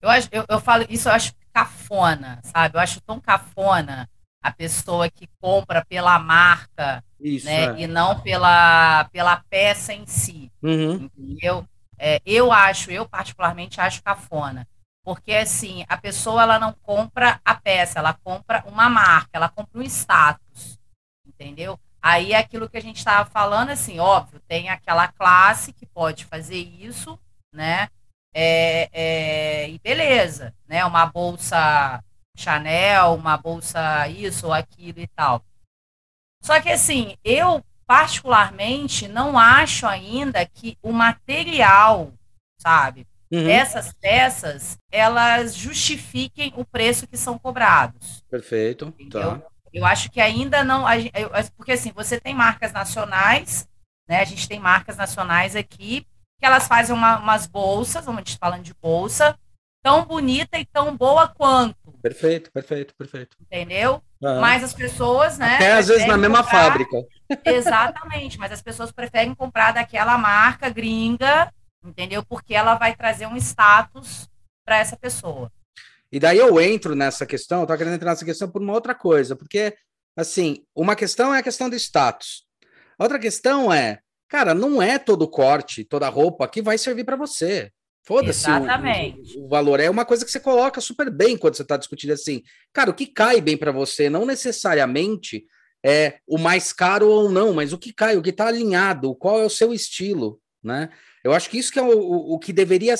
Eu, 0.00 0.08
acho, 0.08 0.28
eu, 0.30 0.44
eu 0.48 0.60
falo 0.60 0.86
isso, 0.88 1.08
eu 1.08 1.12
acho 1.12 1.34
cafona, 1.52 2.40
sabe? 2.44 2.76
Eu 2.76 2.80
acho 2.80 3.00
tão 3.00 3.18
cafona 3.18 4.08
a 4.40 4.52
pessoa 4.52 5.10
que 5.10 5.28
compra 5.40 5.84
pela 5.84 6.16
marca, 6.20 7.02
isso, 7.20 7.46
né? 7.46 7.64
É. 7.64 7.80
E 7.80 7.86
não 7.88 8.20
pela, 8.20 9.08
pela 9.12 9.42
peça 9.50 9.92
em 9.92 10.06
si. 10.06 10.52
Uhum. 10.62 11.10
Entendeu? 11.18 11.66
É, 11.98 12.20
eu 12.24 12.52
acho, 12.52 12.92
eu 12.92 13.08
particularmente 13.08 13.80
acho 13.80 14.04
cafona. 14.04 14.68
Porque 15.04 15.32
assim, 15.32 15.84
a 15.88 15.96
pessoa 15.96 16.42
ela 16.42 16.60
não 16.60 16.72
compra 16.72 17.40
a 17.44 17.56
peça, 17.56 17.98
ela 17.98 18.12
compra 18.12 18.62
uma 18.68 18.88
marca, 18.88 19.30
ela 19.32 19.48
compra 19.48 19.80
um 19.80 19.82
status 19.82 20.78
entendeu? 21.38 21.78
Aí 22.00 22.32
é 22.32 22.38
aquilo 22.38 22.68
que 22.68 22.76
a 22.76 22.82
gente 22.82 22.98
estava 22.98 23.28
falando, 23.28 23.70
assim, 23.70 23.98
óbvio, 23.98 24.40
tem 24.46 24.68
aquela 24.68 25.08
classe 25.08 25.72
que 25.72 25.86
pode 25.86 26.24
fazer 26.24 26.58
isso, 26.58 27.18
né? 27.52 27.88
É, 28.34 28.90
é, 28.92 29.70
e 29.70 29.78
beleza, 29.78 30.52
né? 30.68 30.84
Uma 30.84 31.06
bolsa 31.06 32.02
Chanel, 32.36 33.14
uma 33.14 33.36
bolsa 33.36 34.08
isso 34.08 34.46
ou 34.46 34.52
aquilo 34.52 35.00
e 35.00 35.06
tal. 35.06 35.42
Só 36.42 36.60
que 36.60 36.68
assim, 36.68 37.16
eu 37.24 37.64
particularmente 37.86 39.08
não 39.08 39.38
acho 39.38 39.86
ainda 39.86 40.44
que 40.44 40.76
o 40.82 40.92
material, 40.92 42.12
sabe, 42.58 43.06
uhum. 43.32 43.44
dessas 43.44 43.92
peças, 43.94 44.78
elas 44.90 45.54
justifiquem 45.54 46.52
o 46.56 46.64
preço 46.64 47.06
que 47.06 47.16
são 47.16 47.38
cobrados. 47.38 48.22
Perfeito. 48.28 48.92
Entendeu? 48.98 49.38
Tá. 49.38 49.53
Eu 49.74 49.84
acho 49.84 50.08
que 50.08 50.20
ainda 50.20 50.62
não. 50.62 50.84
Porque 51.56 51.72
assim, 51.72 51.90
você 51.92 52.20
tem 52.20 52.32
marcas 52.32 52.72
nacionais, 52.72 53.68
né? 54.08 54.20
A 54.20 54.24
gente 54.24 54.48
tem 54.48 54.60
marcas 54.60 54.96
nacionais 54.96 55.56
aqui, 55.56 56.06
que 56.38 56.46
elas 56.46 56.68
fazem 56.68 56.94
uma, 56.94 57.18
umas 57.18 57.46
bolsas, 57.46 58.04
vamos 58.04 58.34
falando 58.34 58.62
de 58.62 58.72
bolsa, 58.72 59.36
tão 59.82 60.04
bonita 60.04 60.58
e 60.58 60.64
tão 60.64 60.96
boa 60.96 61.26
quanto. 61.26 61.92
Perfeito, 62.00 62.52
perfeito, 62.52 62.94
perfeito. 62.96 63.36
Entendeu? 63.40 64.00
Uhum. 64.22 64.40
Mas 64.40 64.62
as 64.62 64.72
pessoas, 64.72 65.38
né? 65.38 65.56
Até 65.56 65.72
às 65.72 65.88
vezes 65.88 66.06
na 66.06 66.16
mesma 66.16 66.44
comprar... 66.44 66.70
fábrica. 66.70 66.96
Exatamente, 67.44 68.38
mas 68.38 68.52
as 68.52 68.62
pessoas 68.62 68.92
preferem 68.92 69.34
comprar 69.34 69.72
daquela 69.72 70.16
marca 70.16 70.70
gringa, 70.70 71.52
entendeu? 71.84 72.24
Porque 72.24 72.54
ela 72.54 72.76
vai 72.76 72.94
trazer 72.94 73.26
um 73.26 73.36
status 73.36 74.28
para 74.64 74.78
essa 74.78 74.96
pessoa. 74.96 75.50
E 76.14 76.20
daí 76.20 76.38
eu 76.38 76.60
entro 76.60 76.94
nessa 76.94 77.26
questão, 77.26 77.62
eu 77.62 77.66
tô 77.66 77.76
querendo 77.76 77.94
entrar 77.94 78.12
nessa 78.12 78.24
questão 78.24 78.48
por 78.48 78.62
uma 78.62 78.72
outra 78.72 78.94
coisa, 78.94 79.34
porque, 79.34 79.74
assim, 80.16 80.64
uma 80.72 80.94
questão 80.94 81.34
é 81.34 81.40
a 81.40 81.42
questão 81.42 81.68
do 81.68 81.74
status. 81.74 82.44
outra 82.96 83.18
questão 83.18 83.72
é, 83.72 83.98
cara, 84.28 84.54
não 84.54 84.80
é 84.80 84.96
todo 84.96 85.28
corte, 85.28 85.82
toda 85.82 86.08
roupa 86.08 86.46
que 86.46 86.62
vai 86.62 86.78
servir 86.78 87.02
para 87.02 87.16
você. 87.16 87.72
Foda-se 88.06 88.48
o, 88.48 89.42
o, 89.42 89.46
o, 89.46 89.48
valor. 89.48 89.80
É 89.80 89.90
uma 89.90 90.04
coisa 90.04 90.24
que 90.24 90.30
você 90.30 90.38
coloca 90.38 90.80
super 90.80 91.10
bem 91.10 91.36
quando 91.36 91.56
você 91.56 91.62
está 91.62 91.76
discutindo 91.76 92.12
assim. 92.12 92.44
Cara, 92.72 92.90
o 92.90 92.94
que 92.94 93.06
cai 93.06 93.40
bem 93.40 93.56
para 93.56 93.72
você 93.72 94.08
não 94.08 94.24
necessariamente 94.24 95.44
é 95.84 96.18
o 96.28 96.38
mais 96.38 96.72
caro 96.72 97.08
ou 97.08 97.28
não, 97.28 97.52
mas 97.52 97.72
o 97.72 97.78
que 97.78 97.92
cai, 97.92 98.16
o 98.16 98.22
que 98.22 98.30
está 98.30 98.46
alinhado, 98.46 99.16
qual 99.16 99.40
é 99.40 99.44
o 99.44 99.50
seu 99.50 99.72
estilo, 99.72 100.40
né? 100.62 100.90
Eu 101.24 101.32
acho 101.32 101.50
que 101.50 101.58
isso 101.58 101.72
que 101.72 101.78
é 101.80 101.82
o, 101.82 101.90
o, 101.90 102.38
que 102.38 102.52
deveria 102.52 102.94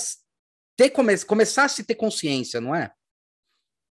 ter 0.77 0.91
come, 0.91 1.17
começar 1.25 1.67
a 1.67 1.69
se 1.69 1.85
ter 1.85 1.95
consciência, 1.95 2.61
não 2.61 2.75
é? 2.75 2.91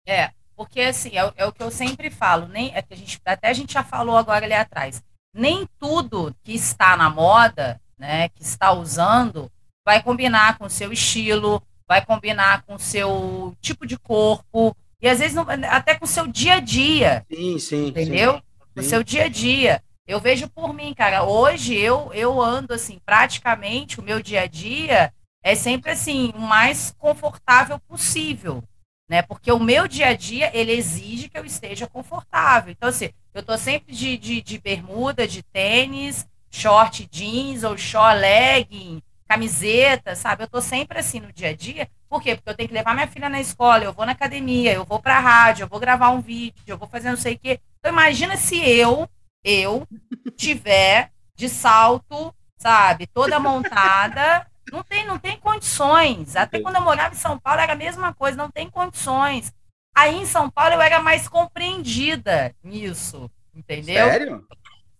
É, 0.07 0.31
porque 0.55 0.79
assim, 0.79 1.17
é, 1.17 1.33
é, 1.35 1.45
o 1.45 1.51
que 1.51 1.61
eu 1.61 1.69
sempre 1.69 2.09
falo, 2.09 2.47
nem 2.47 2.73
é 2.73 2.81
que 2.81 2.93
a 2.93 2.97
gente, 2.97 3.19
até 3.25 3.49
a 3.49 3.53
gente 3.53 3.73
já 3.73 3.83
falou 3.83 4.15
agora 4.15 4.45
ali 4.45 4.53
atrás, 4.53 5.03
nem 5.33 5.67
tudo 5.77 6.33
que 6.43 6.53
está 6.53 6.95
na 6.95 7.09
moda, 7.09 7.79
né, 7.99 8.29
que 8.29 8.41
está 8.41 8.71
usando, 8.71 9.51
vai 9.85 10.01
combinar 10.01 10.57
com 10.57 10.65
o 10.65 10.69
seu 10.69 10.93
estilo, 10.93 11.61
vai 11.85 12.03
combinar 12.03 12.63
com 12.63 12.75
o 12.75 12.79
seu 12.79 13.53
tipo 13.59 13.85
de 13.85 13.97
corpo, 13.97 14.75
e 15.01 15.09
às 15.09 15.19
vezes 15.19 15.35
não, 15.35 15.45
até 15.69 15.93
com 15.95 16.05
o 16.05 16.07
seu 16.07 16.25
dia 16.25 16.55
a 16.55 16.59
dia. 16.59 17.25
Sim, 17.31 17.59
sim. 17.59 17.87
Entendeu? 17.87 18.35
Sim. 18.35 18.41
Com 18.73 18.79
o 18.79 18.83
seu 18.83 19.03
dia 19.03 19.25
a 19.25 19.29
dia. 19.29 19.83
Eu 20.07 20.19
vejo 20.19 20.49
por 20.49 20.73
mim, 20.73 20.93
cara. 20.93 21.23
Hoje 21.23 21.75
eu, 21.75 22.11
eu 22.13 22.41
ando 22.41 22.73
assim, 22.73 22.99
praticamente 23.05 23.99
o 23.99 24.03
meu 24.03 24.23
dia 24.23 24.41
a 24.41 24.47
dia 24.47 25.13
é 25.43 25.53
sempre 25.53 25.91
assim, 25.91 26.31
o 26.35 26.39
mais 26.39 26.95
confortável 26.97 27.77
possível 27.79 28.63
né? 29.07 29.21
Porque 29.21 29.51
o 29.51 29.59
meu 29.59 29.87
dia 29.87 30.07
a 30.07 30.15
dia, 30.15 30.51
ele 30.53 30.71
exige 30.71 31.29
que 31.29 31.37
eu 31.37 31.45
esteja 31.45 31.87
confortável. 31.87 32.71
Então, 32.71 32.89
assim, 32.89 33.09
eu 33.33 33.41
tô 33.43 33.57
sempre 33.57 33.93
de, 33.93 34.17
de, 34.17 34.41
de 34.41 34.57
bermuda, 34.57 35.27
de 35.27 35.41
tênis, 35.41 36.27
short 36.49 37.07
jeans 37.11 37.63
ou 37.63 37.77
short 37.77 38.19
legging, 38.19 39.01
camiseta, 39.27 40.15
sabe? 40.15 40.43
Eu 40.43 40.47
tô 40.47 40.61
sempre 40.61 40.99
assim 40.99 41.19
no 41.19 41.31
dia 41.31 41.49
a 41.49 41.55
dia. 41.55 41.89
Por 42.09 42.21
quê? 42.21 42.35
Porque 42.35 42.49
eu 42.49 42.55
tenho 42.55 42.69
que 42.69 42.75
levar 42.75 42.93
minha 42.93 43.07
filha 43.07 43.29
na 43.29 43.39
escola, 43.39 43.83
eu 43.83 43.93
vou 43.93 44.05
na 44.05 44.13
academia, 44.13 44.73
eu 44.73 44.85
vou 44.85 44.99
pra 44.99 45.19
rádio, 45.19 45.63
eu 45.63 45.67
vou 45.67 45.79
gravar 45.79 46.09
um 46.09 46.21
vídeo, 46.21 46.63
eu 46.65 46.77
vou 46.77 46.87
fazer 46.87 47.09
não 47.09 47.17
sei 47.17 47.35
o 47.35 47.39
quê. 47.39 47.59
Então 47.79 47.91
imagina 47.91 48.37
se 48.37 48.57
eu, 48.57 49.09
eu, 49.43 49.85
tiver 50.37 51.11
de 51.35 51.49
salto, 51.49 52.33
sabe, 52.57 53.07
toda 53.07 53.39
montada. 53.39 54.47
Não 54.71 54.83
tem, 54.83 55.05
não 55.05 55.17
tem 55.17 55.37
condições. 55.39 56.35
Até 56.35 56.59
quando 56.59 56.75
eu 56.75 56.81
morava 56.81 57.13
em 57.13 57.17
São 57.17 57.39
Paulo 57.39 57.61
era 57.61 57.73
a 57.73 57.77
mesma 57.77 58.13
coisa, 58.13 58.37
não 58.37 58.49
tem 58.49 58.69
condições. 58.69 59.53
Aí 59.95 60.15
em 60.15 60.25
São 60.25 60.49
Paulo 60.49 60.73
eu 60.73 60.81
era 60.81 61.01
mais 61.01 61.27
compreendida 61.27 62.53
nisso, 62.63 63.29
entendeu? 63.55 64.09
Sério? 64.09 64.47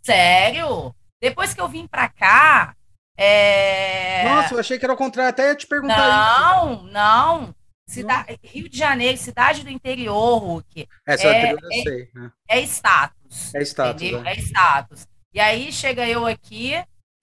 Sério. 0.02 0.96
Depois 1.22 1.54
que 1.54 1.62
eu 1.62 1.68
vim 1.68 1.88
pra 1.88 2.08
cá, 2.08 2.76
é... 3.18 4.24
Nossa, 4.26 4.54
eu 4.54 4.60
achei 4.60 4.78
que 4.78 4.86
era 4.86 4.94
o 4.94 4.98
contrário, 4.98 5.32
até 5.32 5.50
ia 5.50 5.56
te 5.56 5.66
perguntar 5.66 5.98
não, 5.98 6.74
isso. 6.74 6.84
Não, 6.84 6.92
não. 6.92 7.56
Cida... 7.88 8.26
Rio 8.44 8.70
de 8.70 8.78
Janeiro, 8.78 9.18
cidade 9.18 9.64
do 9.64 9.70
interior, 9.72 10.38
Hulk. 10.38 10.88
É, 11.08 11.18
só 11.18 11.30
é, 11.30 11.54
eu 11.54 11.58
sei. 11.84 12.10
Né? 12.14 12.32
É 12.48 12.62
status. 12.62 13.56
É 13.56 13.62
status. 13.62 14.04
É. 14.04 14.32
é 14.32 14.36
status. 14.36 15.08
E 15.34 15.40
aí 15.40 15.72
chega 15.72 16.08
eu 16.08 16.26
aqui, 16.26 16.74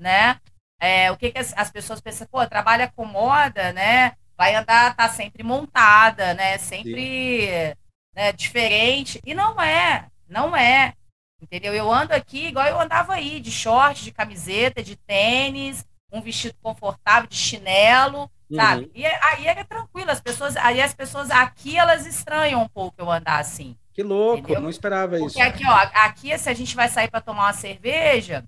né? 0.00 0.40
É, 0.84 1.10
o 1.10 1.16
que, 1.16 1.30
que 1.30 1.38
as, 1.38 1.54
as, 1.56 1.70
pessoas 1.70 2.00
pensam, 2.00 2.26
pô, 2.30 2.46
trabalha 2.46 2.92
com 2.94 3.06
moda, 3.06 3.72
né? 3.72 4.12
Vai 4.36 4.54
andar, 4.54 4.94
tá 4.94 5.08
sempre 5.08 5.42
montada, 5.42 6.34
né? 6.34 6.58
Sempre 6.58 7.74
né, 8.14 8.32
diferente. 8.32 9.18
E 9.24 9.32
não 9.32 9.60
é, 9.60 10.06
não 10.28 10.54
é. 10.54 10.92
Entendeu? 11.40 11.72
Eu 11.74 11.90
ando 11.90 12.12
aqui 12.12 12.48
igual 12.48 12.66
eu 12.66 12.78
andava 12.78 13.14
aí, 13.14 13.40
de 13.40 13.50
short, 13.50 14.04
de 14.04 14.12
camiseta, 14.12 14.82
de 14.82 14.94
tênis, 14.94 15.86
um 16.12 16.20
vestido 16.20 16.54
confortável, 16.62 17.28
de 17.28 17.36
chinelo, 17.36 18.30
uhum. 18.50 18.56
sabe? 18.56 18.90
E 18.94 19.06
aí 19.06 19.46
era 19.46 19.64
tranquilo, 19.64 20.10
as 20.10 20.20
pessoas, 20.20 20.54
aí 20.56 20.82
as 20.82 20.94
pessoas 20.94 21.30
aqui 21.30 21.78
elas 21.78 22.06
estranham 22.06 22.62
um 22.62 22.68
pouco 22.68 22.96
eu 22.98 23.10
andar 23.10 23.40
assim. 23.40 23.74
Que 23.94 24.02
louco, 24.02 24.40
entendeu? 24.40 24.60
não 24.60 24.70
esperava 24.70 25.16
Porque 25.16 25.40
isso. 25.40 25.48
aqui, 25.48 25.66
ó, 25.66 25.76
aqui 26.04 26.36
se 26.36 26.50
a 26.50 26.54
gente 26.54 26.74
vai 26.76 26.88
sair 26.88 27.08
para 27.08 27.20
tomar 27.20 27.44
uma 27.44 27.52
cerveja, 27.52 28.44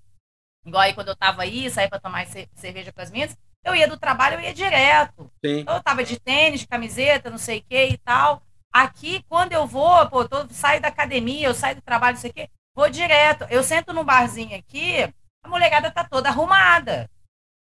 igual 0.67 0.83
aí 0.83 0.93
quando 0.93 1.09
eu 1.09 1.17
tava 1.17 1.43
aí, 1.43 1.71
sair 1.71 1.89
para 1.89 2.01
tomar 2.01 2.27
cerveja 2.55 2.93
com 2.93 3.01
as 3.01 3.11
minhas, 3.11 3.37
eu 3.65 3.75
ia 3.75 3.89
do 3.89 3.97
trabalho, 3.97 4.35
eu 4.35 4.41
ia 4.41 4.53
direto. 4.53 5.31
Sim. 5.45 5.61
Então, 5.61 5.75
eu 5.75 5.83
tava 5.83 6.05
de 6.05 6.21
tênis, 6.21 6.61
de 6.61 6.67
camiseta, 6.69 7.31
não 7.31 7.39
sei 7.39 7.59
o 7.59 7.65
que 7.65 7.87
e 7.87 7.99
tal. 7.99 8.43
Aqui, 8.73 9.25
quando 9.29 9.53
eu 9.53 9.67
vou, 9.67 10.09
pô, 10.09 10.29
tô, 10.29 10.47
saio 10.51 10.81
da 10.81 10.89
academia, 10.89 11.47
eu 11.49 11.55
saio 11.55 11.77
do 11.77 11.83
trabalho, 11.83 12.15
não 12.15 12.21
sei 12.21 12.31
o 12.31 12.35
quê, 12.35 12.51
Vou 12.77 12.91
direto. 12.91 13.47
Eu 13.49 13.65
sento 13.65 13.95
num 13.95 14.05
barzinho 14.05 14.55
aqui, 14.55 15.03
a 15.43 15.49
molecada 15.49 15.91
tá 15.91 16.05
toda 16.05 16.29
arrumada, 16.29 17.11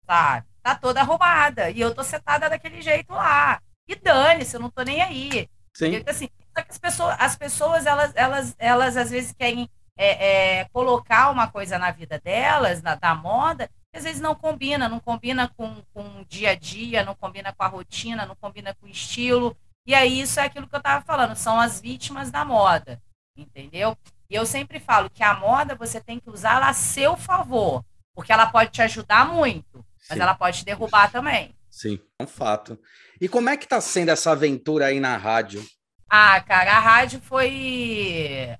sabe? 0.04 0.46
Tá 0.62 0.74
toda 0.74 1.00
arrumada. 1.00 1.70
E 1.70 1.80
eu 1.80 1.94
tô 1.94 2.04
sentada 2.04 2.50
daquele 2.50 2.82
jeito 2.82 3.14
lá. 3.14 3.58
E 3.88 3.94
dane-se, 3.94 4.54
eu 4.54 4.60
não 4.60 4.70
tô 4.70 4.82
nem 4.82 5.00
aí. 5.00 5.48
Sim. 5.74 5.92
Porque, 5.92 6.10
assim, 6.10 6.28
as 6.54 6.76
pessoas, 6.76 7.16
as 7.18 7.36
pessoas 7.36 7.86
elas, 7.86 8.12
elas, 8.14 8.54
elas 8.58 8.96
às 8.98 9.10
vezes 9.10 9.32
querem 9.32 9.70
é, 9.98 10.60
é, 10.60 10.64
colocar 10.66 11.28
uma 11.30 11.48
coisa 11.48 11.76
na 11.76 11.90
vida 11.90 12.20
delas, 12.20 12.80
na, 12.80 12.94
da 12.94 13.16
moda, 13.16 13.68
que 13.90 13.98
às 13.98 14.04
vezes 14.04 14.20
não 14.20 14.34
combina, 14.34 14.88
não 14.88 15.00
combina 15.00 15.48
com, 15.56 15.82
com 15.92 16.20
o 16.20 16.24
dia 16.24 16.50
a 16.50 16.54
dia, 16.54 17.04
não 17.04 17.16
combina 17.16 17.52
com 17.52 17.64
a 17.64 17.66
rotina, 17.66 18.24
não 18.24 18.36
combina 18.36 18.72
com 18.74 18.86
o 18.86 18.88
estilo. 18.88 19.56
E 19.84 19.94
aí 19.94 20.20
isso 20.20 20.38
é 20.38 20.44
aquilo 20.44 20.68
que 20.68 20.74
eu 20.74 20.78
estava 20.78 21.04
falando, 21.04 21.34
são 21.34 21.58
as 21.58 21.80
vítimas 21.80 22.30
da 22.30 22.44
moda, 22.44 23.02
entendeu? 23.36 23.98
E 24.30 24.34
eu 24.34 24.46
sempre 24.46 24.78
falo 24.78 25.10
que 25.10 25.24
a 25.24 25.34
moda 25.34 25.74
você 25.74 26.00
tem 26.00 26.20
que 26.20 26.30
usá-la 26.30 26.68
a 26.68 26.74
seu 26.74 27.16
favor, 27.16 27.84
porque 28.14 28.32
ela 28.32 28.46
pode 28.46 28.70
te 28.70 28.82
ajudar 28.82 29.26
muito, 29.26 29.84
mas 30.08 30.16
Sim. 30.16 30.22
ela 30.22 30.34
pode 30.34 30.58
te 30.58 30.64
derrubar 30.64 31.10
também. 31.10 31.54
Sim, 31.68 31.98
é 32.18 32.22
um 32.22 32.26
fato. 32.26 32.78
E 33.20 33.28
como 33.28 33.48
é 33.48 33.56
que 33.56 33.66
tá 33.66 33.80
sendo 33.80 34.10
essa 34.10 34.30
aventura 34.30 34.86
aí 34.86 35.00
na 35.00 35.16
rádio? 35.16 35.64
Ah, 36.08 36.40
cara, 36.40 36.76
a 36.76 36.78
rádio 36.78 37.20
foi. 37.20 38.56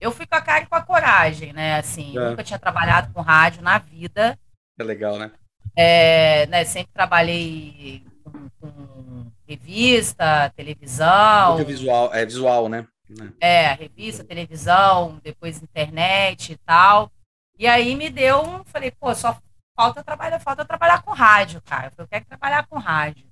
Eu 0.00 0.10
fui 0.10 0.26
com 0.26 0.34
a 0.34 0.40
cara 0.40 0.64
e 0.64 0.66
com 0.66 0.74
a 0.74 0.82
coragem, 0.82 1.52
né? 1.52 1.76
Assim, 1.76 2.16
é. 2.16 2.30
nunca 2.30 2.42
tinha 2.42 2.58
trabalhado 2.58 3.12
com 3.12 3.20
rádio 3.20 3.62
na 3.62 3.78
vida. 3.78 4.38
É 4.78 4.82
legal, 4.82 5.18
né? 5.18 5.30
É, 5.76 6.46
né 6.46 6.64
sempre 6.64 6.92
trabalhei 6.92 8.04
com, 8.24 8.48
com 8.60 9.32
revista, 9.46 10.50
televisão. 10.56 11.62
Visual, 11.64 12.14
é 12.14 12.24
visual, 12.24 12.68
né? 12.68 12.86
Né? 13.08 13.32
É, 13.40 13.72
revista, 13.72 14.24
televisão, 14.24 15.20
depois 15.22 15.62
internet 15.62 16.52
e 16.52 16.56
tal. 16.56 17.10
E 17.58 17.66
aí 17.66 17.94
me 17.94 18.08
deu 18.08 18.40
um, 18.40 18.64
falei, 18.64 18.90
pô, 18.90 19.14
só 19.14 19.36
falta 19.76 20.02
trabalhar, 20.02 20.38
falta 20.38 20.64
trabalhar 20.64 21.02
com 21.02 21.10
rádio, 21.10 21.60
cara. 21.62 21.92
Eu 21.98 22.06
quero 22.06 22.24
trabalhar 22.24 22.66
com 22.66 22.78
rádio. 22.78 23.26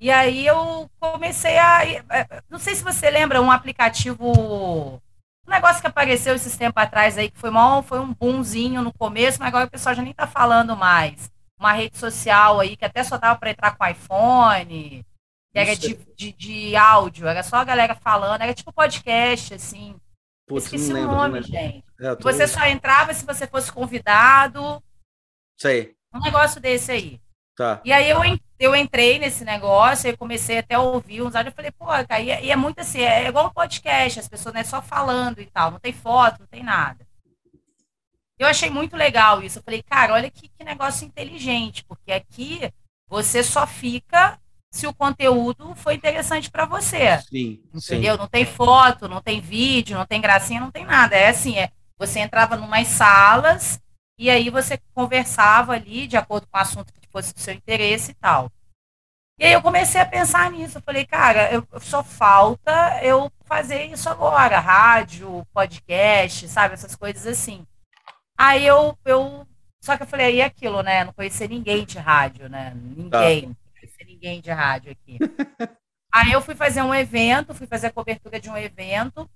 E 0.00 0.10
aí 0.10 0.46
eu 0.46 0.90
comecei 0.98 1.58
a. 1.58 1.84
É, 1.84 2.42
não 2.48 2.58
sei 2.58 2.74
se 2.74 2.82
você 2.82 3.10
lembra 3.10 3.40
um 3.40 3.50
aplicativo. 3.50 5.00
Um 5.50 5.52
negócio 5.52 5.80
que 5.80 5.88
apareceu 5.88 6.36
esses 6.36 6.56
tempos 6.56 6.80
atrás 6.80 7.18
aí, 7.18 7.28
que 7.28 7.38
foi, 7.38 7.50
mal, 7.50 7.82
foi 7.82 7.98
um 7.98 8.14
boomzinho 8.14 8.82
no 8.82 8.92
começo, 8.92 9.40
mas 9.40 9.48
agora 9.48 9.66
o 9.66 9.70
pessoal 9.70 9.96
já 9.96 10.00
nem 10.00 10.14
tá 10.14 10.24
falando 10.24 10.76
mais. 10.76 11.28
Uma 11.58 11.72
rede 11.72 11.98
social 11.98 12.60
aí 12.60 12.76
que 12.76 12.84
até 12.84 13.02
só 13.02 13.18
dava 13.18 13.36
para 13.36 13.50
entrar 13.50 13.76
com 13.76 13.84
iPhone 13.84 15.04
que 15.52 15.58
era 15.58 15.74
de, 15.74 15.94
de, 16.16 16.32
de, 16.32 16.76
áudio, 16.76 17.26
era 17.26 17.42
só 17.42 17.56
a 17.56 17.64
galera 17.64 17.96
falando, 17.96 18.42
era 18.42 18.54
tipo 18.54 18.72
podcast, 18.72 19.54
assim. 19.54 19.96
Putz, 20.46 20.66
Esqueci 20.66 20.92
lembro, 20.92 21.10
o 21.10 21.16
nome, 21.16 21.42
gente. 21.42 21.84
É, 22.00 22.14
você 22.14 22.46
só 22.46 22.64
entrava 22.66 23.12
se 23.12 23.26
você 23.26 23.48
fosse 23.48 23.72
convidado. 23.72 24.80
Sei. 25.58 25.96
Um 26.14 26.20
negócio 26.20 26.60
desse 26.60 26.92
aí. 26.92 27.20
Tá. 27.60 27.78
E 27.84 27.92
aí 27.92 28.08
eu, 28.08 28.20
eu 28.58 28.74
entrei 28.74 29.18
nesse 29.18 29.44
negócio, 29.44 30.08
e 30.08 30.16
comecei 30.16 30.56
até 30.56 30.76
a 30.76 30.80
ouvir 30.80 31.20
uns 31.20 31.34
áudios, 31.34 31.52
eu 31.52 31.56
falei, 31.56 31.70
pô, 31.70 31.84
cara, 31.84 32.18
e, 32.18 32.30
é, 32.30 32.42
e 32.42 32.50
é 32.50 32.56
muito 32.56 32.80
assim, 32.80 33.00
é 33.00 33.28
igual 33.28 33.48
um 33.48 33.52
podcast, 33.52 34.18
as 34.18 34.26
pessoas 34.26 34.54
não 34.54 34.62
é 34.62 34.64
só 34.64 34.80
falando 34.80 35.42
e 35.42 35.44
tal, 35.44 35.70
não 35.70 35.78
tem 35.78 35.92
foto, 35.92 36.40
não 36.40 36.46
tem 36.46 36.62
nada. 36.62 37.06
Eu 38.38 38.46
achei 38.46 38.70
muito 38.70 38.96
legal 38.96 39.42
isso. 39.42 39.58
Eu 39.58 39.62
falei, 39.62 39.82
cara, 39.82 40.14
olha 40.14 40.30
que, 40.30 40.48
que 40.48 40.64
negócio 40.64 41.06
inteligente, 41.06 41.84
porque 41.84 42.10
aqui 42.10 42.72
você 43.06 43.44
só 43.44 43.66
fica 43.66 44.40
se 44.72 44.86
o 44.86 44.94
conteúdo 44.94 45.74
foi 45.74 45.96
interessante 45.96 46.50
para 46.50 46.64
você. 46.64 47.18
Sim, 47.28 47.60
entendeu? 47.74 48.14
Sim. 48.14 48.20
Não 48.20 48.26
tem 48.26 48.46
foto, 48.46 49.06
não 49.06 49.20
tem 49.20 49.38
vídeo, 49.38 49.98
não 49.98 50.06
tem 50.06 50.18
gracinha, 50.18 50.62
não 50.62 50.70
tem 50.70 50.86
nada. 50.86 51.14
É 51.14 51.28
assim, 51.28 51.58
é, 51.58 51.68
você 51.98 52.20
entrava 52.20 52.56
em 52.56 52.60
umas 52.60 52.86
salas 52.86 53.78
e 54.20 54.28
aí 54.28 54.50
você 54.50 54.78
conversava 54.92 55.72
ali 55.72 56.06
de 56.06 56.14
acordo 56.14 56.46
com 56.46 56.58
o 56.58 56.60
assunto 56.60 56.92
que 56.92 57.08
fosse 57.08 57.32
do 57.32 57.40
seu 57.40 57.54
interesse 57.54 58.10
e 58.10 58.14
tal. 58.14 58.52
E 59.38 59.46
aí 59.46 59.54
eu 59.54 59.62
comecei 59.62 59.98
a 59.98 60.04
pensar 60.04 60.50
nisso. 60.50 60.76
Eu 60.76 60.82
falei, 60.82 61.06
cara, 61.06 61.50
eu, 61.50 61.66
só 61.80 62.04
falta 62.04 63.02
eu 63.02 63.32
fazer 63.46 63.84
isso 63.84 64.10
agora, 64.10 64.60
rádio, 64.60 65.46
podcast, 65.54 66.46
sabe, 66.48 66.74
essas 66.74 66.94
coisas 66.94 67.26
assim. 67.26 67.66
Aí 68.36 68.66
eu, 68.66 68.94
eu 69.06 69.46
só 69.82 69.96
que 69.96 70.02
eu 70.02 70.06
falei, 70.06 70.26
aí 70.26 70.40
é 70.40 70.44
aquilo, 70.44 70.82
né? 70.82 71.02
Não 71.02 71.14
conhecia 71.14 71.48
ninguém 71.48 71.86
de 71.86 71.96
rádio, 71.96 72.46
né? 72.50 72.74
Ninguém. 72.74 73.54
Tá 73.54 74.04
ninguém 74.04 74.42
de 74.42 74.50
rádio 74.50 74.92
aqui. 74.92 75.18
aí 76.12 76.30
eu 76.30 76.42
fui 76.42 76.54
fazer 76.54 76.82
um 76.82 76.94
evento, 76.94 77.54
fui 77.54 77.66
fazer 77.66 77.86
a 77.86 77.92
cobertura 77.92 78.38
de 78.38 78.50
um 78.50 78.56
evento, 78.56 79.26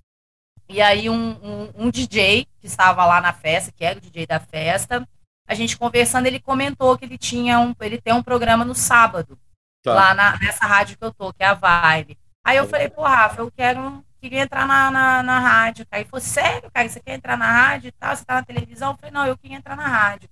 e 0.68 0.80
aí 0.80 1.10
um, 1.10 1.30
um, 1.30 1.72
um, 1.76 1.90
DJ 1.90 2.46
que 2.60 2.66
estava 2.66 3.04
lá 3.04 3.20
na 3.20 3.32
festa, 3.32 3.72
que 3.72 3.84
era 3.84 3.98
o 3.98 4.00
DJ 4.00 4.26
da 4.26 4.40
festa, 4.40 5.06
a 5.46 5.54
gente 5.54 5.76
conversando, 5.76 6.26
ele 6.26 6.40
comentou 6.40 6.96
que 6.96 7.04
ele 7.04 7.18
tinha 7.18 7.58
um, 7.60 7.74
ele 7.80 8.00
tem 8.00 8.14
um 8.14 8.22
programa 8.22 8.64
no 8.64 8.74
sábado, 8.74 9.38
tá. 9.82 9.94
lá 9.94 10.14
na, 10.14 10.38
nessa 10.38 10.66
rádio 10.66 10.96
que 10.96 11.04
eu 11.04 11.12
tô, 11.12 11.32
que 11.32 11.42
é 11.42 11.46
a 11.46 11.54
Vibe. 11.54 12.18
Aí 12.46 12.56
eu 12.56 12.64
tá 12.64 12.70
falei, 12.70 12.88
pô, 12.88 13.02
Rafa, 13.02 13.40
eu 13.40 13.50
quero, 13.50 14.04
queria 14.20 14.40
entrar 14.40 14.66
na, 14.66 14.90
na, 14.90 15.22
na 15.22 15.38
rádio. 15.38 15.86
Aí 15.90 16.00
ele 16.00 16.08
falou, 16.08 16.22
sério, 16.22 16.70
cara, 16.70 16.88
você 16.88 17.00
quer 17.00 17.14
entrar 17.14 17.36
na 17.36 17.50
rádio 17.50 17.88
e 17.88 17.92
tal? 17.92 18.16
Você 18.16 18.24
tá 18.24 18.34
na 18.34 18.42
televisão? 18.42 18.92
Eu 18.92 18.96
falei, 18.96 19.10
não, 19.10 19.26
eu 19.26 19.36
queria 19.36 19.56
entrar 19.56 19.76
na 19.76 19.86
rádio. 19.86 20.28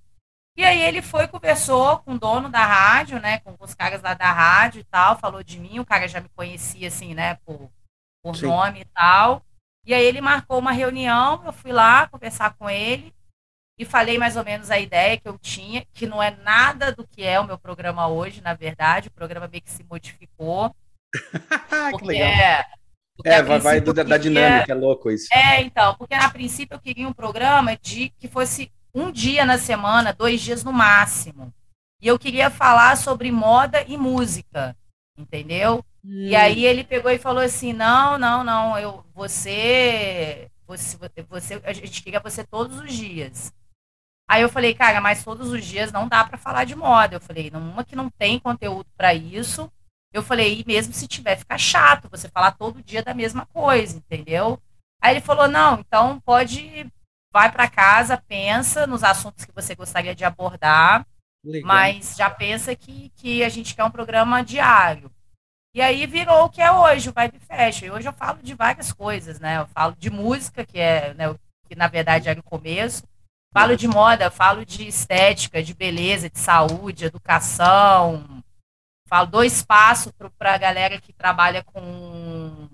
E 0.56 0.64
aí 0.64 0.82
ele 0.82 1.00
foi, 1.00 1.26
conversou 1.26 1.98
com 2.00 2.14
o 2.14 2.18
dono 2.18 2.50
da 2.50 2.64
rádio, 2.64 3.18
né, 3.18 3.38
com 3.38 3.56
os 3.58 3.74
caras 3.74 4.02
lá 4.02 4.12
da 4.12 4.30
rádio 4.30 4.80
e 4.80 4.84
tal, 4.84 5.18
falou 5.18 5.42
de 5.42 5.58
mim, 5.58 5.78
o 5.78 5.84
cara 5.84 6.06
já 6.06 6.20
me 6.20 6.28
conhecia, 6.28 6.88
assim, 6.88 7.14
né, 7.14 7.36
por, 7.36 7.70
por 8.22 8.38
nome 8.42 8.82
e 8.82 8.84
tal. 8.84 9.42
E 9.84 9.92
aí 9.92 10.04
ele 10.04 10.20
marcou 10.20 10.58
uma 10.58 10.72
reunião, 10.72 11.42
eu 11.44 11.52
fui 11.52 11.72
lá 11.72 12.06
conversar 12.06 12.54
com 12.54 12.70
ele 12.70 13.12
e 13.78 13.84
falei 13.84 14.16
mais 14.18 14.36
ou 14.36 14.44
menos 14.44 14.70
a 14.70 14.78
ideia 14.78 15.16
que 15.16 15.28
eu 15.28 15.38
tinha, 15.38 15.84
que 15.92 16.06
não 16.06 16.22
é 16.22 16.30
nada 16.30 16.92
do 16.92 17.06
que 17.06 17.22
é 17.22 17.40
o 17.40 17.46
meu 17.46 17.58
programa 17.58 18.06
hoje, 18.06 18.40
na 18.40 18.54
verdade, 18.54 19.08
o 19.08 19.12
programa 19.12 19.48
meio 19.48 19.62
que 19.62 19.70
se 19.70 19.84
modificou. 19.84 20.74
que 21.98 22.04
legal. 22.04 22.28
É, 22.28 22.64
é, 23.24 23.42
vai, 23.42 23.58
vai 23.58 23.80
do, 23.80 23.92
da 23.92 24.16
dinâmica, 24.16 24.72
é 24.72 24.74
louco 24.74 25.10
isso. 25.10 25.28
É, 25.32 25.60
então, 25.60 25.94
porque 25.96 26.14
a 26.14 26.30
princípio 26.30 26.74
eu 26.74 26.80
queria 26.80 27.08
um 27.08 27.12
programa 27.12 27.76
de 27.76 28.10
que 28.18 28.28
fosse 28.28 28.70
um 28.94 29.10
dia 29.10 29.44
na 29.44 29.58
semana, 29.58 30.12
dois 30.12 30.40
dias 30.40 30.62
no 30.64 30.72
máximo. 30.72 31.52
E 32.00 32.08
eu 32.08 32.18
queria 32.18 32.50
falar 32.50 32.96
sobre 32.96 33.30
moda 33.30 33.84
e 33.86 33.96
música, 33.96 34.76
entendeu? 35.16 35.84
Hum. 36.04 36.26
E 36.26 36.34
aí 36.34 36.64
ele 36.64 36.84
pegou 36.84 37.10
e 37.10 37.18
falou 37.18 37.42
assim: 37.42 37.72
não, 37.72 38.18
não, 38.18 38.42
não, 38.42 38.78
eu, 38.78 39.04
você, 39.14 40.50
você, 40.66 40.96
você, 41.28 41.60
a 41.64 41.72
gente 41.72 42.02
queria 42.02 42.20
você 42.20 42.44
todos 42.44 42.78
os 42.78 42.92
dias. 42.92 43.52
Aí 44.28 44.40
eu 44.42 44.48
falei, 44.48 44.74
cara, 44.74 45.00
mas 45.00 45.22
todos 45.22 45.50
os 45.50 45.64
dias 45.64 45.92
não 45.92 46.08
dá 46.08 46.24
para 46.24 46.38
falar 46.38 46.64
de 46.64 46.74
moda. 46.74 47.16
Eu 47.16 47.20
falei, 47.20 47.50
uma 47.52 47.84
que 47.84 47.94
não 47.94 48.08
tem 48.08 48.38
conteúdo 48.38 48.88
para 48.96 49.12
isso. 49.12 49.70
Eu 50.12 50.22
falei, 50.22 50.60
e 50.60 50.64
mesmo 50.66 50.94
se 50.94 51.06
tiver, 51.06 51.36
fica 51.36 51.58
chato 51.58 52.08
você 52.10 52.28
falar 52.28 52.52
todo 52.52 52.82
dia 52.82 53.02
da 53.02 53.12
mesma 53.12 53.46
coisa, 53.46 53.96
entendeu? 53.96 54.58
Aí 55.02 55.14
ele 55.14 55.20
falou, 55.20 55.48
não, 55.48 55.80
então 55.80 56.20
pode, 56.20 56.86
vai 57.32 57.50
para 57.50 57.68
casa, 57.68 58.22
pensa 58.28 58.86
nos 58.86 59.02
assuntos 59.02 59.44
que 59.44 59.52
você 59.52 59.74
gostaria 59.74 60.14
de 60.14 60.24
abordar, 60.24 61.06
Legal. 61.44 61.66
mas 61.66 62.14
já 62.16 62.30
pensa 62.30 62.74
que, 62.76 63.10
que 63.16 63.42
a 63.42 63.48
gente 63.48 63.74
quer 63.74 63.84
um 63.84 63.90
programa 63.90 64.44
diário. 64.44 65.10
E 65.74 65.80
aí 65.80 66.06
virou 66.06 66.44
o 66.44 66.50
que 66.50 66.60
é 66.60 66.70
hoje, 66.70 67.08
o 67.08 67.12
Vibe 67.12 67.40
Fashion. 67.40 67.86
E 67.86 67.90
hoje 67.90 68.08
eu 68.08 68.12
falo 68.12 68.38
de 68.42 68.54
várias 68.54 68.92
coisas, 68.92 69.40
né? 69.40 69.58
Eu 69.58 69.66
falo 69.68 69.96
de 69.98 70.10
música, 70.10 70.66
que 70.66 70.78
é, 70.78 71.14
né, 71.14 71.34
que 71.66 71.74
na 71.74 71.88
verdade 71.88 72.28
era 72.28 72.38
o 72.38 72.44
começo. 72.44 73.02
Falo 73.52 73.76
de 73.76 73.88
moda, 73.88 74.30
falo 74.30 74.64
de 74.64 74.86
estética, 74.86 75.62
de 75.62 75.74
beleza, 75.74 76.28
de 76.28 76.38
saúde, 76.38 77.06
educação. 77.06 78.42
Falo 79.08 79.26
do 79.26 79.44
espaço 79.44 80.12
para 80.38 80.54
a 80.54 80.58
galera 80.58 81.00
que 81.00 81.12
trabalha 81.12 81.62
com, 81.62 82.66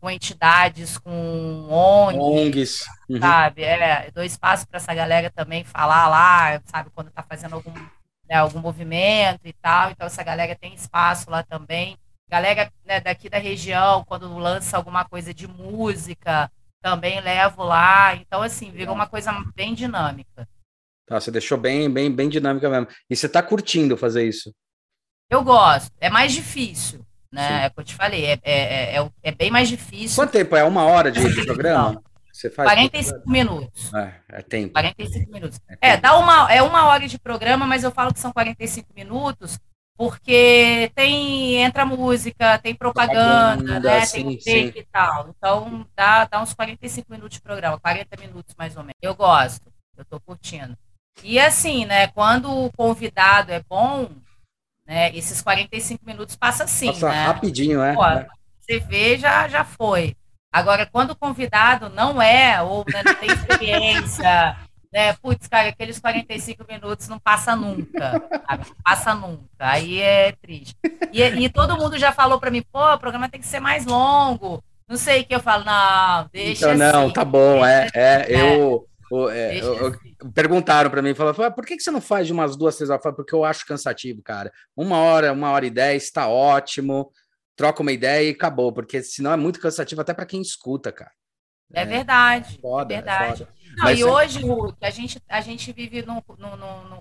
com 0.00 0.10
entidades, 0.10 0.96
com 0.96 1.66
ONGs, 1.68 2.18
ONGs. 2.18 2.80
Uhum. 3.08 3.20
sabe? 3.20 3.64
É, 3.64 4.10
dou 4.10 4.24
espaço 4.24 4.66
para 4.66 4.78
essa 4.78 4.94
galera 4.94 5.30
também 5.30 5.62
falar 5.62 6.08
lá, 6.08 6.60
sabe, 6.64 6.88
quando 6.94 7.08
está 7.08 7.22
fazendo 7.22 7.54
algum, 7.54 7.72
né, 8.34 8.40
algum 8.40 8.60
movimento 8.60 9.40
e 9.44 9.52
tal. 9.52 9.90
Então, 9.90 10.06
essa 10.06 10.22
galera 10.22 10.54
tem 10.54 10.74
espaço 10.74 11.30
lá 11.30 11.42
também 11.42 11.96
galera 12.28 12.72
né, 12.84 13.00
daqui 13.00 13.28
da 13.28 13.38
região, 13.38 14.04
quando 14.04 14.36
lança 14.36 14.76
alguma 14.76 15.04
coisa 15.04 15.32
de 15.32 15.46
música, 15.46 16.50
também 16.82 17.20
levo 17.20 17.62
lá. 17.62 18.16
Então, 18.16 18.42
assim, 18.42 18.70
virou 18.72 18.94
uma 18.94 19.06
coisa 19.06 19.32
bem 19.54 19.74
dinâmica. 19.74 20.48
Tá, 21.06 21.20
você 21.20 21.30
deixou 21.30 21.58
bem, 21.58 21.88
bem, 21.88 22.10
bem 22.10 22.28
dinâmica 22.28 22.68
mesmo. 22.68 22.88
E 23.08 23.14
você 23.14 23.26
está 23.26 23.42
curtindo 23.42 23.96
fazer 23.96 24.26
isso? 24.26 24.52
Eu 25.30 25.44
gosto. 25.44 25.92
É 26.00 26.10
mais 26.10 26.32
difícil, 26.32 27.04
né? 27.30 27.46
Sim. 27.46 27.54
É 27.54 27.66
o 27.66 27.70
que 27.70 27.80
eu 27.80 27.84
te 27.84 27.94
falei. 27.94 28.24
É, 28.24 28.40
é, 28.42 28.96
é, 28.96 29.10
é, 29.22 29.32
bem 29.32 29.50
mais 29.50 29.68
difícil. 29.68 30.16
Quanto 30.16 30.32
tempo? 30.32 30.56
É 30.56 30.64
uma 30.64 30.84
hora 30.84 31.12
de, 31.12 31.22
de 31.22 31.44
programa? 31.46 32.02
Você 32.44 32.50
faz 32.50 32.68
45 32.68 33.30
minutos. 33.30 33.94
É, 33.94 34.14
é 34.28 34.42
tempo. 34.42 34.74
45 34.74 35.32
minutos. 35.32 35.58
É, 35.80 35.92
é, 35.92 35.96
dá 35.96 36.18
uma, 36.18 36.52
é 36.52 36.60
uma 36.62 36.86
hora 36.86 37.08
de 37.08 37.18
programa, 37.18 37.66
mas 37.66 37.84
eu 37.84 37.90
falo 37.90 38.12
que 38.12 38.20
são 38.20 38.32
45 38.32 38.92
minutos, 38.94 39.58
porque 39.96 40.92
tem 40.94 41.56
entra 41.56 41.86
música, 41.86 42.58
tem 42.58 42.74
propaganda, 42.74 43.56
propaganda 43.56 43.80
né? 43.80 44.04
Sim, 44.04 44.36
tem 44.36 44.66
take 44.66 44.80
e 44.80 44.84
tal. 44.92 45.30
Então 45.30 45.86
dá, 45.96 46.26
dá 46.26 46.42
uns 46.42 46.52
45 46.52 47.10
minutos 47.10 47.36
de 47.36 47.42
programa, 47.42 47.80
40 47.80 48.20
minutos 48.20 48.54
mais 48.58 48.76
ou 48.76 48.82
menos. 48.82 48.98
Eu 49.00 49.14
gosto, 49.14 49.72
eu 49.96 50.04
tô 50.04 50.20
curtindo. 50.20 50.76
E 51.22 51.38
assim, 51.38 51.86
né, 51.86 52.08
quando 52.08 52.50
o 52.50 52.70
convidado 52.72 53.52
é 53.52 53.62
bom, 53.66 54.10
né, 54.86 55.16
esses 55.16 55.40
45 55.40 56.04
minutos 56.04 56.36
passa 56.36 56.64
assim, 56.64 56.88
passa 56.88 57.08
né? 57.08 57.24
rapidinho, 57.24 57.82
é. 57.82 57.94
Pô, 57.94 58.04
é. 58.04 58.26
Você 58.60 58.80
vê, 58.80 59.16
já, 59.16 59.48
já 59.48 59.64
foi. 59.64 60.14
Agora, 60.54 60.86
quando 60.86 61.10
o 61.10 61.16
convidado 61.16 61.88
não 61.88 62.22
é, 62.22 62.62
ou 62.62 62.84
né, 62.86 63.02
não 63.04 63.14
tem 63.16 63.28
experiência, 63.28 64.56
né? 64.92 65.12
Putz, 65.14 65.48
cara, 65.48 65.70
aqueles 65.70 65.98
45 65.98 66.64
minutos 66.70 67.08
não 67.08 67.18
passa 67.18 67.56
nunca, 67.56 68.22
sabe? 68.46 68.66
Não 68.68 68.76
passa 68.84 69.14
nunca. 69.16 69.48
Aí 69.58 70.00
é 70.00 70.30
triste. 70.40 70.76
E, 71.12 71.20
e 71.24 71.48
todo 71.48 71.76
mundo 71.76 71.98
já 71.98 72.12
falou 72.12 72.38
para 72.38 72.52
mim, 72.52 72.62
pô, 72.72 72.78
o 72.80 72.98
programa 73.00 73.28
tem 73.28 73.40
que 73.40 73.48
ser 73.48 73.58
mais 73.58 73.84
longo. 73.84 74.62
Não 74.88 74.96
sei 74.96 75.22
o 75.22 75.24
que 75.24 75.34
eu 75.34 75.40
falo, 75.40 75.64
não, 75.64 76.28
deixa 76.32 76.72
então, 76.72 76.92
Não, 76.92 77.12
tá 77.12 77.24
bom, 77.24 77.66
é, 77.66 77.88
é, 77.92 78.26
eu... 78.28 78.86
É, 79.30 79.60
eu, 79.60 79.88
assim. 79.88 80.14
perguntaram 80.32 80.90
para 80.90 81.02
mim, 81.02 81.14
falaram, 81.14 81.52
por 81.52 81.64
que, 81.64 81.76
que 81.76 81.82
você 81.82 81.90
não 81.90 82.00
faz 82.00 82.26
de 82.26 82.32
umas 82.32 82.56
duas, 82.56 82.76
três 82.76 82.90
horas? 82.90 83.02
Porque 83.14 83.34
eu 83.34 83.44
acho 83.44 83.66
cansativo, 83.66 84.22
cara. 84.22 84.52
Uma 84.76 84.98
hora, 84.98 85.32
uma 85.32 85.50
hora 85.50 85.66
e 85.66 85.70
dez, 85.70 86.10
tá 86.10 86.26
ótimo. 86.26 87.10
Troca 87.56 87.82
uma 87.82 87.92
ideia 87.92 88.28
e 88.28 88.32
acabou, 88.32 88.72
porque 88.72 89.02
senão 89.02 89.32
é 89.32 89.36
muito 89.36 89.60
cansativo 89.60 90.00
até 90.00 90.12
para 90.12 90.26
quem 90.26 90.40
escuta, 90.40 90.90
cara. 90.90 91.12
É, 91.72 91.82
é 91.82 91.84
verdade, 91.84 92.56
é, 92.56 92.60
foda, 92.60 92.94
é 92.94 92.96
verdade. 92.96 93.42
É 93.42 93.46
não, 93.76 93.84
Mas, 93.84 93.98
e 93.98 94.04
hoje, 94.04 94.40
Ruth, 94.40 94.76
a 94.80 94.90
gente, 94.90 95.22
a 95.28 95.40
gente 95.40 95.72
vive 95.72 96.02
num, 96.02 96.22
num, 96.38 96.56
num, 96.56 97.00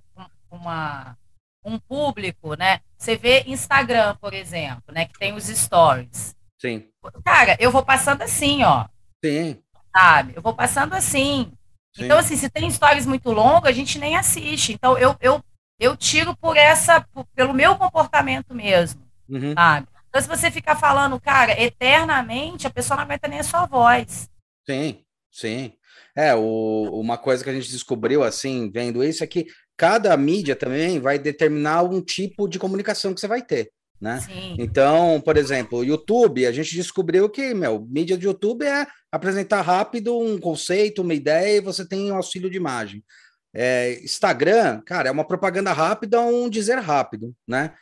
uma, 0.49 1.17
um 1.63 1.79
público, 1.79 2.55
né? 2.55 2.79
Você 2.97 3.15
vê 3.15 3.43
Instagram, 3.47 4.15
por 4.15 4.33
exemplo, 4.33 4.83
né? 4.91 5.05
Que 5.05 5.17
tem 5.17 5.33
os 5.33 5.45
stories. 5.45 6.35
Sim. 6.59 6.87
Cara, 7.23 7.57
eu 7.59 7.71
vou 7.71 7.83
passando 7.83 8.21
assim, 8.21 8.63
ó. 8.63 8.85
Sim. 9.23 9.61
Sabe? 9.95 10.33
Eu 10.35 10.41
vou 10.41 10.53
passando 10.53 10.93
assim. 10.93 11.51
Sim. 11.95 12.05
Então, 12.05 12.17
assim, 12.17 12.35
se 12.35 12.49
tem 12.49 12.69
stories 12.71 13.05
muito 13.05 13.31
longos, 13.31 13.69
a 13.69 13.73
gente 13.73 13.99
nem 13.99 14.15
assiste. 14.15 14.73
Então, 14.73 14.97
eu, 14.97 15.15
eu, 15.21 15.43
eu 15.79 15.95
tiro 15.95 16.35
por 16.35 16.57
essa, 16.57 17.01
por, 17.01 17.25
pelo 17.35 17.53
meu 17.53 17.75
comportamento 17.75 18.55
mesmo, 18.55 19.01
uhum. 19.29 19.53
sabe? 19.53 19.87
Então, 20.13 20.21
se 20.21 20.27
você 20.27 20.51
ficar 20.51 20.75
falando, 20.75 21.19
cara, 21.19 21.59
eternamente, 21.59 22.67
a 22.67 22.69
pessoa 22.69 22.97
não 22.97 23.03
aguenta 23.03 23.27
nem 23.27 23.39
a 23.39 23.43
sua 23.43 23.65
voz. 23.65 24.29
Sim, 24.63 24.99
sim. 25.31 25.73
É, 26.15 26.35
o, 26.35 27.01
uma 27.01 27.17
coisa 27.17 27.43
que 27.43 27.49
a 27.49 27.53
gente 27.53 27.71
descobriu, 27.71 28.21
assim, 28.21 28.69
vendo 28.71 29.03
isso, 29.03 29.23
é 29.23 29.27
que 29.27 29.47
cada 29.75 30.15
mídia 30.15 30.55
também 30.55 30.99
vai 30.99 31.17
determinar 31.17 31.81
um 31.81 31.99
tipo 31.99 32.47
de 32.47 32.59
comunicação 32.59 33.11
que 33.11 33.19
você 33.19 33.27
vai 33.27 33.41
ter. 33.41 33.71
Né? 33.99 34.19
Sim. 34.19 34.55
Então, 34.59 35.19
por 35.19 35.35
exemplo, 35.35 35.79
o 35.79 35.83
YouTube, 35.83 36.45
a 36.45 36.51
gente 36.51 36.75
descobriu 36.75 37.27
que, 37.27 37.51
meu, 37.55 37.83
mídia 37.89 38.15
de 38.15 38.27
YouTube 38.27 38.63
é 38.67 38.85
apresentar 39.11 39.61
rápido 39.61 40.15
um 40.19 40.39
conceito, 40.39 41.01
uma 41.01 41.15
ideia, 41.15 41.57
e 41.57 41.61
você 41.61 41.87
tem 41.87 42.11
um 42.11 42.15
auxílio 42.15 42.51
de 42.51 42.57
imagem. 42.57 43.03
É, 43.51 43.99
Instagram, 44.03 44.79
cara, 44.85 45.09
é 45.09 45.11
uma 45.11 45.25
propaganda 45.25 45.73
rápida, 45.73 46.21
um 46.21 46.47
dizer 46.47 46.77
rápido, 46.77 47.33
né? 47.47 47.73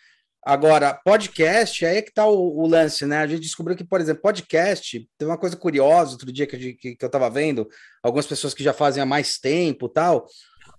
Agora, 0.44 1.00
podcast, 1.06 1.86
aí 1.86 1.98
é 1.98 2.02
que 2.02 2.12
tá 2.12 2.26
o, 2.26 2.60
o, 2.60 2.68
lance, 2.68 3.06
né? 3.06 3.18
A 3.20 3.28
gente 3.28 3.42
descobriu 3.42 3.78
que, 3.78 3.84
por 3.84 4.02
exemplo, 4.02 4.24
podcast, 4.24 5.08
tem 5.16 5.28
uma 5.28 5.38
coisa 5.38 5.56
curiosa 5.56 6.14
outro 6.14 6.32
dia 6.32 6.48
que, 6.48 6.74
que, 6.74 6.96
que 6.96 7.06
eu 7.06 7.10
tava 7.10 7.30
vendo, 7.30 7.68
algumas 8.02 8.26
pessoas 8.26 8.54
que 8.54 8.64
já 8.64 8.74
fazem 8.74 9.04
há 9.04 9.06
mais 9.06 9.38
tempo 9.38 9.88
tal, 9.88 10.26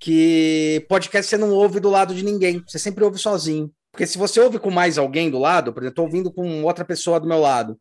que 0.01 0.85
podcast 0.89 1.31
você 1.31 1.37
não 1.37 1.53
ouve 1.53 1.79
do 1.79 1.91
lado 1.91 2.13
de 2.13 2.25
ninguém, 2.25 2.61
você 2.67 2.79
sempre 2.79 3.05
ouve 3.05 3.19
sozinho. 3.19 3.71
Porque 3.93 4.07
se 4.07 4.19
você 4.19 4.41
ouve 4.41 4.59
com 4.59 4.71
mais 4.71 4.99
alguém 4.99 5.31
do 5.31 5.39
lado, 5.39 5.73
por 5.73 5.83
exemplo, 5.83 5.95
tô 5.97 6.03
ouvindo 6.03 6.33
com 6.33 6.65
outra 6.65 6.85
pessoa 6.85 7.21
do 7.21 7.29
meu 7.29 7.39
lado, 7.39 7.79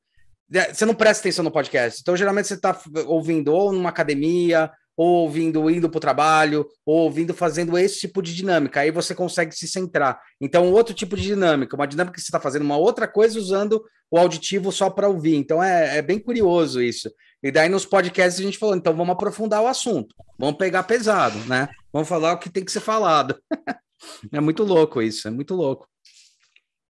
né, 0.47 0.71
você 0.71 0.85
não 0.85 0.93
presta 0.93 1.21
atenção 1.21 1.43
no 1.43 1.51
podcast. 1.51 1.99
Então, 2.01 2.15
geralmente, 2.15 2.47
você 2.47 2.53
está 2.53 2.79
ouvindo 3.07 3.53
ou 3.53 3.71
numa 3.71 3.89
academia, 3.89 4.69
ou 5.01 5.23
ouvindo 5.23 5.67
indo 5.67 5.89
para 5.89 5.97
o 5.97 5.99
trabalho, 5.99 6.69
ou 6.85 6.99
ouvindo 6.99 7.33
fazendo 7.33 7.75
esse 7.75 8.01
tipo 8.01 8.21
de 8.21 8.35
dinâmica. 8.35 8.81
Aí 8.81 8.91
você 8.91 9.15
consegue 9.15 9.51
se 9.51 9.67
centrar. 9.67 10.21
Então, 10.39 10.71
outro 10.71 10.93
tipo 10.93 11.17
de 11.17 11.23
dinâmica, 11.23 11.75
uma 11.75 11.87
dinâmica 11.87 12.13
que 12.13 12.21
você 12.21 12.27
está 12.27 12.39
fazendo 12.39 12.61
uma 12.61 12.77
outra 12.77 13.07
coisa 13.07 13.39
usando 13.39 13.83
o 14.11 14.17
auditivo 14.19 14.71
só 14.71 14.91
para 14.91 15.09
ouvir. 15.09 15.35
Então, 15.35 15.63
é, 15.63 15.97
é, 15.97 16.01
bem 16.03 16.19
curioso 16.19 16.79
isso. 16.79 17.11
E 17.41 17.51
daí 17.51 17.67
nos 17.67 17.83
podcasts 17.83 18.39
a 18.39 18.43
gente 18.43 18.59
falou, 18.59 18.75
então 18.75 18.95
vamos 18.95 19.13
aprofundar 19.13 19.63
o 19.63 19.67
assunto, 19.67 20.13
vamos 20.37 20.57
pegar 20.57 20.83
pesado, 20.83 21.39
né? 21.45 21.67
Vamos 21.91 22.07
falar 22.07 22.33
o 22.33 22.37
que 22.37 22.51
tem 22.51 22.63
que 22.63 22.71
ser 22.71 22.81
falado. 22.81 23.35
é 24.31 24.39
muito 24.39 24.63
louco 24.63 25.01
isso, 25.01 25.27
é 25.27 25.31
muito 25.31 25.55
louco. 25.55 25.87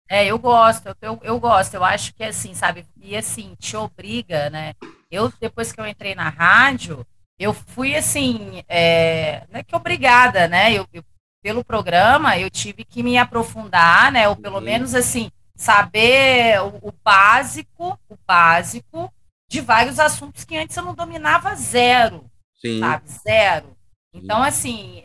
É, 0.09 0.27
eu 0.27 0.39
gosto, 0.39 0.95
eu, 1.03 1.19
eu 1.25 1.41
gosto, 1.41 1.75
eu 1.75 1.83
acho 1.83 2.15
que 2.15 2.23
é 2.23 2.29
assim, 2.29 2.55
sabe? 2.55 2.87
E 3.03 3.17
assim, 3.17 3.57
te 3.59 3.77
obriga, 3.77 4.49
né? 4.49 4.75
Eu, 5.11 5.33
depois 5.41 5.73
que 5.73 5.81
eu 5.81 5.87
entrei 5.89 6.15
na 6.15 6.29
rádio, 6.29 7.05
eu 7.39 7.53
fui 7.53 7.95
assim, 7.95 8.63
é, 8.69 9.47
não 9.51 9.61
é 9.61 9.63
que 9.63 9.77
obrigada, 9.77 10.49
né? 10.49 10.73
Eu, 10.73 10.87
eu, 10.93 11.05
pelo 11.43 11.65
programa, 11.65 12.39
eu 12.39 12.51
tive 12.51 12.85
que 12.85 13.03
me 13.03 13.19
aprofundar, 13.19 14.11
né? 14.11 14.29
Ou 14.29 14.37
pelo 14.37 14.61
menos 14.61 14.95
assim, 14.95 15.31
saber 15.55 16.61
o, 16.63 16.89
o, 16.89 16.93
básico, 17.05 17.99
o 18.09 18.17
básico 18.27 19.13
de 19.49 19.61
vários 19.61 19.99
assuntos 19.99 20.45
que 20.45 20.57
antes 20.57 20.77
eu 20.77 20.85
não 20.85 20.95
dominava 20.95 21.55
zero. 21.55 22.31
Sim. 22.61 22.81
Sabe? 22.81 23.09
Zero. 23.09 23.77
Então, 24.13 24.43
assim, 24.43 25.03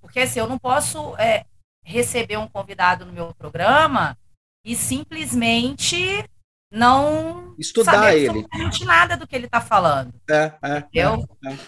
porque 0.00 0.20
assim, 0.20 0.38
eu 0.38 0.48
não 0.48 0.58
posso 0.58 1.16
é, 1.16 1.44
receber 1.84 2.36
um 2.36 2.48
convidado 2.48 3.04
no 3.04 3.12
meu 3.12 3.34
programa 3.34 4.16
e 4.64 4.76
simplesmente 4.76 6.24
não 6.72 7.54
estudar 7.58 8.16
ele. 8.16 8.46
nada 8.84 9.16
do 9.16 9.26
que 9.26 9.36
ele 9.36 9.46
está 9.46 9.60
falando. 9.60 10.12
É, 10.28 10.52
é, 10.62 10.78
entendeu? 10.78 11.24
É, 11.44 11.52
é. 11.52 11.58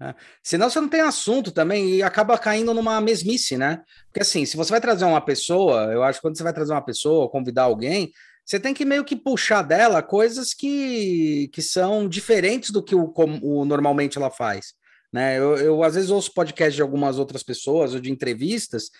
É. 0.00 0.14
Senão 0.44 0.70
você 0.70 0.80
não 0.80 0.88
tem 0.88 1.00
assunto 1.00 1.50
também 1.50 1.96
e 1.96 2.02
acaba 2.04 2.38
caindo 2.38 2.72
numa 2.72 3.00
mesmice, 3.00 3.56
né? 3.56 3.82
Porque 4.06 4.20
assim, 4.20 4.46
se 4.46 4.56
você 4.56 4.70
vai 4.70 4.80
trazer 4.80 5.04
uma 5.04 5.20
pessoa, 5.20 5.92
eu 5.92 6.04
acho 6.04 6.20
que 6.20 6.22
quando 6.22 6.36
você 6.36 6.44
vai 6.44 6.52
trazer 6.52 6.72
uma 6.72 6.84
pessoa, 6.84 7.28
convidar 7.28 7.64
alguém, 7.64 8.12
você 8.46 8.60
tem 8.60 8.72
que 8.72 8.84
meio 8.84 9.04
que 9.04 9.16
puxar 9.16 9.62
dela 9.62 10.00
coisas 10.00 10.54
que, 10.54 11.50
que 11.52 11.60
são 11.60 12.08
diferentes 12.08 12.70
do 12.70 12.82
que 12.82 12.94
o, 12.94 13.12
o 13.42 13.64
normalmente 13.64 14.16
ela 14.16 14.30
faz. 14.30 14.72
Né? 15.12 15.36
Eu, 15.36 15.56
eu 15.56 15.82
às 15.82 15.96
vezes 15.96 16.10
ouço 16.10 16.32
podcast 16.32 16.76
de 16.76 16.82
algumas 16.82 17.18
outras 17.18 17.42
pessoas 17.42 17.92
ou 17.92 18.00
de 18.00 18.12
entrevistas 18.12 18.90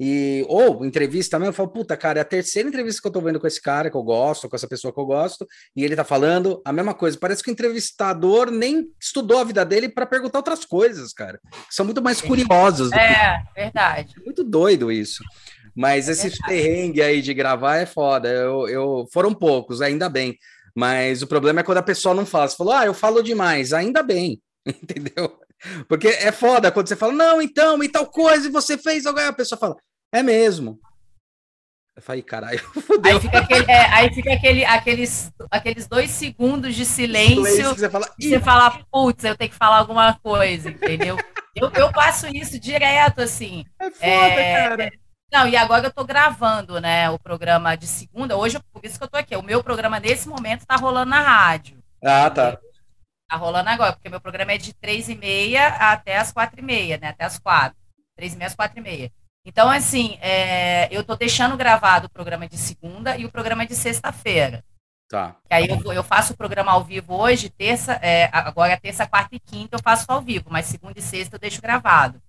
E, 0.00 0.44
ou 0.48 0.84
entrevista 0.84 1.36
também, 1.36 1.48
eu 1.48 1.52
falo, 1.52 1.70
puta, 1.70 1.96
cara, 1.96 2.20
é 2.20 2.22
a 2.22 2.24
terceira 2.24 2.68
entrevista 2.68 3.02
que 3.02 3.08
eu 3.08 3.12
tô 3.12 3.20
vendo 3.20 3.40
com 3.40 3.46
esse 3.46 3.60
cara 3.60 3.90
que 3.90 3.96
eu 3.96 4.02
gosto, 4.02 4.48
com 4.48 4.54
essa 4.54 4.68
pessoa 4.68 4.92
que 4.92 5.00
eu 5.00 5.06
gosto, 5.06 5.46
e 5.74 5.84
ele 5.84 5.96
tá 5.96 6.04
falando 6.04 6.62
a 6.64 6.72
mesma 6.72 6.94
coisa. 6.94 7.18
Parece 7.18 7.42
que 7.42 7.50
o 7.50 7.52
entrevistador 7.52 8.50
nem 8.50 8.88
estudou 9.00 9.38
a 9.38 9.44
vida 9.44 9.64
dele 9.64 9.88
para 9.88 10.06
perguntar 10.06 10.38
outras 10.38 10.64
coisas, 10.64 11.12
cara. 11.12 11.40
São 11.68 11.84
muito 11.84 12.00
mais 12.00 12.20
curiosos. 12.20 12.92
É, 12.92 13.38
que... 13.38 13.60
verdade. 13.60 14.14
É 14.16 14.24
muito 14.24 14.44
doido 14.44 14.92
isso. 14.92 15.22
Mas 15.74 16.08
é 16.08 16.12
esse 16.12 16.30
perrengue 16.46 17.02
aí 17.02 17.20
de 17.20 17.34
gravar 17.34 17.76
é 17.76 17.86
foda. 17.86 18.28
Eu, 18.28 18.68
eu, 18.68 19.06
foram 19.12 19.34
poucos, 19.34 19.80
ainda 19.82 20.08
bem. 20.08 20.36
Mas 20.76 21.22
o 21.22 21.26
problema 21.26 21.60
é 21.60 21.62
quando 21.64 21.78
a 21.78 21.82
pessoa 21.82 22.14
não 22.14 22.24
fala. 22.24 22.48
Você 22.48 22.56
falou, 22.56 22.72
ah, 22.72 22.86
eu 22.86 22.94
falo 22.94 23.22
demais, 23.22 23.72
ainda 23.72 24.00
bem, 24.00 24.40
entendeu? 24.64 25.38
Porque 25.88 26.08
é 26.08 26.32
foda 26.32 26.70
quando 26.70 26.88
você 26.88 26.96
fala, 26.96 27.12
não, 27.12 27.42
então, 27.42 27.82
e 27.82 27.88
tal 27.88 28.06
coisa, 28.06 28.46
e 28.46 28.50
você 28.50 28.78
fez, 28.78 29.06
a 29.06 29.32
pessoa 29.32 29.58
fala, 29.58 29.76
é 30.12 30.22
mesmo. 30.22 30.78
Eu 31.96 32.02
falei, 32.02 32.22
caralho, 32.22 32.60
fudeu. 32.80 33.16
Aí 33.16 33.20
fica, 33.20 33.38
aquele, 33.38 33.70
é, 33.70 33.86
aí 33.90 34.14
fica 34.14 34.32
aquele, 34.32 34.64
aqueles, 34.64 35.32
aqueles 35.50 35.88
dois 35.88 36.10
segundos 36.12 36.76
de 36.76 36.84
silêncio. 36.84 37.44
silêncio 37.44 37.74
você 37.74 37.90
fala, 37.90 38.08
e 38.18 38.28
você 38.28 38.40
fala, 38.40 38.80
putz, 38.90 39.24
eu 39.24 39.36
tenho 39.36 39.50
que 39.50 39.56
falar 39.56 39.78
alguma 39.78 40.14
coisa, 40.14 40.70
entendeu? 40.70 41.16
eu, 41.56 41.70
eu 41.74 41.92
passo 41.92 42.28
isso 42.28 42.58
direto, 42.58 43.20
assim. 43.20 43.64
É 43.80 43.90
foda, 43.90 44.06
é, 44.06 44.68
cara. 44.68 44.92
Não, 45.32 45.46
e 45.46 45.56
agora 45.56 45.88
eu 45.88 45.92
tô 45.92 46.04
gravando, 46.04 46.80
né, 46.80 47.10
o 47.10 47.18
programa 47.18 47.76
de 47.76 47.86
segunda. 47.86 48.36
Hoje, 48.36 48.58
por 48.72 48.84
isso 48.84 48.96
que 48.96 49.04
eu 49.04 49.08
tô 49.08 49.16
aqui. 49.16 49.36
O 49.36 49.42
meu 49.42 49.62
programa, 49.62 50.00
nesse 50.00 50.28
momento, 50.28 50.66
tá 50.66 50.76
rolando 50.76 51.10
na 51.10 51.20
rádio. 51.20 51.78
Ah, 52.02 52.30
tá. 52.30 52.58
Tá 53.28 53.36
rolando 53.36 53.68
agora, 53.68 53.92
porque 53.92 54.08
meu 54.08 54.20
programa 54.20 54.52
é 54.52 54.58
de 54.58 54.72
três 54.72 55.08
e 55.08 55.14
meia 55.14 55.68
até 55.68 56.16
as 56.16 56.32
quatro 56.32 56.60
e 56.60 56.62
meia, 56.62 56.96
né? 56.96 57.08
Até 57.08 57.24
as 57.24 57.38
quatro. 57.38 57.78
Três 58.16 58.32
e 58.32 58.36
meia 58.36 58.48
às 58.48 58.54
quatro 58.54 58.78
e 58.78 58.82
meia. 58.82 59.12
Então, 59.44 59.70
assim, 59.70 60.18
é, 60.20 60.88
eu 60.90 61.04
tô 61.04 61.14
deixando 61.14 61.56
gravado 61.56 62.06
o 62.06 62.10
programa 62.10 62.48
de 62.48 62.56
segunda 62.56 63.16
e 63.16 63.24
o 63.24 63.30
programa 63.30 63.66
de 63.66 63.74
sexta-feira. 63.74 64.64
Tá. 65.08 65.36
Que 65.46 65.54
aí 65.54 65.68
eu, 65.68 65.92
eu 65.92 66.02
faço 66.04 66.32
o 66.34 66.36
programa 66.36 66.72
ao 66.72 66.84
vivo 66.84 67.14
hoje, 67.14 67.48
terça, 67.48 67.98
é, 68.02 68.28
agora 68.32 68.72
é 68.72 68.76
terça, 68.76 69.06
quarta 69.06 69.34
e 69.34 69.40
quinta 69.40 69.76
eu 69.76 69.82
faço 69.82 70.04
ao 70.08 70.20
vivo, 70.20 70.50
mas 70.50 70.66
segunda 70.66 70.98
e 70.98 71.02
sexta 71.02 71.36
eu 71.36 71.40
deixo 71.40 71.62
gravado. 71.62 72.20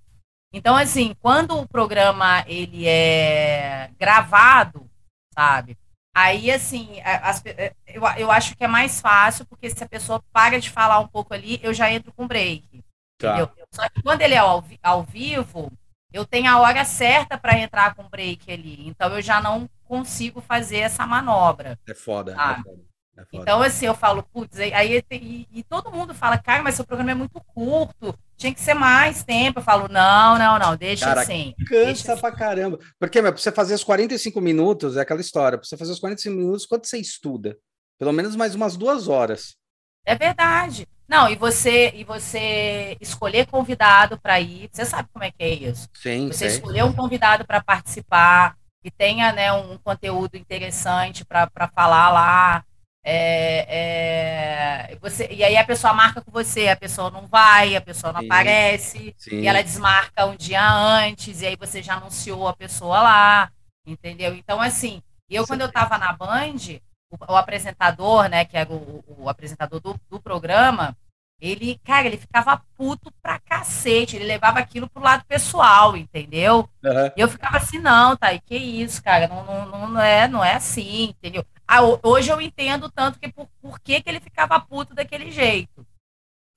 Então, 0.52 0.76
assim, 0.76 1.14
quando 1.22 1.60
o 1.60 1.68
programa 1.68 2.44
ele 2.48 2.88
é 2.88 3.92
gravado, 4.00 4.90
sabe? 5.34 5.78
Aí, 6.16 6.52
assim, 6.52 7.00
as, 7.02 7.44
é, 7.46 7.74
eu, 7.88 8.02
eu 8.18 8.32
acho 8.32 8.56
que 8.56 8.64
é 8.64 8.68
mais 8.68 9.00
fácil, 9.00 9.46
porque 9.46 9.70
se 9.70 9.84
a 9.84 9.88
pessoa 9.88 10.22
para 10.34 10.60
de 10.60 10.70
falar 10.70 11.00
um 11.00 11.08
pouco 11.08 11.34
ali, 11.34 11.60
eu 11.62 11.74
já 11.74 11.92
entro 11.92 12.12
com 12.14 12.28
break. 12.28 12.84
Tá. 13.18 13.42
Entendeu? 13.42 13.52
Só 13.72 13.88
que 13.90 14.02
quando 14.02 14.22
ele 14.22 14.34
é 14.34 14.40
ao, 14.40 14.64
ao 14.82 15.04
vivo, 15.04 15.72
eu 16.12 16.26
tenho 16.26 16.50
a 16.50 16.60
hora 16.60 16.84
certa 16.84 17.38
para 17.38 17.58
entrar 17.58 17.94
com 17.96 18.10
break 18.10 18.52
ali. 18.52 18.88
Então, 18.88 19.14
eu 19.14 19.22
já 19.22 19.42
não 19.42 19.70
consigo 19.86 20.42
fazer 20.42 20.80
essa 20.80 21.06
manobra. 21.06 21.80
É 21.88 21.94
foda. 21.94 22.34
É 22.34 22.64
foda. 22.64 22.89
É 23.20 23.38
então, 23.38 23.62
assim, 23.62 23.86
eu 23.86 23.96
falo, 23.96 24.24
putz, 24.24 24.60
aí 24.60 25.04
e, 25.12 25.48
e, 25.52 25.64
todo 25.64 25.92
mundo 25.92 26.14
fala, 26.14 26.38
cara, 26.38 26.64
mas 26.64 26.76
seu 26.76 26.86
programa 26.86 27.12
é 27.12 27.16
muito 27.16 27.42
curto, 27.54 28.16
tinha 28.38 28.54
que 28.54 28.62
ser 28.62 28.74
mais 28.74 29.24
tempo. 29.24 29.60
Eu 29.60 29.64
falo, 29.64 29.88
não, 29.90 30.38
não, 30.38 30.58
não, 30.58 30.76
deixa 30.78 31.06
cara, 31.06 31.22
assim. 31.22 31.54
Cansa 31.68 31.86
deixa 31.86 32.18
pra 32.18 32.30
assim. 32.30 32.38
caramba. 32.38 32.80
Porque, 32.98 33.22
meu, 33.22 33.34
pra 33.34 33.42
você 33.42 33.52
fazer 33.52 33.74
os 33.74 33.84
45 33.84 34.40
minutos, 34.40 34.96
é 34.96 35.02
aquela 35.02 35.22
história, 35.22 35.58
pra 35.58 35.68
você 35.68 35.76
fazer 35.76 35.92
os 35.92 36.00
45 36.00 36.36
minutos, 36.36 36.66
quanto 36.66 36.88
você 36.88 36.98
estuda? 36.98 37.58
Pelo 37.98 38.14
menos 38.14 38.36
mais 38.36 38.56
umas 38.56 38.78
duas 38.78 39.08
horas. 39.08 39.58
É 40.06 40.16
verdade. 40.16 40.88
Não, 41.08 41.28
e 41.28 41.36
você 41.36 41.92
e 41.96 42.04
você 42.04 42.96
escolher 43.02 43.48
convidado 43.48 44.18
para 44.20 44.40
ir, 44.40 44.70
você 44.72 44.86
sabe 44.86 45.10
como 45.12 45.26
é 45.26 45.32
que 45.32 45.44
é 45.44 45.50
isso? 45.50 45.90
Sim. 45.94 46.28
Você 46.28 46.46
escolher 46.46 46.84
um 46.84 46.94
convidado 46.94 47.46
para 47.46 47.62
participar, 47.62 48.56
que 48.82 48.92
tenha 48.92 49.34
né, 49.34 49.52
um 49.52 49.78
conteúdo 49.80 50.38
interessante 50.38 51.26
para 51.26 51.50
falar 51.76 52.12
lá. 52.12 52.64
É, 53.12 54.92
é, 54.92 54.96
você, 55.02 55.28
e 55.32 55.44
aí 55.44 55.58
a 55.58 55.66
pessoa 55.66 55.94
marca 55.94 56.22
com 56.22 56.30
você, 56.30 56.68
a 56.68 56.76
pessoa 56.76 57.10
não 57.10 57.26
vai, 57.26 57.76
a 57.76 57.82
pessoa 57.82 58.14
não 58.14 58.20
sim, 58.20 58.28
aparece, 58.28 59.16
sim. 59.18 59.40
e 59.40 59.48
ela 59.48 59.64
desmarca 59.64 60.28
um 60.28 60.36
dia 60.36 60.64
antes, 60.64 61.42
e 61.42 61.48
aí 61.48 61.56
você 61.56 61.82
já 61.82 61.96
anunciou 61.96 62.48
a 62.48 62.56
pessoa 62.56 63.02
lá, 63.02 63.52
entendeu? 63.84 64.36
Então, 64.36 64.62
assim, 64.62 65.02
eu 65.28 65.48
quando 65.48 65.62
eu 65.62 65.68
estava 65.68 65.98
na 65.98 66.14
Band, 66.14 66.80
o, 67.12 67.34
o, 67.34 67.36
apresentador, 67.36 68.30
né, 68.30 68.46
que 68.46 68.56
era 68.56 68.72
o, 68.72 69.04
o 69.08 69.28
apresentador 69.28 69.80
do, 69.80 70.00
do, 70.08 70.22
programa, 70.22 70.96
ele, 71.42 71.80
cara, 71.84 72.06
ele 72.06 72.18
ficava 72.18 72.62
puto 72.78 73.12
pra 73.24 73.40
cacete, 73.40 74.18
ele 74.18 74.26
levava 74.26 74.60
aquilo 74.60 74.88
pro 74.88 75.02
lado 75.02 75.26
pessoal, 75.26 75.98
entendeu? 75.98 76.70
Uhum. 76.84 77.12
E 77.18 77.20
eu 77.20 77.28
ficava 77.28 77.58
assim, 77.58 77.80
não, 77.80 78.16
tá, 78.16 78.32
e 78.34 78.40
que 78.40 78.56
isso, 78.56 79.02
cara, 79.02 79.28
não, 79.28 79.66
não, 79.66 79.90
não, 79.90 80.00
é, 80.00 80.28
não 80.28 80.46
é 80.46 80.54
assim, 80.54 81.06
entendeu? 81.06 81.44
Ah, 81.72 81.82
hoje 82.02 82.32
eu 82.32 82.42
entendo 82.42 82.90
tanto 82.90 83.20
que 83.20 83.32
por, 83.32 83.48
por 83.62 83.80
que, 83.80 84.02
que 84.02 84.10
ele 84.10 84.20
ficava 84.20 84.60
puto 84.60 84.96
daquele 84.96 85.30
jeito. 85.30 85.86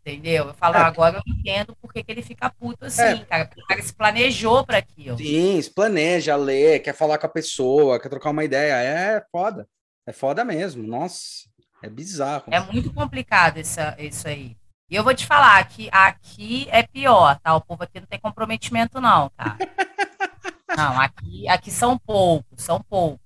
Entendeu? 0.00 0.46
Eu 0.46 0.54
falo, 0.54 0.76
é. 0.76 0.80
agora 0.80 1.18
eu 1.18 1.22
entendo 1.26 1.76
por 1.76 1.92
que, 1.92 2.02
que 2.02 2.10
ele 2.10 2.22
fica 2.22 2.48
puto 2.48 2.86
assim, 2.86 3.02
é. 3.02 3.24
cara. 3.26 3.44
Porque 3.44 3.60
o 3.60 3.66
cara 3.66 3.82
se 3.82 3.92
planejou 3.92 4.64
para 4.64 4.78
aquilo. 4.78 5.18
Sim, 5.18 5.60
se 5.60 5.70
planeja, 5.70 6.34
lê, 6.34 6.78
quer 6.78 6.94
falar 6.94 7.18
com 7.18 7.26
a 7.26 7.28
pessoa, 7.28 8.00
quer 8.00 8.08
trocar 8.08 8.30
uma 8.30 8.42
ideia. 8.42 8.72
É 8.72 9.22
foda. 9.30 9.68
É 10.06 10.12
foda 10.14 10.46
mesmo. 10.46 10.82
Nossa, 10.82 11.46
é 11.82 11.90
bizarro. 11.90 12.44
É 12.50 12.58
muito 12.58 12.90
complicado 12.90 13.58
isso, 13.58 13.80
isso 13.98 14.26
aí. 14.26 14.56
E 14.90 14.96
eu 14.96 15.04
vou 15.04 15.14
te 15.14 15.26
falar 15.26 15.62
que 15.68 15.90
aqui 15.92 16.66
é 16.70 16.82
pior, 16.84 17.38
tá? 17.38 17.54
O 17.54 17.60
povo 17.60 17.82
aqui 17.82 18.00
não 18.00 18.06
tem 18.06 18.18
comprometimento, 18.18 18.98
não, 18.98 19.28
tá? 19.28 19.58
não, 20.74 20.98
aqui, 20.98 21.46
aqui 21.48 21.70
são 21.70 21.98
poucos, 21.98 22.62
são 22.62 22.82
poucos. 22.82 23.20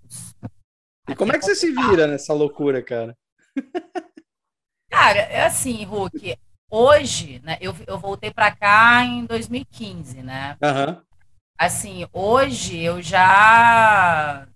E 1.08 1.14
como 1.14 1.32
é 1.32 1.38
que 1.38 1.44
você 1.44 1.54
se 1.54 1.70
vira 1.70 2.06
nessa 2.06 2.32
loucura, 2.32 2.82
cara? 2.82 3.16
Cara, 4.90 5.18
é 5.18 5.44
assim, 5.44 5.84
Hulk. 5.84 6.38
Hoje, 6.70 7.40
né? 7.44 7.58
Eu, 7.60 7.74
eu 7.86 7.98
voltei 7.98 8.30
para 8.30 8.50
cá 8.50 9.04
em 9.04 9.24
2015, 9.24 10.22
né? 10.22 10.56
Uhum. 10.62 11.00
Assim, 11.58 12.06
hoje 12.12 12.78
eu 12.80 13.00
já 13.00 14.46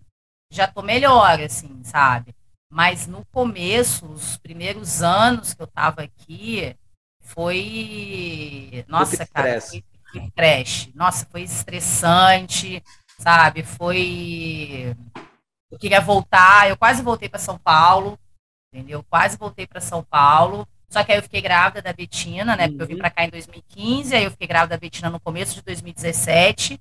já 0.53 0.67
tô 0.67 0.83
melhor, 0.83 1.41
assim, 1.41 1.83
sabe? 1.85 2.35
Mas 2.73 3.07
no 3.07 3.25
começo, 3.27 4.07
os 4.07 4.37
primeiros 4.39 5.03
anos 5.03 5.55
que 5.55 5.63
eu 5.63 5.67
tava 5.67 6.03
aqui, 6.03 6.77
foi. 7.21 8.85
Nossa, 8.89 9.27
cara, 9.27 9.61
foi, 9.61 9.85
foi 10.11 10.31
trash. 10.35 10.91
Nossa, 10.95 11.27
foi 11.27 11.43
estressante, 11.43 12.83
sabe? 13.19 13.63
Foi 13.63 14.97
eu 15.71 15.79
queria 15.79 16.01
voltar, 16.01 16.69
eu 16.69 16.77
quase 16.77 17.03
voltei 17.03 17.29
para 17.29 17.39
São 17.39 17.59
Paulo, 17.59 18.19
entendeu? 18.73 19.05
Quase 19.09 19.37
voltei 19.37 19.67
para 19.67 19.81
São 19.81 20.03
Paulo. 20.03 20.67
Só 20.89 21.05
que 21.05 21.13
aí 21.13 21.19
eu 21.19 21.23
fiquei 21.23 21.41
grávida 21.41 21.81
da 21.81 21.93
Betina, 21.93 22.57
né? 22.57 22.67
Porque 22.67 22.83
eu 22.83 22.87
vim 22.87 22.95
uhum. 22.95 22.99
para 22.99 23.11
cá 23.11 23.25
em 23.25 23.31
2015, 23.31 24.15
aí 24.15 24.25
eu 24.25 24.31
fiquei 24.33 24.49
grávida 24.49 24.77
da 24.77 24.81
Betina 24.81 25.09
no 25.09 25.21
começo 25.21 25.55
de 25.55 25.63
2017. 25.63 26.81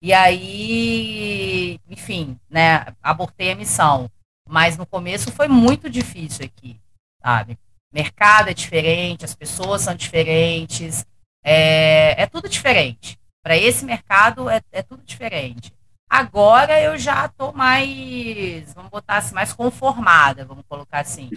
E 0.00 0.12
aí, 0.12 1.80
enfim, 1.88 2.38
né, 2.48 2.86
abortei 3.02 3.50
a 3.50 3.56
missão. 3.56 4.08
Mas 4.48 4.76
no 4.76 4.86
começo 4.86 5.32
foi 5.32 5.48
muito 5.48 5.88
difícil 5.88 6.44
aqui, 6.44 6.78
sabe? 7.22 7.58
Mercado 7.92 8.50
é 8.50 8.54
diferente, 8.54 9.24
as 9.24 9.34
pessoas 9.34 9.82
são 9.82 9.94
diferentes, 9.94 11.06
é, 11.42 12.22
é 12.22 12.26
tudo 12.26 12.48
diferente. 12.48 13.18
Para 13.42 13.56
esse 13.56 13.84
mercado 13.84 14.48
é, 14.50 14.60
é 14.70 14.82
tudo 14.82 15.02
diferente. 15.02 15.72
Agora 16.14 16.80
eu 16.80 16.96
já 16.96 17.26
estou 17.26 17.52
mais, 17.52 18.72
vamos 18.72 18.88
botar 18.88 19.16
assim, 19.16 19.34
mais 19.34 19.52
conformada, 19.52 20.44
vamos 20.44 20.64
colocar 20.68 21.00
assim. 21.00 21.28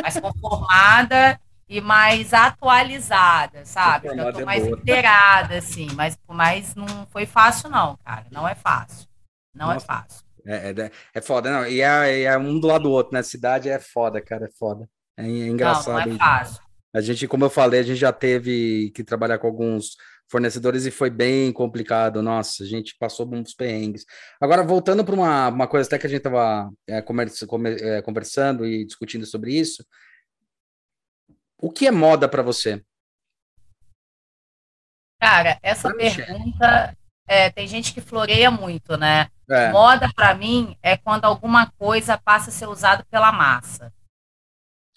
Mais 0.00 0.18
conformada 0.18 1.38
e 1.68 1.82
mais 1.82 2.32
atualizada, 2.32 3.66
sabe? 3.66 4.08
Eu 4.08 4.14
estou 4.14 4.40
é 4.40 4.44
mais 4.46 4.66
inteirada, 4.66 5.58
assim, 5.58 5.86
mas, 5.94 6.18
mas 6.26 6.74
não 6.74 7.06
foi 7.10 7.26
fácil, 7.26 7.68
não, 7.68 7.98
cara. 8.02 8.24
Não 8.30 8.48
é 8.48 8.54
fácil. 8.54 9.06
Não 9.54 9.70
é 9.70 9.74
Nossa. 9.74 9.84
é 9.84 9.86
fácil. 9.86 10.24
É, 10.46 10.70
é, 10.70 10.90
é, 11.12 11.20
foda, 11.20 11.50
não. 11.52 11.66
E 11.66 11.82
é, 11.82 12.22
é, 12.22 12.38
um 12.38 12.58
do 12.58 12.68
lado 12.68 12.84
do 12.84 12.90
outro, 12.90 13.12
né? 13.12 13.22
Cidade 13.22 13.68
é 13.68 13.78
foda, 13.78 14.18
cara, 14.22 14.46
é 14.46 14.50
foda. 14.58 14.88
É, 15.14 15.24
é 15.24 15.26
engraçado. 15.26 16.06
Não, 16.06 16.06
não 16.06 16.14
é 16.14 16.18
fácil. 16.18 16.62
A 16.94 17.02
gente, 17.02 17.28
como 17.28 17.44
eu 17.44 17.50
falei, 17.50 17.80
a 17.80 17.82
gente 17.82 17.98
já 17.98 18.12
teve 18.12 18.90
que 18.94 19.04
trabalhar 19.04 19.38
com 19.38 19.46
alguns 19.46 19.96
fornecedores 20.32 20.86
e 20.86 20.90
foi 20.90 21.10
bem 21.10 21.52
complicado. 21.52 22.22
Nossa, 22.22 22.64
a 22.64 22.66
gente 22.66 22.96
passou 22.98 23.28
uns 23.32 23.52
perrengues. 23.52 24.06
Agora, 24.40 24.64
voltando 24.64 25.04
para 25.04 25.14
uma, 25.14 25.48
uma 25.48 25.68
coisa 25.68 25.86
até 25.86 25.98
que 25.98 26.06
a 26.06 26.10
gente 26.10 26.20
estava 26.20 26.72
é, 26.88 27.02
conversa, 27.02 27.46
é, 27.82 28.00
conversando 28.00 28.66
e 28.66 28.86
discutindo 28.86 29.26
sobre 29.26 29.52
isso. 29.54 29.86
O 31.60 31.70
que 31.70 31.86
é 31.86 31.90
moda 31.90 32.26
para 32.28 32.42
você? 32.42 32.82
Cara, 35.20 35.58
essa 35.62 35.94
pergunta 35.94 36.96
é, 37.28 37.50
tem 37.50 37.68
gente 37.68 37.92
que 37.92 38.00
floreia 38.00 38.50
muito, 38.50 38.96
né? 38.96 39.28
É. 39.48 39.70
Moda 39.70 40.10
para 40.16 40.34
mim 40.34 40.76
é 40.82 40.96
quando 40.96 41.26
alguma 41.26 41.70
coisa 41.72 42.16
passa 42.16 42.48
a 42.48 42.52
ser 42.52 42.66
usada 42.66 43.04
pela 43.10 43.30
massa. 43.30 43.92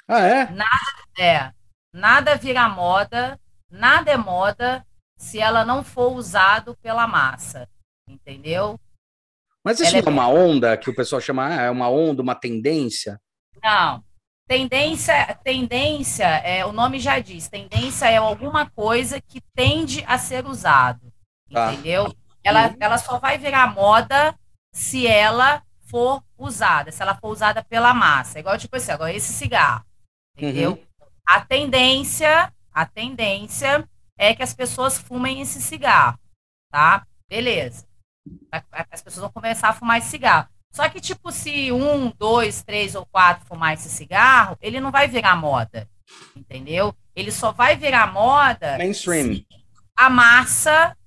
Ah, 0.08 0.22
é? 0.22 0.50
Nada 0.50 1.06
é. 1.20 1.52
Nada 1.94 2.36
vira 2.36 2.68
moda, 2.70 3.40
nada 3.70 4.12
é 4.12 4.18
moda 4.18 4.86
se 5.18 5.40
ela 5.40 5.64
não 5.64 5.84
for 5.84 6.14
usado 6.14 6.76
pela 6.82 7.08
massa, 7.08 7.68
entendeu? 8.08 8.80
Mas 9.64 9.80
isso 9.80 9.96
Ela 9.96 10.06
é, 10.06 10.08
é 10.08 10.12
uma 10.12 10.28
onda 10.28 10.78
que 10.78 10.90
o 10.90 10.96
pessoal 10.96 11.20
chama, 11.20 11.48
ah, 11.48 11.62
é 11.64 11.72
uma 11.72 11.90
onda, 11.90 12.22
uma 12.22 12.36
tendência? 12.36 13.20
Não. 13.64 14.04
Tendência, 14.48 15.34
tendência, 15.44 16.24
é, 16.26 16.64
o 16.64 16.72
nome 16.72 17.00
já 17.00 17.18
diz, 17.18 17.48
tendência 17.48 18.08
é 18.08 18.18
alguma 18.18 18.70
coisa 18.70 19.20
que 19.20 19.42
tende 19.56 20.04
a 20.08 20.20
ser 20.20 20.46
usado, 20.46 21.12
tá. 21.52 21.74
entendeu? 21.74 22.14
Ela, 22.44 22.68
uhum. 22.68 22.78
ela 22.80 22.98
só 23.00 23.18
vai 23.18 23.40
virar 23.40 23.74
moda 23.74 24.38
se 24.72 25.08
ela 25.08 25.64
for 25.88 26.22
usada, 26.38 26.92
se 26.92 27.02
ela 27.02 27.16
for 27.16 27.30
usada 27.30 27.64
pela 27.64 27.92
massa. 27.92 28.40
Igual 28.40 28.56
tipo 28.60 28.76
assim, 28.76 28.92
agora 28.92 29.12
esse 29.12 29.34
cigarro, 29.34 29.84
entendeu? 30.38 30.74
Uhum. 30.74 31.08
A 31.28 31.42
tendência, 31.42 32.54
a 32.72 32.86
tendência 32.86 33.84
é 34.18 34.34
que 34.34 34.44
as 34.44 34.54
pessoas 34.54 34.98
fumem 34.98 35.42
esse 35.42 35.62
cigarro, 35.62 36.20
tá? 36.72 37.06
Beleza. 37.30 37.86
As 38.72 39.02
pessoas 39.02 39.22
vão 39.22 39.32
começar 39.32 39.70
a 39.70 39.74
fumar 39.74 39.98
esse 39.98 40.10
cigarro. 40.10 40.50
Só 40.72 40.90
que, 40.90 41.00
tipo, 41.00 41.32
se 41.32 41.72
um, 41.72 42.10
dois, 42.12 42.64
três 42.64 42.96
ou 42.96 43.06
quatro 43.06 43.46
fumar 43.46 43.74
esse 43.74 43.90
cigarro, 43.90 44.58
ele 44.62 44.80
não 44.80 44.92
vai 44.92 45.08
virar 45.08 45.36
moda. 45.36 45.90
Entendeu? 46.36 46.94
Ele 47.16 47.32
só 47.32 47.52
vai 47.52 47.78
virar 47.78 48.12
moda. 48.12 48.78
Mainstream. 48.78 49.46
a 49.96 50.10
massa 50.10 50.98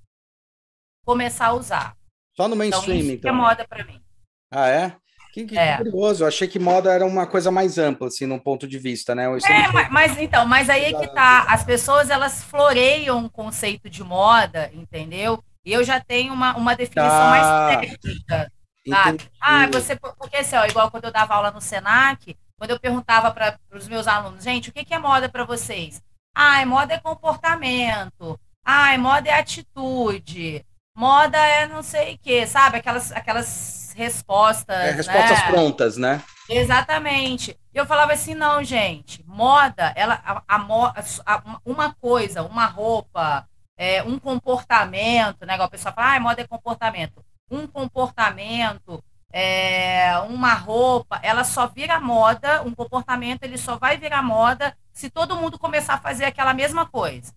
começar 1.04 1.46
a 1.46 1.52
usar. 1.52 1.96
Só 2.36 2.48
no 2.48 2.56
mainstream, 2.56 2.98
então. 2.98 3.14
então. 3.14 3.30
é 3.30 3.32
moda 3.32 3.66
para 3.66 3.84
mim. 3.84 4.02
Ah, 4.50 4.68
é? 4.68 4.96
Que, 5.38 5.46
que 5.46 5.58
é. 5.58 5.76
curioso, 5.76 6.24
eu 6.24 6.28
achei 6.28 6.48
que 6.48 6.58
moda 6.58 6.92
era 6.92 7.06
uma 7.06 7.26
coisa 7.26 7.50
mais 7.50 7.78
ampla, 7.78 8.08
assim, 8.08 8.26
num 8.26 8.38
ponto 8.38 8.66
de 8.66 8.78
vista, 8.78 9.14
né? 9.14 9.24
É, 9.24 9.72
mas, 9.72 9.90
mas, 9.90 10.18
então, 10.18 10.46
mas 10.46 10.68
aí 10.68 10.86
é 10.86 10.92
que 10.92 11.06
tá. 11.08 11.44
As 11.48 11.62
pessoas 11.62 12.10
elas 12.10 12.42
floreiam 12.42 13.18
um 13.18 13.28
conceito 13.28 13.88
de 13.88 14.02
moda, 14.02 14.70
entendeu? 14.72 15.42
E 15.64 15.72
eu 15.72 15.84
já 15.84 16.00
tenho 16.00 16.32
uma, 16.32 16.56
uma 16.56 16.74
definição 16.74 17.08
tá. 17.08 17.30
mais 17.30 17.80
técnica. 17.80 18.52
Sabe? 18.88 19.30
Ah, 19.40 19.66
você. 19.66 19.96
Porque 19.96 20.38
assim, 20.38 20.56
ó, 20.56 20.64
igual 20.64 20.90
quando 20.90 21.04
eu 21.04 21.12
dava 21.12 21.34
aula 21.34 21.50
no 21.50 21.60
SENAC, 21.60 22.36
quando 22.58 22.70
eu 22.70 22.80
perguntava 22.80 23.30
para 23.30 23.58
os 23.72 23.86
meus 23.86 24.08
alunos, 24.08 24.42
gente, 24.42 24.70
o 24.70 24.72
que, 24.72 24.84
que 24.84 24.94
é 24.94 24.98
moda 24.98 25.28
para 25.28 25.44
vocês? 25.44 26.02
Ah, 26.34 26.64
moda 26.66 26.94
é 26.94 26.98
comportamento. 26.98 28.38
Ah, 28.64 28.96
moda 28.98 29.28
é 29.28 29.38
atitude. 29.38 30.64
Moda 30.96 31.38
é 31.38 31.66
não 31.66 31.82
sei 31.82 32.14
o 32.14 32.18
quê, 32.18 32.46
sabe? 32.46 32.78
Aquelas, 32.78 33.12
aquelas 33.12 33.87
respostas. 33.98 34.76
É, 34.76 34.90
respostas 34.92 35.38
né? 35.38 35.46
prontas, 35.50 35.96
né? 35.96 36.22
Exatamente. 36.48 37.58
Eu 37.74 37.84
falava 37.84 38.12
assim, 38.12 38.34
não, 38.34 38.62
gente, 38.64 39.24
moda, 39.26 39.92
ela, 39.94 40.20
a, 40.24 40.42
a, 40.48 41.02
a 41.26 41.60
uma 41.64 41.92
coisa, 41.94 42.42
uma 42.42 42.66
roupa, 42.66 43.46
é, 43.76 44.02
um 44.02 44.18
comportamento, 44.18 45.44
né? 45.44 45.54
Igual 45.54 45.68
o 45.68 45.70
pessoal 45.70 45.94
fala, 45.94 46.14
ah, 46.14 46.20
moda 46.20 46.40
é 46.40 46.46
comportamento 46.46 47.22
um 47.50 47.66
comportamento, 47.66 49.02
é, 49.32 50.18
uma 50.28 50.54
roupa, 50.54 51.18
ela 51.22 51.44
só 51.44 51.66
vira 51.66 52.00
moda, 52.00 52.62
um 52.62 52.74
comportamento 52.74 53.42
ele 53.42 53.58
só 53.58 53.76
vai 53.76 53.96
virar 53.96 54.22
moda 54.22 54.76
se 54.92 55.10
todo 55.10 55.36
mundo 55.36 55.58
começar 55.58 55.94
a 55.94 56.00
fazer 56.00 56.24
aquela 56.24 56.54
mesma 56.54 56.86
coisa. 56.86 57.32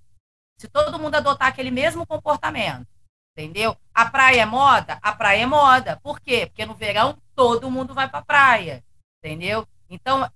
Se 0.58 0.68
todo 0.68 1.00
mundo 1.00 1.16
adotar 1.16 1.48
aquele 1.48 1.72
mesmo 1.72 2.06
comportamento. 2.06 2.88
Entendeu? 3.36 3.78
A 3.94 4.06
praia 4.06 4.42
é 4.42 4.46
moda? 4.46 5.00
A 5.02 5.14
praia 5.14 5.44
é 5.44 5.46
moda. 5.46 6.00
Por 6.04 6.20
quê? 6.20 6.46
Porque 6.48 6.66
no 6.66 6.76
verão 6.76 7.18
todo 7.36 7.72
mundo 7.72 7.94
vai 7.94 8.10
para 8.10 8.20
a 8.20 8.26
praia. 8.26 8.84
Entendeu? 9.24 9.68
Então, 9.90 10.30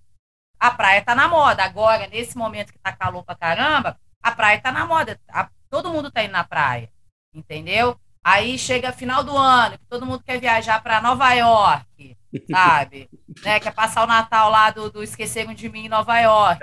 a 0.59 0.71
praia 0.71 0.99
está 0.99 1.13
na 1.13 1.27
moda. 1.27 1.63
Agora, 1.63 2.07
nesse 2.07 2.37
momento 2.37 2.71
que 2.71 2.77
está 2.77 2.91
calor 2.93 3.23
pra 3.23 3.35
caramba, 3.35 3.99
a 4.23 4.31
praia 4.31 4.57
está 4.57 4.71
na 4.71 4.85
moda. 4.85 5.19
A, 5.29 5.49
todo 5.69 5.91
mundo 5.91 6.07
está 6.07 6.23
indo 6.23 6.31
na 6.31 6.43
praia. 6.43 6.89
Entendeu? 7.33 7.99
Aí 8.23 8.57
chega 8.57 8.91
final 8.91 9.23
do 9.23 9.37
ano, 9.37 9.77
que 9.77 9.85
todo 9.85 10.05
mundo 10.05 10.23
quer 10.23 10.39
viajar 10.39 10.81
para 10.81 10.99
Nova 10.99 11.31
York, 11.33 12.17
sabe? 12.49 13.07
né? 13.45 13.59
Quer 13.59 13.71
passar 13.71 14.03
o 14.03 14.07
Natal 14.07 14.49
lá 14.49 14.71
do, 14.71 14.89
do 14.89 15.03
Esqueceram 15.03 15.53
de 15.53 15.69
Mim 15.69 15.85
em 15.85 15.89
Nova 15.89 16.19
York. 16.19 16.59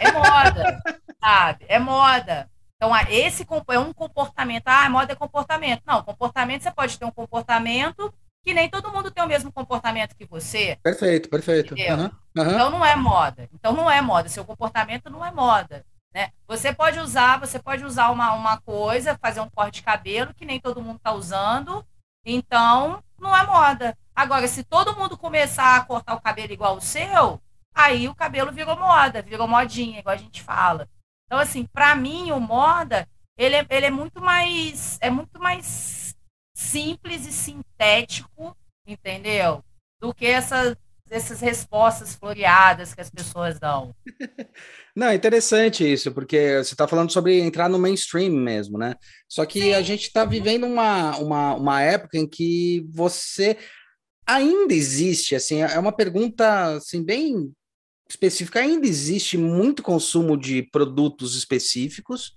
É 0.00 0.10
moda, 0.10 0.82
sabe? 1.22 1.66
É 1.68 1.78
moda. 1.78 2.48
Então, 2.82 2.90
esse 3.08 3.46
é 3.68 3.78
um 3.78 3.92
comportamento. 3.92 4.64
Ah, 4.66 4.90
moda 4.90 5.12
é 5.12 5.14
comportamento. 5.14 5.82
Não, 5.86 6.02
comportamento, 6.02 6.62
você 6.62 6.70
pode 6.72 6.98
ter 6.98 7.04
um 7.04 7.12
comportamento 7.12 8.12
que 8.44 8.52
nem 8.52 8.68
todo 8.68 8.90
mundo 8.90 9.08
tem 9.08 9.22
o 9.22 9.28
mesmo 9.28 9.52
comportamento 9.52 10.16
que 10.16 10.26
você. 10.26 10.76
Perfeito, 10.82 11.28
perfeito. 11.28 11.76
Uhum, 11.76 12.02
uhum. 12.02 12.10
Então, 12.36 12.70
não 12.70 12.84
é 12.84 12.96
moda. 12.96 13.48
Então, 13.54 13.72
não 13.72 13.88
é 13.88 14.02
moda. 14.02 14.28
Seu 14.28 14.44
comportamento 14.44 15.08
não 15.08 15.24
é 15.24 15.30
moda. 15.30 15.86
Né? 16.12 16.30
Você 16.48 16.74
pode 16.74 16.98
usar, 16.98 17.38
você 17.38 17.60
pode 17.60 17.84
usar 17.84 18.10
uma, 18.10 18.32
uma 18.32 18.60
coisa, 18.60 19.16
fazer 19.22 19.40
um 19.40 19.48
corte 19.48 19.76
de 19.76 19.82
cabelo 19.82 20.34
que 20.34 20.44
nem 20.44 20.58
todo 20.58 20.82
mundo 20.82 20.96
está 20.96 21.12
usando, 21.12 21.86
então 22.26 23.00
não 23.16 23.34
é 23.34 23.46
moda. 23.46 23.96
Agora, 24.14 24.48
se 24.48 24.64
todo 24.64 24.96
mundo 24.96 25.16
começar 25.16 25.76
a 25.76 25.84
cortar 25.84 26.14
o 26.14 26.20
cabelo 26.20 26.52
igual 26.52 26.76
o 26.76 26.80
seu, 26.80 27.40
aí 27.72 28.08
o 28.08 28.14
cabelo 28.14 28.50
virou 28.50 28.76
moda, 28.76 29.22
virou 29.22 29.46
modinha, 29.46 30.00
igual 30.00 30.14
a 30.14 30.18
gente 30.18 30.42
fala. 30.42 30.88
Então, 31.32 31.40
assim, 31.40 31.64
para 31.64 31.96
mim, 31.96 32.30
o 32.30 32.38
moda, 32.38 33.08
ele 33.38 33.56
é, 33.56 33.66
ele 33.70 33.86
é 33.86 33.90
muito 33.90 34.20
mais, 34.20 34.98
é 35.00 35.08
muito 35.08 35.40
mais 35.40 36.14
simples 36.54 37.26
e 37.26 37.32
sintético, 37.32 38.54
entendeu? 38.86 39.64
Do 39.98 40.12
que 40.12 40.26
essa, 40.26 40.76
essas 41.08 41.40
respostas 41.40 42.14
floreadas 42.14 42.92
que 42.92 43.00
as 43.00 43.08
pessoas 43.08 43.58
dão. 43.58 43.96
Não, 44.94 45.06
é 45.06 45.14
interessante 45.14 45.90
isso, 45.90 46.12
porque 46.12 46.58
você 46.62 46.74
está 46.74 46.86
falando 46.86 47.10
sobre 47.10 47.40
entrar 47.40 47.70
no 47.70 47.78
mainstream 47.78 48.34
mesmo, 48.34 48.76
né? 48.76 48.94
Só 49.26 49.46
que 49.46 49.62
Sim. 49.62 49.72
a 49.72 49.80
gente 49.80 50.08
está 50.08 50.26
vivendo 50.26 50.66
uma, 50.66 51.16
uma, 51.16 51.54
uma 51.54 51.80
época 51.80 52.18
em 52.18 52.28
que 52.28 52.86
você 52.90 53.56
ainda 54.26 54.74
existe, 54.74 55.34
assim, 55.34 55.62
é 55.62 55.78
uma 55.78 55.92
pergunta 55.92 56.76
assim, 56.76 57.02
bem 57.02 57.54
específica, 58.12 58.60
ainda 58.60 58.86
existe 58.86 59.36
muito 59.36 59.82
consumo 59.82 60.36
de 60.36 60.62
produtos 60.62 61.34
específicos, 61.34 62.32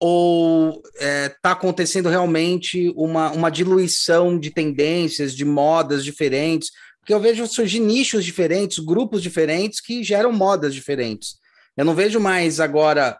ou 0.00 0.80
está 0.94 1.04
é, 1.04 1.28
tá 1.42 1.50
acontecendo 1.52 2.08
realmente 2.08 2.92
uma, 2.96 3.32
uma 3.32 3.50
diluição 3.50 4.38
de 4.38 4.50
tendências, 4.50 5.34
de 5.34 5.44
modas 5.44 6.04
diferentes? 6.04 6.70
Porque 7.00 7.12
eu 7.12 7.20
vejo 7.20 7.46
surgir 7.46 7.80
nichos 7.80 8.24
diferentes, 8.24 8.78
grupos 8.78 9.22
diferentes 9.22 9.80
que 9.80 10.04
geram 10.04 10.30
modas 10.32 10.74
diferentes. 10.74 11.36
Eu 11.76 11.84
não 11.84 11.94
vejo 11.94 12.20
mais 12.20 12.60
agora. 12.60 13.18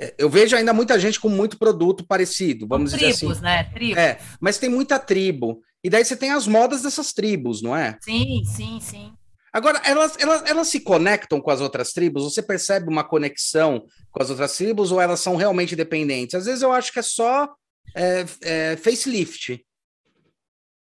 É, 0.00 0.14
eu 0.18 0.30
vejo 0.30 0.56
ainda 0.56 0.72
muita 0.72 0.98
gente 0.98 1.20
com 1.20 1.28
muito 1.28 1.58
produto 1.58 2.06
parecido, 2.06 2.66
vamos 2.66 2.92
dizer 2.92 3.06
assim. 3.06 3.26
Tribos, 3.26 3.40
né? 3.40 3.64
Tribos. 3.64 3.98
É, 3.98 4.18
mas 4.40 4.58
tem 4.58 4.70
muita 4.70 4.98
tribo. 4.98 5.60
E 5.82 5.90
daí 5.90 6.04
você 6.04 6.16
tem 6.16 6.30
as 6.30 6.46
modas 6.46 6.82
dessas 6.82 7.12
tribos, 7.12 7.60
não 7.60 7.76
é? 7.76 7.98
Sim, 8.00 8.42
sim, 8.44 8.78
sim. 8.80 9.12
Agora, 9.54 9.80
elas, 9.84 10.16
elas, 10.18 10.42
elas 10.50 10.66
se 10.66 10.80
conectam 10.80 11.40
com 11.40 11.48
as 11.48 11.60
outras 11.60 11.92
tribos? 11.92 12.24
Você 12.24 12.42
percebe 12.42 12.88
uma 12.88 13.04
conexão 13.04 13.86
com 14.10 14.20
as 14.20 14.28
outras 14.28 14.56
tribos 14.56 14.90
ou 14.90 15.00
elas 15.00 15.20
são 15.20 15.36
realmente 15.36 15.76
dependentes? 15.76 16.34
Às 16.34 16.46
vezes 16.46 16.60
eu 16.60 16.72
acho 16.72 16.92
que 16.92 16.98
é 16.98 17.02
só 17.02 17.48
é, 17.94 18.24
é, 18.42 18.76
facelift. 18.76 19.64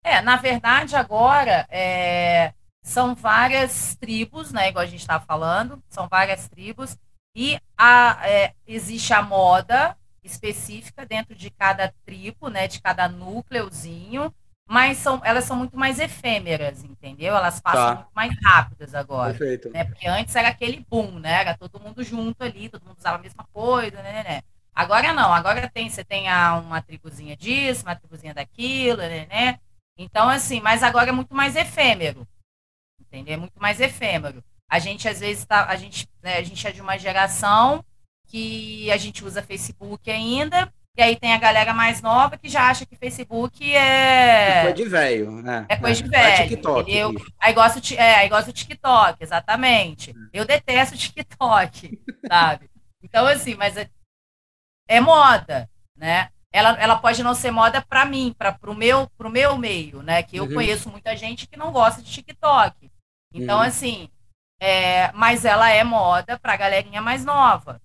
É, 0.02 0.22
na 0.22 0.36
verdade, 0.36 0.96
agora, 0.96 1.66
é, 1.68 2.54
são 2.82 3.14
várias 3.14 3.94
tribos, 3.96 4.50
né? 4.52 4.70
Igual 4.70 4.84
a 4.84 4.88
gente 4.88 5.00
estava 5.00 5.22
falando, 5.26 5.82
são 5.90 6.08
várias 6.08 6.48
tribos, 6.48 6.96
e 7.36 7.60
a, 7.76 8.22
é, 8.26 8.54
existe 8.66 9.12
a 9.12 9.20
moda 9.20 9.94
específica 10.24 11.04
dentro 11.04 11.34
de 11.34 11.50
cada 11.50 11.92
tribo, 12.06 12.48
né? 12.48 12.66
De 12.66 12.80
cada 12.80 13.06
núcleozinho, 13.06 14.32
mas 14.68 14.98
são, 14.98 15.20
elas 15.24 15.44
são 15.44 15.56
muito 15.56 15.76
mais 15.76 15.98
efêmeras, 15.98 16.82
entendeu? 16.82 17.36
Elas 17.36 17.60
passam 17.60 17.88
tá. 17.88 17.94
muito 17.96 18.10
mais 18.14 18.32
rápidas 18.42 18.94
agora. 18.94 19.32
Perfeito. 19.32 19.70
Né? 19.70 19.84
Porque 19.84 20.08
antes 20.08 20.34
era 20.34 20.48
aquele 20.48 20.84
boom, 20.88 21.18
né? 21.18 21.40
Era 21.40 21.56
todo 21.56 21.80
mundo 21.80 22.02
junto 22.02 22.42
ali, 22.42 22.68
todo 22.68 22.84
mundo 22.84 22.98
usava 22.98 23.16
a 23.16 23.22
mesma 23.22 23.46
coisa, 23.52 24.02
né? 24.02 24.12
né, 24.12 24.24
né. 24.24 24.42
Agora 24.74 25.12
não, 25.12 25.32
agora 25.32 25.70
tem, 25.72 25.88
você 25.88 26.04
tem 26.04 26.28
a, 26.28 26.56
uma 26.56 26.82
tribuzinha 26.82 27.36
disso, 27.36 27.82
uma 27.84 27.96
tribuzinha 27.96 28.34
daquilo, 28.34 28.98
né, 28.98 29.26
né? 29.26 29.58
Então, 29.96 30.28
assim, 30.28 30.60
mas 30.60 30.82
agora 30.82 31.08
é 31.08 31.12
muito 31.12 31.34
mais 31.34 31.56
efêmero 31.56 32.26
entendeu? 33.16 33.34
É 33.34 33.36
muito 33.36 33.60
mais 33.60 33.80
efêmero. 33.80 34.42
A 34.68 34.78
gente, 34.78 35.08
às 35.08 35.20
vezes, 35.20 35.44
tá, 35.44 35.66
a, 35.66 35.76
gente, 35.76 36.08
né, 36.22 36.36
a 36.36 36.42
gente 36.42 36.66
é 36.66 36.72
de 36.72 36.80
uma 36.80 36.98
geração 36.98 37.84
que 38.28 38.90
a 38.90 38.96
gente 38.96 39.24
usa 39.24 39.42
Facebook 39.42 40.10
ainda, 40.10 40.72
e 40.96 41.02
aí 41.02 41.16
tem 41.16 41.34
a 41.34 41.38
galera 41.38 41.74
mais 41.74 42.00
nova 42.00 42.38
que 42.38 42.48
já 42.48 42.70
acha 42.70 42.86
que 42.86 42.96
Facebook 42.96 43.74
é. 43.74 44.60
É 44.60 44.62
coisa 44.62 44.76
de 44.76 44.88
velho, 44.88 45.30
né? 45.42 45.66
É 45.68 45.76
coisa 45.76 46.02
de 46.02 46.08
velho. 46.08 46.26
É 46.26 46.48
TikTok. 46.48 46.96
Eu, 46.96 47.14
aí, 47.38 47.52
gosto, 47.52 47.94
é, 47.94 48.14
aí 48.14 48.28
gosto 48.28 48.46
do 48.46 48.52
TikTok, 48.54 49.22
exatamente. 49.22 50.14
Eu 50.32 50.46
detesto 50.46 50.94
o 50.94 50.98
TikTok, 50.98 52.00
sabe? 52.26 52.70
Então, 53.02 53.26
assim, 53.26 53.54
mas 53.54 53.76
é, 53.76 53.90
é 54.88 54.98
moda, 54.98 55.68
né? 55.94 56.30
Ela, 56.50 56.70
ela 56.80 56.96
pode 56.96 57.22
não 57.22 57.34
ser 57.34 57.50
moda 57.50 57.82
para 57.82 58.06
mim, 58.06 58.34
para 58.38 58.58
o 58.66 58.74
meu, 58.74 59.06
pro 59.18 59.28
meu 59.28 59.58
meio, 59.58 60.02
né? 60.02 60.22
Que 60.22 60.38
eu 60.38 60.44
uhum. 60.44 60.54
conheço 60.54 60.88
muita 60.88 61.14
gente 61.14 61.46
que 61.46 61.58
não 61.58 61.70
gosta 61.70 62.00
de 62.00 62.10
TikTok. 62.10 62.90
Então, 63.34 63.58
uhum. 63.58 63.64
assim, 63.64 64.08
é, 64.58 65.12
mas 65.12 65.44
ela 65.44 65.68
é 65.68 65.84
moda 65.84 66.38
para 66.38 66.54
a 66.54 66.56
galerinha 66.56 67.02
mais 67.02 67.22
nova, 67.22 67.82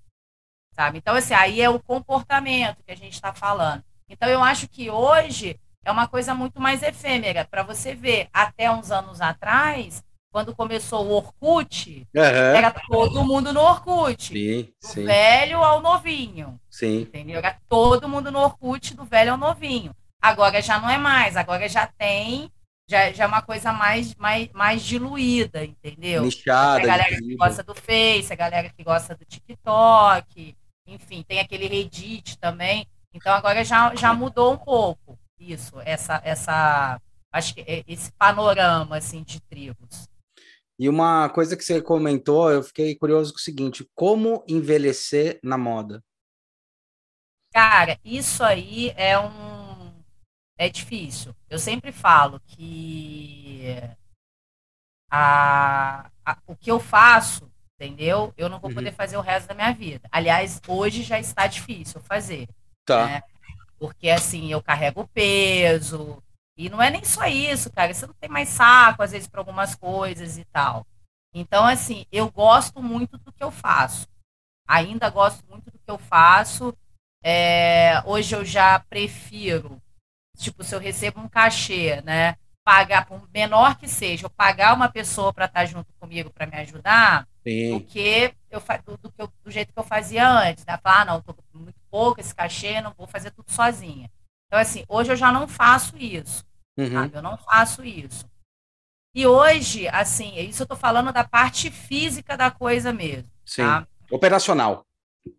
sabe? 0.81 0.97
Então, 0.97 1.15
assim, 1.15 1.35
aí 1.35 1.61
é 1.61 1.69
o 1.69 1.79
comportamento 1.79 2.83
que 2.83 2.91
a 2.91 2.95
gente 2.95 3.13
está 3.13 3.31
falando. 3.31 3.83
Então, 4.09 4.27
eu 4.27 4.43
acho 4.43 4.67
que 4.67 4.89
hoje 4.89 5.59
é 5.85 5.91
uma 5.91 6.07
coisa 6.07 6.33
muito 6.33 6.59
mais 6.59 6.81
efêmera. 6.81 7.47
Para 7.49 7.61
você 7.61 7.93
ver, 7.93 8.27
até 8.33 8.71
uns 8.71 8.91
anos 8.91 9.21
atrás, 9.21 10.03
quando 10.31 10.55
começou 10.55 11.05
o 11.05 11.11
Orkut, 11.11 12.07
uhum. 12.15 12.21
era 12.23 12.71
todo 12.71 13.23
mundo 13.23 13.53
no 13.53 13.61
Orkut. 13.61 14.33
Sim, 14.33 14.73
do 14.81 14.87
sim. 14.87 15.05
velho 15.05 15.59
ao 15.59 15.81
novinho. 15.81 16.59
Sim. 16.67 17.01
Entendeu? 17.01 17.37
Era 17.37 17.57
todo 17.69 18.09
mundo 18.09 18.31
no 18.31 18.39
Orkut, 18.39 18.95
do 18.95 19.05
velho 19.05 19.33
ao 19.33 19.37
novinho. 19.37 19.95
Agora 20.19 20.61
já 20.63 20.79
não 20.79 20.89
é 20.89 20.97
mais, 20.97 21.37
agora 21.37 21.69
já 21.69 21.85
tem, 21.85 22.51
já, 22.87 23.11
já 23.11 23.23
é 23.23 23.27
uma 23.27 23.41
coisa 23.41 23.71
mais, 23.71 24.15
mais, 24.15 24.49
mais 24.51 24.83
diluída, 24.83 25.63
entendeu? 25.63 26.23
Nichada. 26.23 26.83
A 26.83 26.87
galera 26.87 27.17
que 27.17 27.35
gosta 27.35 27.63
do 27.63 27.75
Face, 27.75 28.33
a 28.33 28.35
galera 28.35 28.69
que 28.69 28.83
gosta 28.83 29.15
do 29.15 29.25
TikTok, 29.25 30.55
enfim, 30.93 31.23
tem 31.23 31.39
aquele 31.39 31.67
Reddit 31.67 32.37
também. 32.37 32.87
Então 33.13 33.33
agora 33.33 33.63
já, 33.63 33.93
já 33.95 34.13
mudou 34.13 34.53
um 34.53 34.57
pouco 34.57 35.19
isso, 35.39 35.79
essa, 35.81 36.21
essa, 36.23 37.01
acho 37.31 37.55
que 37.55 37.61
é, 37.61 37.83
esse 37.87 38.11
panorama 38.13 38.97
assim 38.97 39.23
de 39.23 39.39
tribos. 39.41 40.07
E 40.79 40.87
uma 40.89 41.29
coisa 41.29 41.57
que 41.57 41.63
você 41.63 41.81
comentou, 41.81 42.51
eu 42.51 42.63
fiquei 42.63 42.95
curioso 42.95 43.33
com 43.33 43.37
o 43.37 43.41
seguinte: 43.41 43.87
como 43.93 44.43
envelhecer 44.47 45.39
na 45.43 45.57
moda? 45.57 46.03
Cara, 47.53 47.99
isso 48.03 48.43
aí 48.43 48.91
é 48.95 49.19
um. 49.19 50.03
É 50.57 50.69
difícil. 50.69 51.35
Eu 51.49 51.59
sempre 51.59 51.91
falo 51.91 52.39
que 52.45 53.75
a, 55.11 56.09
a, 56.25 56.37
o 56.47 56.55
que 56.55 56.71
eu 56.71 56.79
faço, 56.79 57.50
entendeu? 57.85 58.33
Eu 58.37 58.49
não 58.49 58.59
vou 58.59 58.69
uhum. 58.69 58.75
poder 58.75 58.91
fazer 58.91 59.17
o 59.17 59.21
resto 59.21 59.47
da 59.47 59.53
minha 59.53 59.73
vida. 59.73 60.07
Aliás, 60.11 60.61
hoje 60.67 61.03
já 61.03 61.19
está 61.19 61.47
difícil 61.47 61.99
fazer. 62.01 62.47
Tá. 62.85 63.05
Né? 63.05 63.23
Porque 63.79 64.09
assim, 64.09 64.51
eu 64.51 64.61
carrego 64.61 65.09
peso, 65.13 66.21
e 66.57 66.69
não 66.69 66.81
é 66.81 66.91
nem 66.91 67.03
só 67.03 67.25
isso, 67.25 67.71
cara. 67.71 67.93
Você 67.93 68.05
não 68.05 68.13
tem 68.13 68.29
mais 68.29 68.49
saco, 68.49 69.01
às 69.01 69.11
vezes, 69.11 69.27
para 69.27 69.41
algumas 69.41 69.73
coisas 69.73 70.37
e 70.37 70.45
tal. 70.45 70.85
Então, 71.33 71.65
assim, 71.65 72.05
eu 72.11 72.29
gosto 72.29 72.83
muito 72.83 73.17
do 73.17 73.31
que 73.31 73.43
eu 73.43 73.49
faço. 73.49 74.07
Ainda 74.67 75.09
gosto 75.09 75.43
muito 75.49 75.71
do 75.71 75.79
que 75.79 75.89
eu 75.89 75.97
faço. 75.97 76.75
É, 77.23 78.01
hoje 78.05 78.35
eu 78.35 78.43
já 78.45 78.79
prefiro, 78.79 79.81
tipo, 80.37 80.63
se 80.63 80.75
eu 80.75 80.79
recebo 80.79 81.19
um 81.19 81.27
cachê, 81.27 82.01
né? 82.01 82.35
Pagar, 82.63 83.05
por 83.05 83.27
menor 83.33 83.75
que 83.77 83.87
seja, 83.87 84.25
eu 84.25 84.29
pagar 84.29 84.75
uma 84.75 84.87
pessoa 84.87 85.33
para 85.33 85.45
estar 85.45 85.61
tá 85.61 85.65
junto 85.65 85.91
comigo 85.99 86.29
para 86.29 86.45
me 86.45 86.55
ajudar, 86.57 87.27
Sim. 87.43 87.77
do 87.77 87.83
que 87.83 88.33
eu 88.51 88.59
do, 88.85 88.97
do, 88.97 89.09
do, 89.09 89.33
do, 89.43 89.51
jeito 89.51 89.73
que 89.73 89.79
eu 89.79 89.83
fazia 89.83 90.29
antes, 90.29 90.63
né? 90.65 90.77
Falar, 90.77 91.01
ah, 91.01 91.05
não, 91.05 91.21
tô 91.21 91.35
muito 91.53 91.79
pouco 91.89 92.19
esse 92.19 92.35
cachê, 92.35 92.79
não 92.79 92.93
vou 92.95 93.07
fazer 93.07 93.31
tudo 93.31 93.51
sozinha. 93.51 94.11
Então, 94.47 94.59
assim, 94.59 94.83
hoje 94.87 95.11
eu 95.11 95.15
já 95.15 95.31
não 95.31 95.47
faço 95.47 95.97
isso. 95.97 96.45
Uhum. 96.77 97.09
Eu 97.13 97.21
não 97.21 97.37
faço 97.37 97.83
isso. 97.83 98.29
E 99.13 99.25
hoje, 99.25 99.87
assim, 99.89 100.37
isso 100.39 100.61
eu 100.61 100.65
estou 100.65 100.77
falando 100.77 101.11
da 101.11 101.23
parte 101.23 101.69
física 101.69 102.37
da 102.37 102.51
coisa 102.51 102.93
mesmo. 102.93 103.29
Sim. 103.45 103.63
Tá? 103.63 103.87
Operacional. 104.09 104.85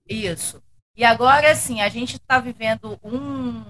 Isso. 0.08 0.62
E 0.94 1.04
agora, 1.04 1.50
assim, 1.50 1.80
a 1.80 1.88
gente 1.88 2.16
está 2.16 2.38
vivendo 2.38 2.98
um, 3.02 3.62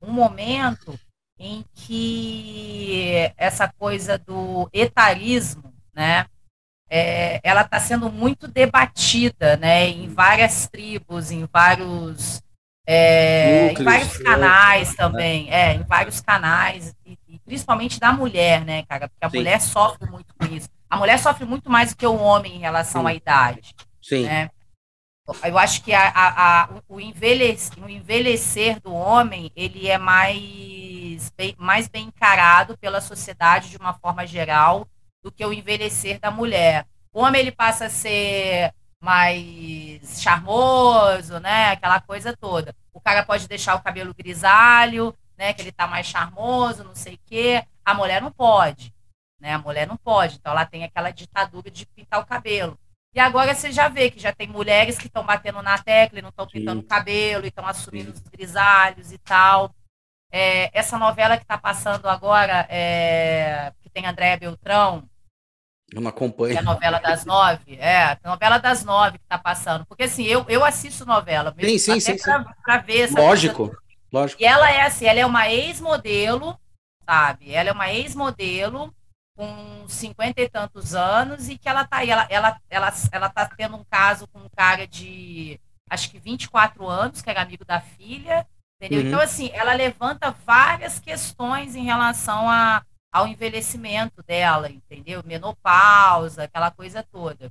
um 0.00 0.10
momento 0.10 0.98
em 1.44 1.62
que 1.74 3.30
essa 3.36 3.68
coisa 3.68 4.16
do 4.16 4.66
etarismo, 4.72 5.74
né, 5.94 6.24
é, 6.88 7.38
ela 7.42 7.60
está 7.60 7.78
sendo 7.78 8.10
muito 8.10 8.48
debatida, 8.48 9.56
né, 9.58 9.86
em 9.86 10.08
várias 10.08 10.66
tribos, 10.66 11.30
em 11.30 11.46
vários 11.52 12.42
é, 12.86 13.68
Núcleos, 13.68 13.80
em 13.80 13.84
vários 13.84 14.16
canais 14.18 14.88
né? 14.88 14.94
também, 14.96 15.50
é, 15.50 15.74
em 15.74 15.82
vários 15.82 16.20
canais, 16.20 16.94
e, 17.04 17.18
e, 17.28 17.38
principalmente 17.40 18.00
da 18.00 18.10
mulher, 18.10 18.64
né, 18.64 18.82
cara? 18.84 19.08
Porque 19.08 19.24
a 19.24 19.30
Sim. 19.30 19.36
mulher 19.36 19.60
sofre 19.60 20.10
muito 20.10 20.34
com 20.38 20.46
isso. 20.46 20.68
A 20.88 20.96
mulher 20.96 21.18
sofre 21.18 21.44
muito 21.44 21.70
mais 21.70 21.90
do 21.90 21.96
que 21.96 22.06
o 22.06 22.16
homem 22.16 22.56
em 22.56 22.60
relação 22.60 23.02
Sim. 23.02 23.08
à 23.08 23.14
idade. 23.14 23.74
Sim. 24.02 24.24
Né? 24.24 24.50
Eu 25.42 25.56
acho 25.56 25.82
que 25.82 25.92
a, 25.94 26.08
a, 26.08 26.62
a, 26.62 26.68
o, 26.86 27.00
envelhecer, 27.00 27.82
o 27.82 27.88
envelhecer 27.88 28.80
do 28.80 28.92
homem, 28.92 29.50
ele 29.56 29.88
é 29.88 29.96
mais 29.96 30.38
bem, 31.36 31.54
mais 31.58 31.88
bem 31.88 32.06
encarado 32.06 32.76
pela 32.78 33.00
sociedade 33.00 33.70
de 33.70 33.76
uma 33.76 33.94
forma 33.94 34.26
geral 34.26 34.86
do 35.22 35.32
que 35.32 35.44
o 35.44 35.52
envelhecer 35.52 36.20
da 36.20 36.30
mulher. 36.30 36.86
O 37.12 37.20
homem, 37.20 37.40
ele 37.40 37.52
passa 37.52 37.86
a 37.86 37.90
ser 37.90 38.72
mais 39.00 40.20
charmoso, 40.20 41.38
né? 41.38 41.70
Aquela 41.70 42.00
coisa 42.00 42.36
toda. 42.36 42.74
O 42.92 43.00
cara 43.00 43.24
pode 43.24 43.46
deixar 43.46 43.74
o 43.74 43.82
cabelo 43.82 44.14
grisalho, 44.14 45.14
né? 45.36 45.52
Que 45.52 45.62
ele 45.62 45.72
tá 45.72 45.86
mais 45.86 46.06
charmoso, 46.06 46.84
não 46.84 46.94
sei 46.94 47.14
o 47.14 47.20
quê. 47.26 47.64
A 47.84 47.92
mulher 47.92 48.22
não 48.22 48.32
pode, 48.32 48.94
né? 49.38 49.52
A 49.52 49.58
mulher 49.58 49.86
não 49.86 49.96
pode. 49.96 50.36
Então 50.36 50.52
ela 50.52 50.64
tem 50.64 50.84
aquela 50.84 51.10
ditadura 51.10 51.70
de 51.70 51.86
pintar 51.86 52.20
o 52.20 52.26
cabelo. 52.26 52.78
E 53.14 53.20
agora 53.20 53.54
você 53.54 53.70
já 53.70 53.88
vê 53.88 54.10
que 54.10 54.18
já 54.18 54.32
tem 54.32 54.48
mulheres 54.48 54.98
que 54.98 55.06
estão 55.06 55.24
batendo 55.24 55.62
na 55.62 55.78
tecla 55.78 56.18
e 56.18 56.22
não 56.22 56.30
estão 56.30 56.48
pintando 56.48 56.80
o 56.80 56.84
cabelo, 56.84 57.44
e 57.44 57.48
estão 57.48 57.64
assumindo 57.64 58.10
Sim. 58.10 58.22
os 58.22 58.28
grisalhos 58.28 59.12
e 59.12 59.18
tal. 59.18 59.72
É, 60.36 60.68
essa 60.76 60.98
novela 60.98 61.36
que 61.36 61.44
está 61.44 61.56
passando 61.56 62.08
agora, 62.08 62.66
é, 62.68 63.72
que 63.80 63.88
tem 63.88 64.04
Andréa 64.04 64.36
Beltrão, 64.36 65.08
eu 65.92 66.00
não 66.00 66.10
acompanho. 66.10 66.56
É 66.56 66.58
a 66.58 66.62
novela 66.62 66.98
das 66.98 67.24
nove. 67.24 67.76
É, 67.76 68.02
a 68.02 68.18
novela 68.24 68.58
das 68.58 68.82
nove 68.82 69.18
que 69.18 69.26
tá 69.28 69.38
passando. 69.38 69.86
Porque 69.86 70.02
assim, 70.02 70.24
eu, 70.24 70.44
eu 70.48 70.64
assisto 70.64 71.06
novela. 71.06 71.54
Sim, 71.60 71.78
sim, 71.78 72.00
sim. 72.00 72.16
Pra 72.64 72.78
ver 72.78 73.02
essa 73.02 73.20
Lógico, 73.20 73.76
lógico. 74.12 74.42
E 74.42 74.44
ela 74.44 74.68
é 74.68 74.82
assim, 74.82 75.04
ela 75.06 75.20
é 75.20 75.24
uma 75.24 75.48
ex-modelo, 75.48 76.58
sabe? 77.08 77.52
Ela 77.52 77.68
é 77.68 77.72
uma 77.72 77.92
ex-modelo 77.92 78.92
com 79.36 79.84
cinquenta 79.86 80.40
e 80.40 80.48
tantos 80.48 80.96
anos 80.96 81.48
e 81.48 81.56
que 81.56 81.68
ela 81.68 81.84
tá 81.84 81.98
aí, 81.98 82.10
ela, 82.10 82.26
ela, 82.28 82.60
ela, 82.68 82.92
ela 83.12 83.28
tá 83.28 83.46
tendo 83.56 83.76
um 83.76 83.84
caso 83.84 84.26
com 84.26 84.40
um 84.40 84.48
cara 84.48 84.84
de 84.84 85.60
acho 85.88 86.10
que 86.10 86.18
24 86.18 86.88
anos, 86.88 87.22
que 87.22 87.30
era 87.30 87.40
amigo 87.40 87.64
da 87.64 87.80
filha, 87.80 88.44
entendeu? 88.76 89.02
Uhum. 89.02 89.08
Então, 89.08 89.20
assim, 89.20 89.50
ela 89.52 89.72
levanta 89.74 90.30
várias 90.30 90.98
questões 90.98 91.74
em 91.74 91.84
relação 91.84 92.48
a 92.48 92.84
ao 93.14 93.28
envelhecimento 93.28 94.24
dela, 94.24 94.68
entendeu? 94.68 95.22
Menopausa, 95.24 96.42
aquela 96.42 96.72
coisa 96.72 97.00
toda. 97.00 97.48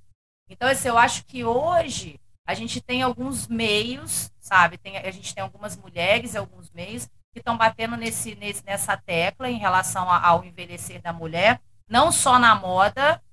Então, 0.49 0.67
assim, 0.67 0.89
eu 0.89 0.97
acho 0.97 1.23
que 1.23 1.45
hoje 1.45 2.19
a 2.45 2.53
gente 2.53 2.81
tem 2.81 3.01
alguns 3.01 3.47
meios, 3.47 4.29
sabe? 4.41 4.77
Tem, 4.77 4.97
a 4.97 5.09
gente 5.09 5.33
tem 5.33 5.41
algumas 5.41 5.77
mulheres 5.77 6.35
alguns 6.35 6.69
meios 6.71 7.07
que 7.31 7.39
estão 7.39 7.57
batendo 7.57 7.95
nesse, 7.95 8.35
nesse, 8.35 8.63
nessa 8.65 8.97
tecla 8.97 9.49
em 9.49 9.57
relação 9.57 10.11
ao 10.11 10.43
envelhecer 10.43 11.01
da 11.01 11.13
mulher, 11.13 11.61
não 11.87 12.11
só 12.11 12.37
na 12.37 12.53
moda, 12.53 13.23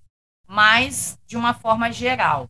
mas 0.46 1.18
de 1.26 1.36
uma 1.36 1.52
forma 1.52 1.90
geral, 1.92 2.48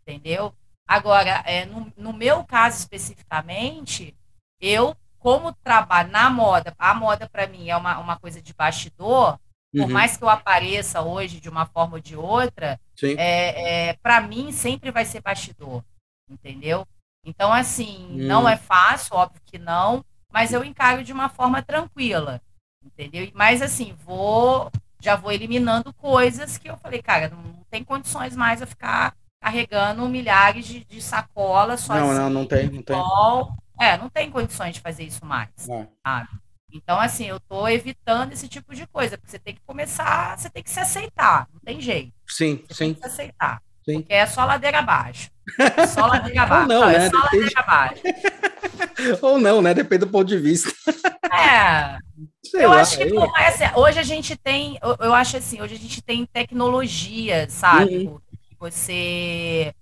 entendeu? 0.00 0.54
Agora, 0.86 1.42
é, 1.44 1.66
no, 1.66 1.92
no 1.98 2.14
meu 2.14 2.42
caso 2.44 2.78
especificamente, 2.78 4.16
eu 4.60 4.96
como 5.18 5.52
trabalho 5.52 6.10
na 6.10 6.30
moda, 6.30 6.74
a 6.78 6.94
moda 6.94 7.28
para 7.28 7.46
mim 7.46 7.68
é 7.68 7.76
uma, 7.76 7.98
uma 7.98 8.18
coisa 8.18 8.40
de 8.40 8.54
bastidor, 8.54 9.38
por 9.72 9.82
uhum. 9.82 9.88
mais 9.88 10.16
que 10.16 10.24
eu 10.24 10.28
apareça 10.28 11.02
hoje 11.02 11.40
de 11.40 11.48
uma 11.48 11.66
forma 11.66 11.94
ou 11.94 12.00
de 12.00 12.16
outra, 12.16 12.80
é, 13.02 13.88
é 13.88 13.92
para 13.94 14.20
mim 14.20 14.52
sempre 14.52 14.90
vai 14.90 15.04
ser 15.04 15.20
bastidor, 15.20 15.82
entendeu? 16.30 16.86
Então, 17.24 17.52
assim, 17.52 18.06
uhum. 18.10 18.26
não 18.26 18.48
é 18.48 18.56
fácil, 18.56 19.16
óbvio 19.16 19.42
que 19.44 19.58
não, 19.58 20.04
mas 20.32 20.52
eu 20.52 20.64
encaro 20.64 21.02
de 21.04 21.12
uma 21.12 21.28
forma 21.28 21.60
tranquila, 21.62 22.40
entendeu? 22.82 23.30
Mas, 23.34 23.60
assim, 23.60 23.94
vou, 24.04 24.70
já 25.00 25.16
vou 25.16 25.32
eliminando 25.32 25.92
coisas 25.92 26.56
que 26.56 26.70
eu 26.70 26.76
falei, 26.78 27.02
cara, 27.02 27.28
não 27.28 27.62
tem 27.70 27.84
condições 27.84 28.34
mais 28.34 28.60
eu 28.60 28.66
ficar 28.66 29.14
carregando 29.42 30.08
milhares 30.08 30.66
de, 30.66 30.84
de 30.84 31.02
sacolas 31.02 31.80
sozinho. 31.80 32.06
Não, 32.06 32.14
não, 32.14 32.30
não 32.30 32.46
tem, 32.46 32.70
não 32.70 32.82
tem. 32.82 32.96
É, 33.80 33.96
não 33.96 34.08
tem 34.08 34.30
condições 34.30 34.74
de 34.74 34.80
fazer 34.80 35.04
isso 35.04 35.24
mais, 35.24 35.50
é. 35.68 35.86
sabe? 36.04 36.28
Então, 36.72 37.00
assim, 37.00 37.26
eu 37.26 37.40
tô 37.40 37.66
evitando 37.66 38.32
esse 38.32 38.46
tipo 38.46 38.74
de 38.74 38.86
coisa, 38.86 39.16
porque 39.16 39.30
você 39.30 39.38
tem 39.38 39.54
que 39.54 39.62
começar, 39.66 40.36
você 40.36 40.50
tem 40.50 40.62
que 40.62 40.70
se 40.70 40.80
aceitar, 40.80 41.48
não 41.52 41.60
tem 41.60 41.80
jeito. 41.80 42.12
Sim, 42.26 42.62
você 42.68 42.74
sim. 42.74 42.84
Tem 42.84 42.94
que 42.94 43.00
se 43.00 43.06
aceitar. 43.06 43.62
Sim. 43.84 44.00
Porque 44.00 44.12
é 44.12 44.26
só 44.26 44.44
ladeira 44.44 44.80
abaixo. 44.80 45.30
É 45.58 45.86
só 45.88 46.06
ladeira 46.06 46.42
abaixo. 46.42 46.62
Ou 46.62 46.68
não, 46.68 46.80
não 46.80 46.90
é 46.90 46.98
né? 46.98 47.06
É 47.06 47.10
só 47.10 47.22
Depende... 47.22 47.36
ladeira 47.36 47.60
abaixo. 47.60 48.02
Ou 49.22 49.38
não, 49.38 49.62
né? 49.62 49.74
Depende 49.74 50.00
do 50.00 50.10
ponto 50.10 50.28
de 50.28 50.36
vista. 50.36 50.70
É. 51.32 51.98
Sei 52.44 52.64
eu 52.64 52.70
lá, 52.70 52.80
acho 52.80 52.96
que 52.96 53.02
é. 53.04 53.08
pô, 53.08 53.80
hoje 53.80 53.98
a 53.98 54.02
gente 54.02 54.36
tem, 54.36 54.78
eu, 54.82 54.96
eu, 55.00 55.14
acho 55.14 55.36
assim, 55.36 55.60
hoje 55.60 55.74
a 55.74 55.78
gente 55.78 56.02
tem 56.02 56.26
tecnologia, 56.26 57.48
sabe? 57.48 58.08
Uhum. 58.08 58.18
Você 58.58 59.74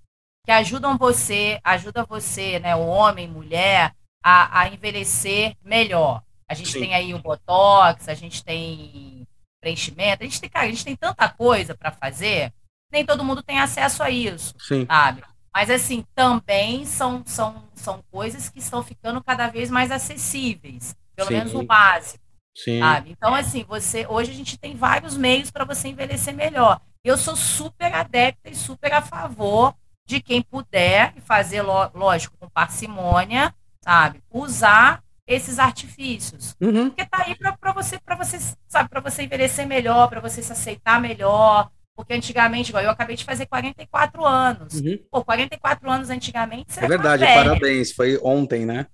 que 0.46 0.52
ajudam 0.52 0.96
você, 0.96 1.58
ajuda 1.64 2.04
você, 2.04 2.60
né, 2.60 2.76
o 2.76 2.86
homem, 2.86 3.26
mulher, 3.26 3.92
a, 4.22 4.60
a 4.60 4.68
envelhecer 4.68 5.56
melhor. 5.60 6.22
A 6.48 6.54
gente 6.54 6.70
Sim. 6.70 6.80
tem 6.80 6.94
aí 6.94 7.12
o 7.12 7.18
botox, 7.18 8.08
a 8.08 8.14
gente 8.14 8.44
tem 8.44 9.26
preenchimento, 9.60 10.22
a 10.22 10.24
gente 10.24 10.40
tem, 10.40 10.48
cara, 10.48 10.66
a 10.66 10.70
gente 10.70 10.84
tem 10.84 10.94
tanta 10.94 11.28
coisa 11.28 11.74
para 11.74 11.90
fazer, 11.90 12.52
nem 12.92 13.04
todo 13.04 13.24
mundo 13.24 13.42
tem 13.42 13.58
acesso 13.58 14.04
a 14.04 14.08
isso, 14.08 14.54
Sim. 14.60 14.86
sabe? 14.86 15.24
Mas 15.52 15.68
assim, 15.68 16.04
também 16.14 16.84
são, 16.84 17.24
são, 17.26 17.68
são 17.74 18.04
coisas 18.12 18.48
que 18.48 18.60
estão 18.60 18.84
ficando 18.84 19.24
cada 19.24 19.48
vez 19.48 19.68
mais 19.68 19.90
acessíveis, 19.90 20.94
pelo 21.16 21.28
Sim. 21.28 21.34
menos 21.34 21.54
o 21.56 21.64
básico. 21.64 22.22
Sim. 22.56 22.78
Sabe? 22.78 23.10
Então, 23.10 23.34
assim, 23.34 23.64
você 23.64 24.06
hoje 24.06 24.30
a 24.30 24.34
gente 24.34 24.56
tem 24.56 24.76
vários 24.76 25.16
meios 25.16 25.50
para 25.50 25.64
você 25.64 25.88
envelhecer 25.88 26.32
melhor. 26.32 26.80
Eu 27.02 27.18
sou 27.18 27.34
super 27.34 27.92
adepta 27.92 28.48
e 28.48 28.54
super 28.54 28.92
a 28.92 29.02
favor 29.02 29.74
de 30.06 30.20
quem 30.20 30.40
puder 30.40 31.14
fazer, 31.24 31.62
lógico, 31.62 32.36
com 32.38 32.48
parcimônia, 32.48 33.52
sabe? 33.82 34.22
Usar 34.30 35.02
esses 35.26 35.58
artifícios. 35.58 36.56
Uhum. 36.60 36.88
Porque 36.88 37.04
tá 37.04 37.24
aí 37.26 37.34
para 37.34 37.72
você, 37.72 37.98
para 37.98 38.14
você, 38.14 38.38
sabe, 38.68 38.88
para 38.88 39.00
você 39.00 39.24
envelhecer 39.24 39.66
melhor, 39.66 40.08
para 40.08 40.20
você 40.20 40.40
se 40.40 40.52
aceitar 40.52 41.00
melhor. 41.00 41.70
Porque 41.96 42.12
antigamente, 42.12 42.70
igual 42.70 42.84
eu 42.84 42.90
acabei 42.90 43.16
de 43.16 43.24
fazer 43.24 43.46
44 43.46 44.24
anos. 44.24 44.74
Uhum. 44.74 44.98
Pô, 45.10 45.24
44 45.24 45.90
anos 45.90 46.10
antigamente, 46.10 46.72
você 46.72 46.84
É 46.84 46.88
verdade, 46.88 47.24
parabéns. 47.24 47.90
Foi 47.92 48.18
ontem, 48.22 48.64
né? 48.64 48.86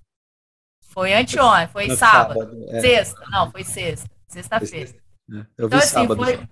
Foi 0.80 1.12
anteontem, 1.12 1.68
foi 1.68 1.88
no 1.88 1.96
sábado. 1.96 2.40
sábado 2.40 2.64
é. 2.68 2.80
Sexta, 2.80 3.24
não, 3.30 3.50
foi 3.50 3.64
sexta. 3.64 4.08
Sexta-feira. 4.28 4.90
É. 4.90 5.34
Eu 5.34 5.68
vi 5.68 5.76
então, 5.76 5.78
assim, 5.78 5.88
sábado. 5.88 6.24
Foi, 6.24 6.48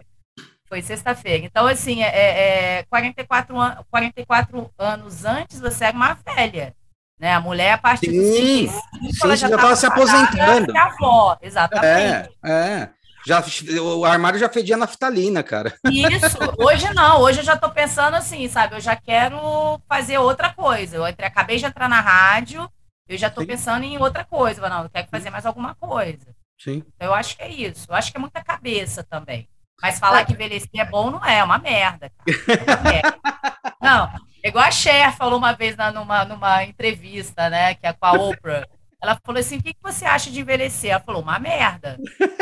foi 0.70 0.80
sexta-feira. 0.80 1.44
Então, 1.44 1.66
assim, 1.66 2.00
é, 2.02 2.78
é 2.78 2.82
44, 2.84 3.60
an 3.60 3.84
44 3.90 4.70
anos 4.78 5.24
antes, 5.24 5.58
você 5.58 5.86
era 5.86 5.96
uma 5.96 6.14
velha. 6.14 6.72
Né? 7.18 7.34
A 7.34 7.40
mulher, 7.40 7.72
a 7.72 7.78
partir 7.78 8.08
sim, 8.08 8.16
dos 8.16 8.30
35, 8.30 8.72
sim, 8.72 9.18
ela 9.24 9.36
já 9.36 9.48
estava 9.48 9.76
se 9.76 9.86
aposentando. 9.86 10.78
avó, 10.78 11.36
exatamente. 11.42 12.30
É, 12.44 12.50
é. 12.50 12.90
Já, 13.26 13.44
o 13.82 14.04
armário 14.06 14.38
já 14.38 14.48
fedia 14.48 14.78
naftalina, 14.78 15.42
cara. 15.42 15.74
Isso, 15.84 16.38
hoje 16.56 16.94
não, 16.94 17.20
hoje 17.20 17.40
eu 17.40 17.44
já 17.44 17.54
estou 17.54 17.68
pensando 17.68 18.14
assim, 18.14 18.48
sabe? 18.48 18.76
Eu 18.76 18.80
já 18.80 18.96
quero 18.96 19.78
fazer 19.86 20.16
outra 20.18 20.54
coisa. 20.54 20.96
Eu 20.96 21.06
entrei, 21.06 21.28
acabei 21.28 21.58
de 21.58 21.66
entrar 21.66 21.88
na 21.88 22.00
rádio, 22.00 22.66
eu 23.06 23.18
já 23.18 23.26
estou 23.26 23.44
pensando 23.44 23.84
em 23.84 23.98
outra 23.98 24.24
coisa. 24.24 24.66
Não, 24.66 24.84
eu 24.84 24.90
quero 24.90 25.08
fazer 25.08 25.28
mais 25.28 25.44
alguma 25.44 25.74
coisa. 25.74 26.34
Sim. 26.58 26.82
Então, 26.94 27.08
eu 27.08 27.14
acho 27.14 27.36
que 27.36 27.42
é 27.42 27.50
isso. 27.50 27.86
Eu 27.90 27.94
acho 27.94 28.10
que 28.10 28.16
é 28.16 28.20
muita 28.20 28.42
cabeça 28.42 29.02
também. 29.02 29.46
Mas 29.82 29.98
falar 29.98 30.24
que 30.24 30.32
envelhecer 30.34 30.80
é 30.80 30.84
bom 30.84 31.10
não 31.10 31.24
é, 31.24 31.38
é 31.38 31.44
uma 31.44 31.58
merda. 31.58 32.12
É 32.26 32.72
uma 32.72 32.90
merda. 32.90 33.18
não, 33.80 34.12
igual 34.44 34.64
a 34.64 34.70
Cher 34.70 35.16
falou 35.16 35.38
uma 35.38 35.52
vez 35.52 35.76
na, 35.76 35.90
numa, 35.90 36.24
numa 36.24 36.64
entrevista, 36.64 37.48
né, 37.48 37.74
que 37.74 37.86
é 37.86 37.92
com 37.92 38.06
a 38.06 38.12
Oprah. 38.12 38.68
Ela 39.00 39.18
falou 39.24 39.40
assim: 39.40 39.56
o 39.56 39.62
que, 39.62 39.72
que 39.72 39.82
você 39.82 40.04
acha 40.04 40.30
de 40.30 40.40
envelhecer? 40.40 40.90
Ela 40.90 41.00
falou, 41.00 41.22
uma 41.22 41.38
merda. 41.38 41.98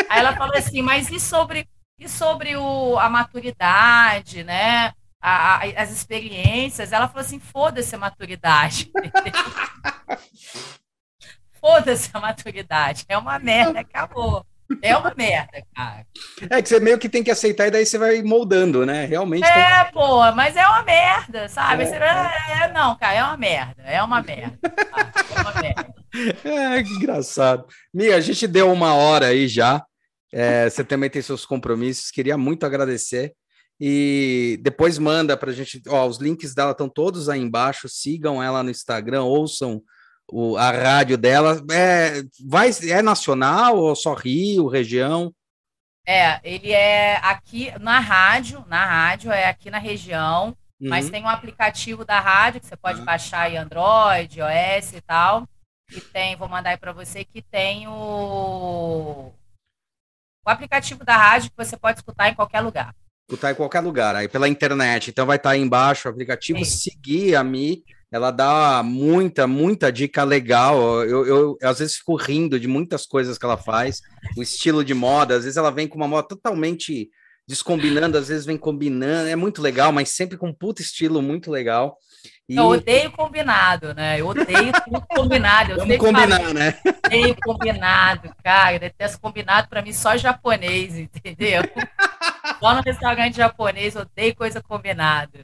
Aí 0.09 0.19
ela 0.19 0.35
falou 0.35 0.57
assim, 0.57 0.83
mas 0.83 1.11
e 1.11 1.21
sobre, 1.21 1.69
e 1.99 2.09
sobre 2.09 2.57
o, 2.57 2.99
a 2.99 3.09
maturidade, 3.09 4.43
né? 4.43 4.93
A, 5.21 5.57
a, 5.57 5.59
as 5.77 5.91
experiências? 5.91 6.93
Ela 6.93 7.09
falou 7.09 7.21
assim: 7.21 7.39
foda-se 7.39 7.95
a 7.95 7.99
maturidade. 7.99 8.91
foda-se 11.61 12.11
a 12.13 12.21
maturidade. 12.21 13.05
É 13.09 13.17
uma 13.17 13.39
merda, 13.39 13.81
acabou. 13.81 14.45
É 14.83 14.97
uma 14.97 15.15
merda, 15.17 15.63
cara. 15.75 16.07
É 16.51 16.61
que 16.61 16.69
você 16.69 16.79
meio 16.79 16.99
que 16.99 17.09
tem 17.09 17.25
que 17.25 17.31
aceitar 17.31 17.67
e 17.67 17.71
daí 17.71 17.87
você 17.87 17.97
vai 17.97 18.23
moldando, 18.23 18.85
né? 18.85 19.07
Realmente. 19.07 19.45
É, 19.45 19.85
tem... 19.85 19.93
pô, 19.93 20.31
mas 20.33 20.57
é 20.57 20.67
uma 20.67 20.83
merda, 20.83 21.49
sabe? 21.49 21.85
É. 21.85 21.87
Você... 21.87 21.95
é, 21.95 22.73
não, 22.73 22.97
cara, 22.97 23.15
é 23.15 23.25
uma 23.25 23.37
merda. 23.37 23.83
É 23.83 24.03
uma 24.03 24.23
merda. 24.23 24.59
É 24.63 25.41
uma 25.41 25.63
merda. 25.63 25.99
É, 26.43 26.83
que 26.83 26.91
engraçado. 26.95 27.67
Mia, 27.93 28.17
a 28.17 28.21
gente 28.21 28.47
deu 28.47 28.73
uma 28.73 28.95
hora 28.95 29.27
aí 29.27 29.47
já. 29.47 29.85
É, 30.33 30.69
você 30.69 30.83
também 30.83 31.11
tem 31.11 31.21
seus 31.21 31.45
compromissos. 31.45 32.11
Queria 32.11 32.37
muito 32.37 32.65
agradecer. 32.65 33.35
E 33.79 34.59
depois 34.63 34.99
manda 34.99 35.37
para 35.37 35.51
a 35.51 35.55
gente. 35.55 35.83
Ó, 35.87 36.07
os 36.07 36.19
links 36.19 36.55
dela 36.55 36.73
estão 36.73 36.89
todos 36.89 37.29
aí 37.29 37.41
embaixo. 37.41 37.89
Sigam 37.89 38.43
ela 38.43 38.63
no 38.63 38.71
Instagram, 38.71 39.23
ouçam 39.23 39.83
o, 40.31 40.57
a 40.57 40.71
rádio 40.71 41.17
dela. 41.17 41.61
É, 41.71 42.23
vai, 42.47 42.71
é 42.89 43.03
nacional 43.03 43.77
ou 43.77 43.97
só 43.97 44.15
Rio, 44.15 44.69
região? 44.69 45.33
É, 46.07 46.41
ele 46.43 46.73
é 46.73 47.17
aqui 47.17 47.73
na 47.81 47.99
rádio, 48.01 48.65
na 48.67 48.85
rádio, 48.85 49.31
é 49.31 49.47
aqui 49.47 49.71
na 49.71 49.79
região, 49.79 50.57
uhum. 50.81 50.89
mas 50.89 51.11
tem 51.11 51.23
um 51.23 51.29
aplicativo 51.29 52.03
da 52.03 52.19
rádio 52.19 52.61
que 52.61 52.67
você 52.67 52.77
pode 52.77 53.01
uhum. 53.01 53.05
baixar 53.05 53.51
em 53.51 53.59
Android, 53.59 54.39
iOS 54.39 54.95
e 54.95 55.01
tal. 55.03 55.47
E 55.91 56.01
tem, 56.01 56.37
vou 56.37 56.49
mandar 56.49 56.71
aí 56.71 56.77
para 56.77 56.93
você, 56.93 57.25
que 57.25 57.43
tem 57.43 57.87
o, 57.89 59.33
o 60.47 60.51
aplicativo 60.51 61.05
da 61.05 61.17
rádio 61.17 61.51
que 61.51 61.57
você 61.57 61.77
pode 61.77 61.99
escutar 61.99 62.29
em 62.29 62.35
qualquer 62.35 62.61
lugar. 62.61 62.95
Escutar 63.29 63.53
em 63.53 63.55
qualquer 63.55 63.81
lugar, 63.81 64.17
aí 64.17 64.29
pela 64.29 64.49
internet. 64.49 65.11
Então 65.11 65.27
vai 65.27 65.37
estar 65.37 65.51
tá 65.51 65.55
aí 65.55 65.61
embaixo 65.61 66.09
o 66.09 66.11
aplicativo, 66.11 66.65
Sim. 66.65 66.91
seguir 66.91 67.37
a 67.37 67.45
Mi 67.45 67.85
ela 68.11 68.31
dá 68.31 68.83
muita, 68.83 69.47
muita 69.47 69.93
dica 69.93 70.25
legal. 70.25 70.79
Eu, 71.03 71.27
eu, 71.27 71.27
eu, 71.27 71.59
às 71.63 71.79
vezes 71.79 71.97
fico 71.97 72.17
rindo 72.17 72.59
de 72.59 72.67
muitas 72.67 73.07
coisas 73.07 73.37
que 73.37 73.45
ela 73.45 73.57
faz, 73.57 74.01
o 74.37 74.43
estilo 74.43 74.85
de 74.85 74.95
moda, 74.95 75.37
às 75.37 75.45
vezes 75.45 75.57
ela 75.57 75.71
vem 75.71 75.87
com 75.87 75.97
uma 75.97 76.09
moda 76.09 76.27
totalmente 76.27 77.11
descombinando, 77.47 78.19
às 78.19 78.29
vezes 78.29 78.45
vem 78.45 78.59
combinando, 78.59 79.29
é 79.31 79.35
muito 79.35 79.63
legal, 79.63 79.91
mas 79.91 80.11
sempre 80.11 80.37
com 80.37 80.49
um 80.49 80.53
puto 80.53 80.83
estilo 80.83 81.23
muito 81.23 81.51
legal. 81.51 81.97
E... 82.47 82.57
Eu 82.57 82.65
odeio 82.67 83.11
combinado, 83.13 83.95
né? 83.95 84.21
Eu 84.21 84.29
odeio 84.29 84.73
tudo 84.85 85.01
combinado. 85.09 85.73
Eu 85.73 85.77
Vamos 85.79 85.97
combinar, 85.97 86.41
falo, 86.41 86.55
né? 86.55 86.79
Odeio 87.07 87.37
combinado, 87.43 88.35
cara. 88.43 88.79
Detesto 88.79 89.21
combinado 89.21 89.69
para 89.69 89.83
mim 89.83 89.93
só 89.93 90.17
japonês, 90.17 90.97
entendeu? 90.99 91.63
só 92.59 92.75
no 92.75 92.83
restaurante 92.83 93.37
japonês, 93.37 93.97
odeio 93.97 94.35
coisa 94.35 94.63
combinada. 94.63 95.41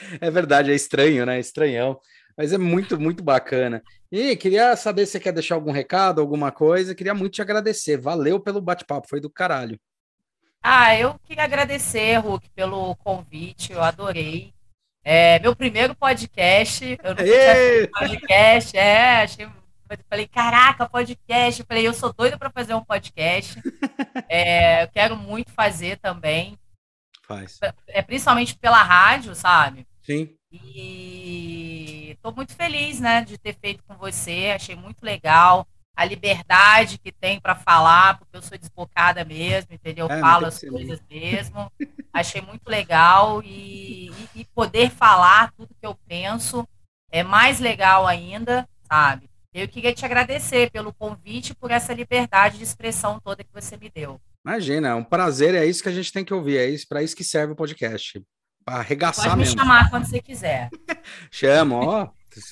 É 0.20 0.30
verdade, 0.30 0.70
é 0.70 0.74
estranho, 0.74 1.26
né? 1.26 1.38
Estranhão. 1.38 2.00
Mas 2.36 2.52
é 2.52 2.58
muito, 2.58 2.98
muito 3.00 3.22
bacana. 3.22 3.82
E 4.10 4.36
queria 4.36 4.76
saber 4.76 5.06
se 5.06 5.12
você 5.12 5.20
quer 5.20 5.32
deixar 5.32 5.56
algum 5.56 5.72
recado, 5.72 6.20
alguma 6.20 6.52
coisa. 6.52 6.94
Queria 6.94 7.14
muito 7.14 7.34
te 7.34 7.42
agradecer. 7.42 7.96
Valeu 7.96 8.38
pelo 8.38 8.60
bate-papo, 8.60 9.08
foi 9.08 9.20
do 9.20 9.28
caralho. 9.28 9.78
Ah, 10.62 10.94
eu 10.96 11.18
queria 11.24 11.44
agradecer, 11.44 12.16
Hulk, 12.18 12.50
pelo 12.50 12.94
convite, 12.96 13.72
eu 13.72 13.82
adorei. 13.82 14.52
É, 15.04 15.38
meu 15.38 15.56
primeiro 15.56 15.94
podcast, 15.94 16.84
eu 16.84 17.14
tinha 17.14 17.88
podcast, 17.88 18.76
é, 18.76 19.22
achei, 19.22 19.48
falei, 20.10 20.26
caraca, 20.26 20.86
podcast, 20.86 21.60
eu 21.60 21.66
falei, 21.66 21.86
eu 21.86 21.94
sou 21.94 22.12
doida 22.12 22.36
para 22.36 22.50
fazer 22.50 22.74
um 22.74 22.84
podcast, 22.84 23.58
é, 24.28 24.82
eu 24.82 24.88
quero 24.88 25.16
muito 25.16 25.50
fazer 25.52 25.96
também. 25.96 26.58
Faz. 27.22 27.58
É, 27.86 28.02
principalmente 28.02 28.58
pela 28.58 28.82
rádio, 28.82 29.34
sabe? 29.34 29.87
Sim. 30.08 30.34
E 30.50 32.12
estou 32.12 32.34
muito 32.34 32.54
feliz, 32.54 32.98
né, 32.98 33.22
de 33.22 33.36
ter 33.36 33.54
feito 33.54 33.84
com 33.86 33.94
você. 33.94 34.52
Achei 34.54 34.74
muito 34.74 35.02
legal 35.02 35.68
a 35.94 36.02
liberdade 36.02 36.96
que 36.96 37.12
tem 37.12 37.38
para 37.38 37.54
falar, 37.54 38.18
porque 38.18 38.34
eu 38.34 38.40
sou 38.40 38.56
desbocada 38.56 39.22
mesmo, 39.22 39.74
entendeu? 39.74 40.06
Eu 40.06 40.16
é, 40.16 40.20
falo 40.20 40.46
as 40.46 40.60
coisas 40.60 40.98
mesmo. 41.10 41.70
Achei 42.10 42.40
muito 42.40 42.66
legal 42.68 43.42
e, 43.42 44.08
e, 44.08 44.28
e, 44.36 44.44
poder 44.46 44.90
falar 44.90 45.52
tudo 45.52 45.74
que 45.78 45.86
eu 45.86 45.94
penso 46.06 46.66
é 47.10 47.22
mais 47.22 47.60
legal 47.60 48.06
ainda, 48.06 48.66
sabe? 48.90 49.28
Eu 49.52 49.68
queria 49.68 49.92
te 49.92 50.06
agradecer 50.06 50.70
pelo 50.70 50.92
convite, 50.94 51.54
por 51.54 51.70
essa 51.70 51.92
liberdade 51.92 52.56
de 52.56 52.64
expressão 52.64 53.20
toda 53.20 53.44
que 53.44 53.52
você 53.52 53.76
me 53.76 53.90
deu. 53.90 54.18
Imagina, 54.46 54.88
é 54.88 54.94
um 54.94 55.04
prazer, 55.04 55.54
é 55.54 55.66
isso 55.66 55.82
que 55.82 55.88
a 55.88 55.92
gente 55.92 56.12
tem 56.12 56.24
que 56.24 56.32
ouvir, 56.32 56.56
é 56.56 56.66
isso 56.66 56.86
para 56.88 57.02
isso 57.02 57.16
que 57.16 57.24
serve 57.24 57.52
o 57.52 57.56
podcast 57.56 58.22
arregaçar 58.68 59.24
Pode 59.24 59.36
me 59.36 59.44
mesmo. 59.44 59.58
chamar 59.58 59.90
quando 59.90 60.04
você 60.04 60.20
quiser. 60.20 60.70
Chama, 61.30 61.76
ó. 61.76 62.08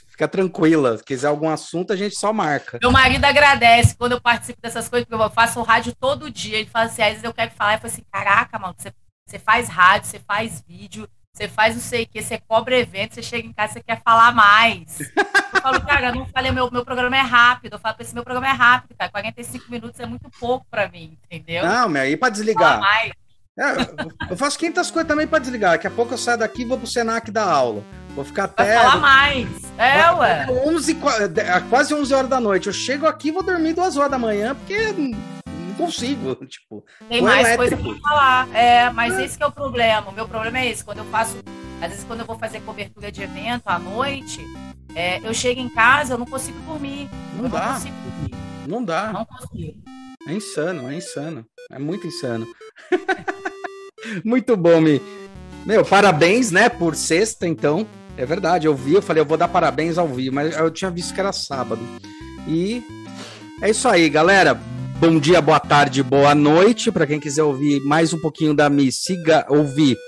Fica 0.09 0.27
tranquila. 0.27 0.97
Se 0.99 1.05
quiser 1.05 1.29
algum 1.29 1.49
assunto, 1.49 1.93
a 1.93 1.97
gente 1.97 2.17
só 2.17 2.33
marca. 2.33 2.79
Meu 2.81 2.91
marido 2.91 3.25
agradece 3.25 3.95
quando 3.97 4.13
eu 4.13 4.21
participo 4.21 4.61
dessas 4.61 4.89
coisas, 4.89 5.07
porque 5.07 5.23
eu 5.23 5.31
faço 5.31 5.63
rádio 5.63 5.95
todo 5.95 6.31
dia. 6.31 6.59
Ele 6.59 6.69
fala 6.69 6.87
assim, 6.87 7.03
às 7.03 7.09
vezes 7.11 7.25
eu 7.25 7.35
quero 7.35 7.51
falar, 7.53 7.75
e 7.75 7.79
falo 7.79 7.93
assim, 7.93 8.05
caraca, 8.11 8.59
mano, 8.59 8.75
você, 8.77 8.93
você 9.27 9.39
faz 9.39 9.69
rádio, 9.69 10.09
você 10.09 10.19
faz 10.19 10.65
vídeo, 10.67 11.09
você 11.33 11.49
faz 11.49 11.75
não 11.75 11.83
sei 11.83 12.05
o 12.05 12.09
que, 12.09 12.23
você 12.23 12.41
cobra 12.49 12.79
evento, 12.79 13.15
você 13.15 13.23
chega 13.23 13.47
em 13.47 13.53
casa, 13.53 13.75
você 13.75 13.83
quer 13.83 14.01
falar 14.03 14.33
mais. 14.33 15.01
Eu 15.01 15.61
falo, 15.61 15.81
cara, 15.83 16.09
eu 16.09 16.15
não 16.15 16.27
falei, 16.27 16.51
meu, 16.51 16.71
meu 16.71 16.85
programa 16.85 17.17
é 17.17 17.21
rápido. 17.21 17.75
Eu 17.75 17.79
falo 17.79 17.95
pra 17.95 18.05
esse 18.05 18.15
meu 18.15 18.25
programa 18.25 18.49
é 18.49 18.57
rápido, 18.57 18.97
cara. 18.97 19.11
45 19.11 19.71
minutos 19.71 20.01
é 20.01 20.07
muito 20.07 20.31
pouco 20.41 20.67
pra 20.71 20.89
mim, 20.89 21.19
entendeu? 21.25 21.65
Não, 21.67 21.89
mas 21.89 22.03
aí 22.03 22.17
pra 22.17 22.31
desligar. 22.31 22.81
Mais. 22.81 23.13
É, 23.59 24.31
eu 24.31 24.37
faço 24.37 24.59
500 24.59 24.91
coisas 24.91 25.09
também 25.09 25.27
para 25.27 25.39
desligar. 25.39 25.73
Daqui 25.73 25.87
a 25.87 25.91
pouco 25.91 26.13
eu 26.13 26.19
saio 26.19 26.39
daqui 26.39 26.63
e 26.63 26.65
vou 26.67 26.77
pro 26.77 26.87
Senac 26.87 27.31
dar 27.31 27.49
aula. 27.49 27.83
Vou 28.15 28.25
ficar 28.25 28.45
até. 28.45 28.75
Vai 28.75 28.85
falar 28.85 28.97
mais. 28.97 29.49
É, 29.79 30.11
ué. 30.13 30.47
11, 30.67 30.93
é, 31.39 31.61
quase 31.71 31.95
11 31.95 32.15
horas 32.15 32.31
da 32.31 32.39
noite. 32.39 32.67
Eu 32.67 32.73
chego 32.73 33.07
aqui 33.07 33.29
e 33.29 33.31
vou 33.31 33.43
dormir 33.43 33.73
duas 33.73 33.97
horas 33.97 34.11
da 34.11 34.19
manhã, 34.19 34.55
porque 34.55 34.93
não 34.93 35.75
consigo. 35.77 36.35
Tipo, 36.47 36.85
tem 37.09 37.23
mais 37.23 37.47
elétrico. 37.47 37.83
coisa 37.83 38.01
pra 38.01 38.11
falar. 38.11 38.49
É, 38.55 38.91
mas 38.91 39.15
é. 39.15 39.25
esse 39.25 39.43
é 39.43 39.47
o 39.47 39.53
problema. 39.53 40.11
O 40.11 40.13
meu 40.13 40.29
problema 40.29 40.59
é 40.59 40.71
esse. 40.71 40.85
Quando 40.85 40.99
eu 40.99 41.07
faço. 41.07 41.37
Às 41.81 41.91
vezes, 41.91 42.05
quando 42.05 42.21
eu 42.21 42.27
vou 42.27 42.39
fazer 42.39 42.61
cobertura 42.61 43.13
de 43.13 43.23
evento 43.23 43.65
à 43.67 43.79
noite, 43.79 44.41
é, 44.95 45.19
eu 45.19 45.35
chego 45.35 45.61
em 45.61 45.69
casa, 45.69 46.15
eu 46.15 46.19
não 46.19 46.27
consigo 46.27 46.59
dormir. 46.61 47.09
Não 47.35 47.45
eu 47.45 47.51
dá. 47.51 47.67
Não 47.67 47.75
consigo 47.75 47.97
dormir. 48.03 48.35
Não 48.67 48.85
dá. 48.85 49.13
Não 49.13 49.25
consigo. 49.27 49.97
É 50.27 50.33
insano, 50.33 50.91
é 50.91 50.95
insano. 50.95 51.47
É 51.71 51.79
muito 51.79 52.07
insano. 52.07 52.47
Muito 54.25 54.57
bom, 54.57 54.81
Mi. 54.81 55.01
Meu, 55.65 55.85
parabéns, 55.85 56.53
né, 56.53 56.69
por 56.69 56.95
sexta, 56.95 57.47
então. 57.47 57.87
É 58.17 58.25
verdade, 58.25 58.67
eu 58.67 58.75
vi, 58.75 58.95
eu 58.95 59.03
falei, 59.03 59.21
eu 59.21 59.27
vou 59.27 59.37
dar 59.37 59.49
parabéns 59.49 59.99
ao 59.99 60.09
vivo, 60.09 60.35
mas 60.35 60.57
eu 60.57 60.71
tinha 60.71 60.91
visto 60.91 61.13
que 61.13 61.21
era 61.21 61.33
sábado. 61.33 61.81
E 62.47 62.83
é 63.61 63.71
isso 63.71 63.89
aí, 63.89 64.09
galera. 64.09 64.55
bom 64.99 65.19
dia, 65.19 65.43
boa 65.43 65.61
tarde, 65.61 66.03
boa 66.03 66.35
noite. 66.35 66.91
Para 66.91 67.07
quem 67.07 67.21
quiser 67.21 67.43
ouvir 67.43 67.81
mais 67.81 68.15
um 68.15 68.21
pouquinho 68.21 68.55
da 68.55 68.71
Mi, 68.71 68.91
siga, 68.91 69.45
ouvir. 69.49 69.99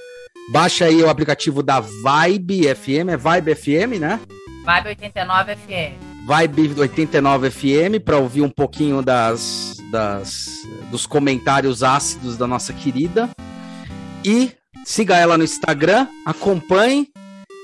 Baixa 0.51 0.87
aí 0.87 1.03
o 1.03 1.11
aplicativo 1.11 1.63
da 1.63 1.81
Vibe 1.81 2.75
FM, 2.75 3.11
é 3.11 3.17
Vibe 3.17 3.55
FM, 3.55 4.01
né? 4.01 4.21
Vibe 4.65 4.89
89 4.89 5.57
FM. 5.57 6.08
Vibe 6.29 6.75
89 6.77 7.51
FM 7.51 8.05
para 8.05 8.19
ouvir 8.19 8.43
um 8.43 8.51
pouquinho 8.51 9.01
das, 9.01 9.79
das 9.91 10.47
dos 10.91 11.07
comentários 11.07 11.83
ácidos 11.83 12.37
da 12.37 12.47
nossa 12.47 12.71
querida. 12.75 13.31
E 14.23 14.53
siga 14.85 15.17
ela 15.17 15.39
no 15.39 15.45
Instagram, 15.45 16.07
acompanhe. 16.27 17.09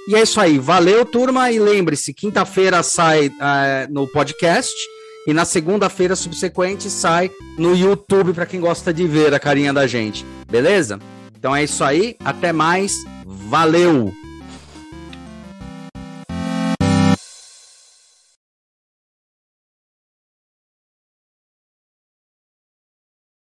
E 0.08 0.14
é 0.16 0.22
isso 0.22 0.40
aí. 0.40 0.58
Valeu, 0.58 1.04
turma. 1.04 1.52
E 1.52 1.58
lembre-se, 1.58 2.14
quinta-feira 2.14 2.82
sai 2.82 3.26
uh, 3.28 3.32
no 3.90 4.08
podcast. 4.08 4.74
E 5.26 5.34
na 5.34 5.44
segunda-feira 5.44 6.16
subsequente 6.16 6.88
sai 6.88 7.30
no 7.58 7.76
YouTube 7.76 8.32
para 8.32 8.46
quem 8.46 8.60
gosta 8.60 8.94
de 8.94 9.06
ver 9.06 9.34
a 9.34 9.38
carinha 9.38 9.74
da 9.74 9.86
gente. 9.86 10.24
Beleza? 10.50 10.98
Então 11.36 11.54
é 11.54 11.64
isso 11.64 11.84
aí. 11.84 12.16
Até 12.24 12.50
mais. 12.50 12.94
Valeu! 13.26 14.23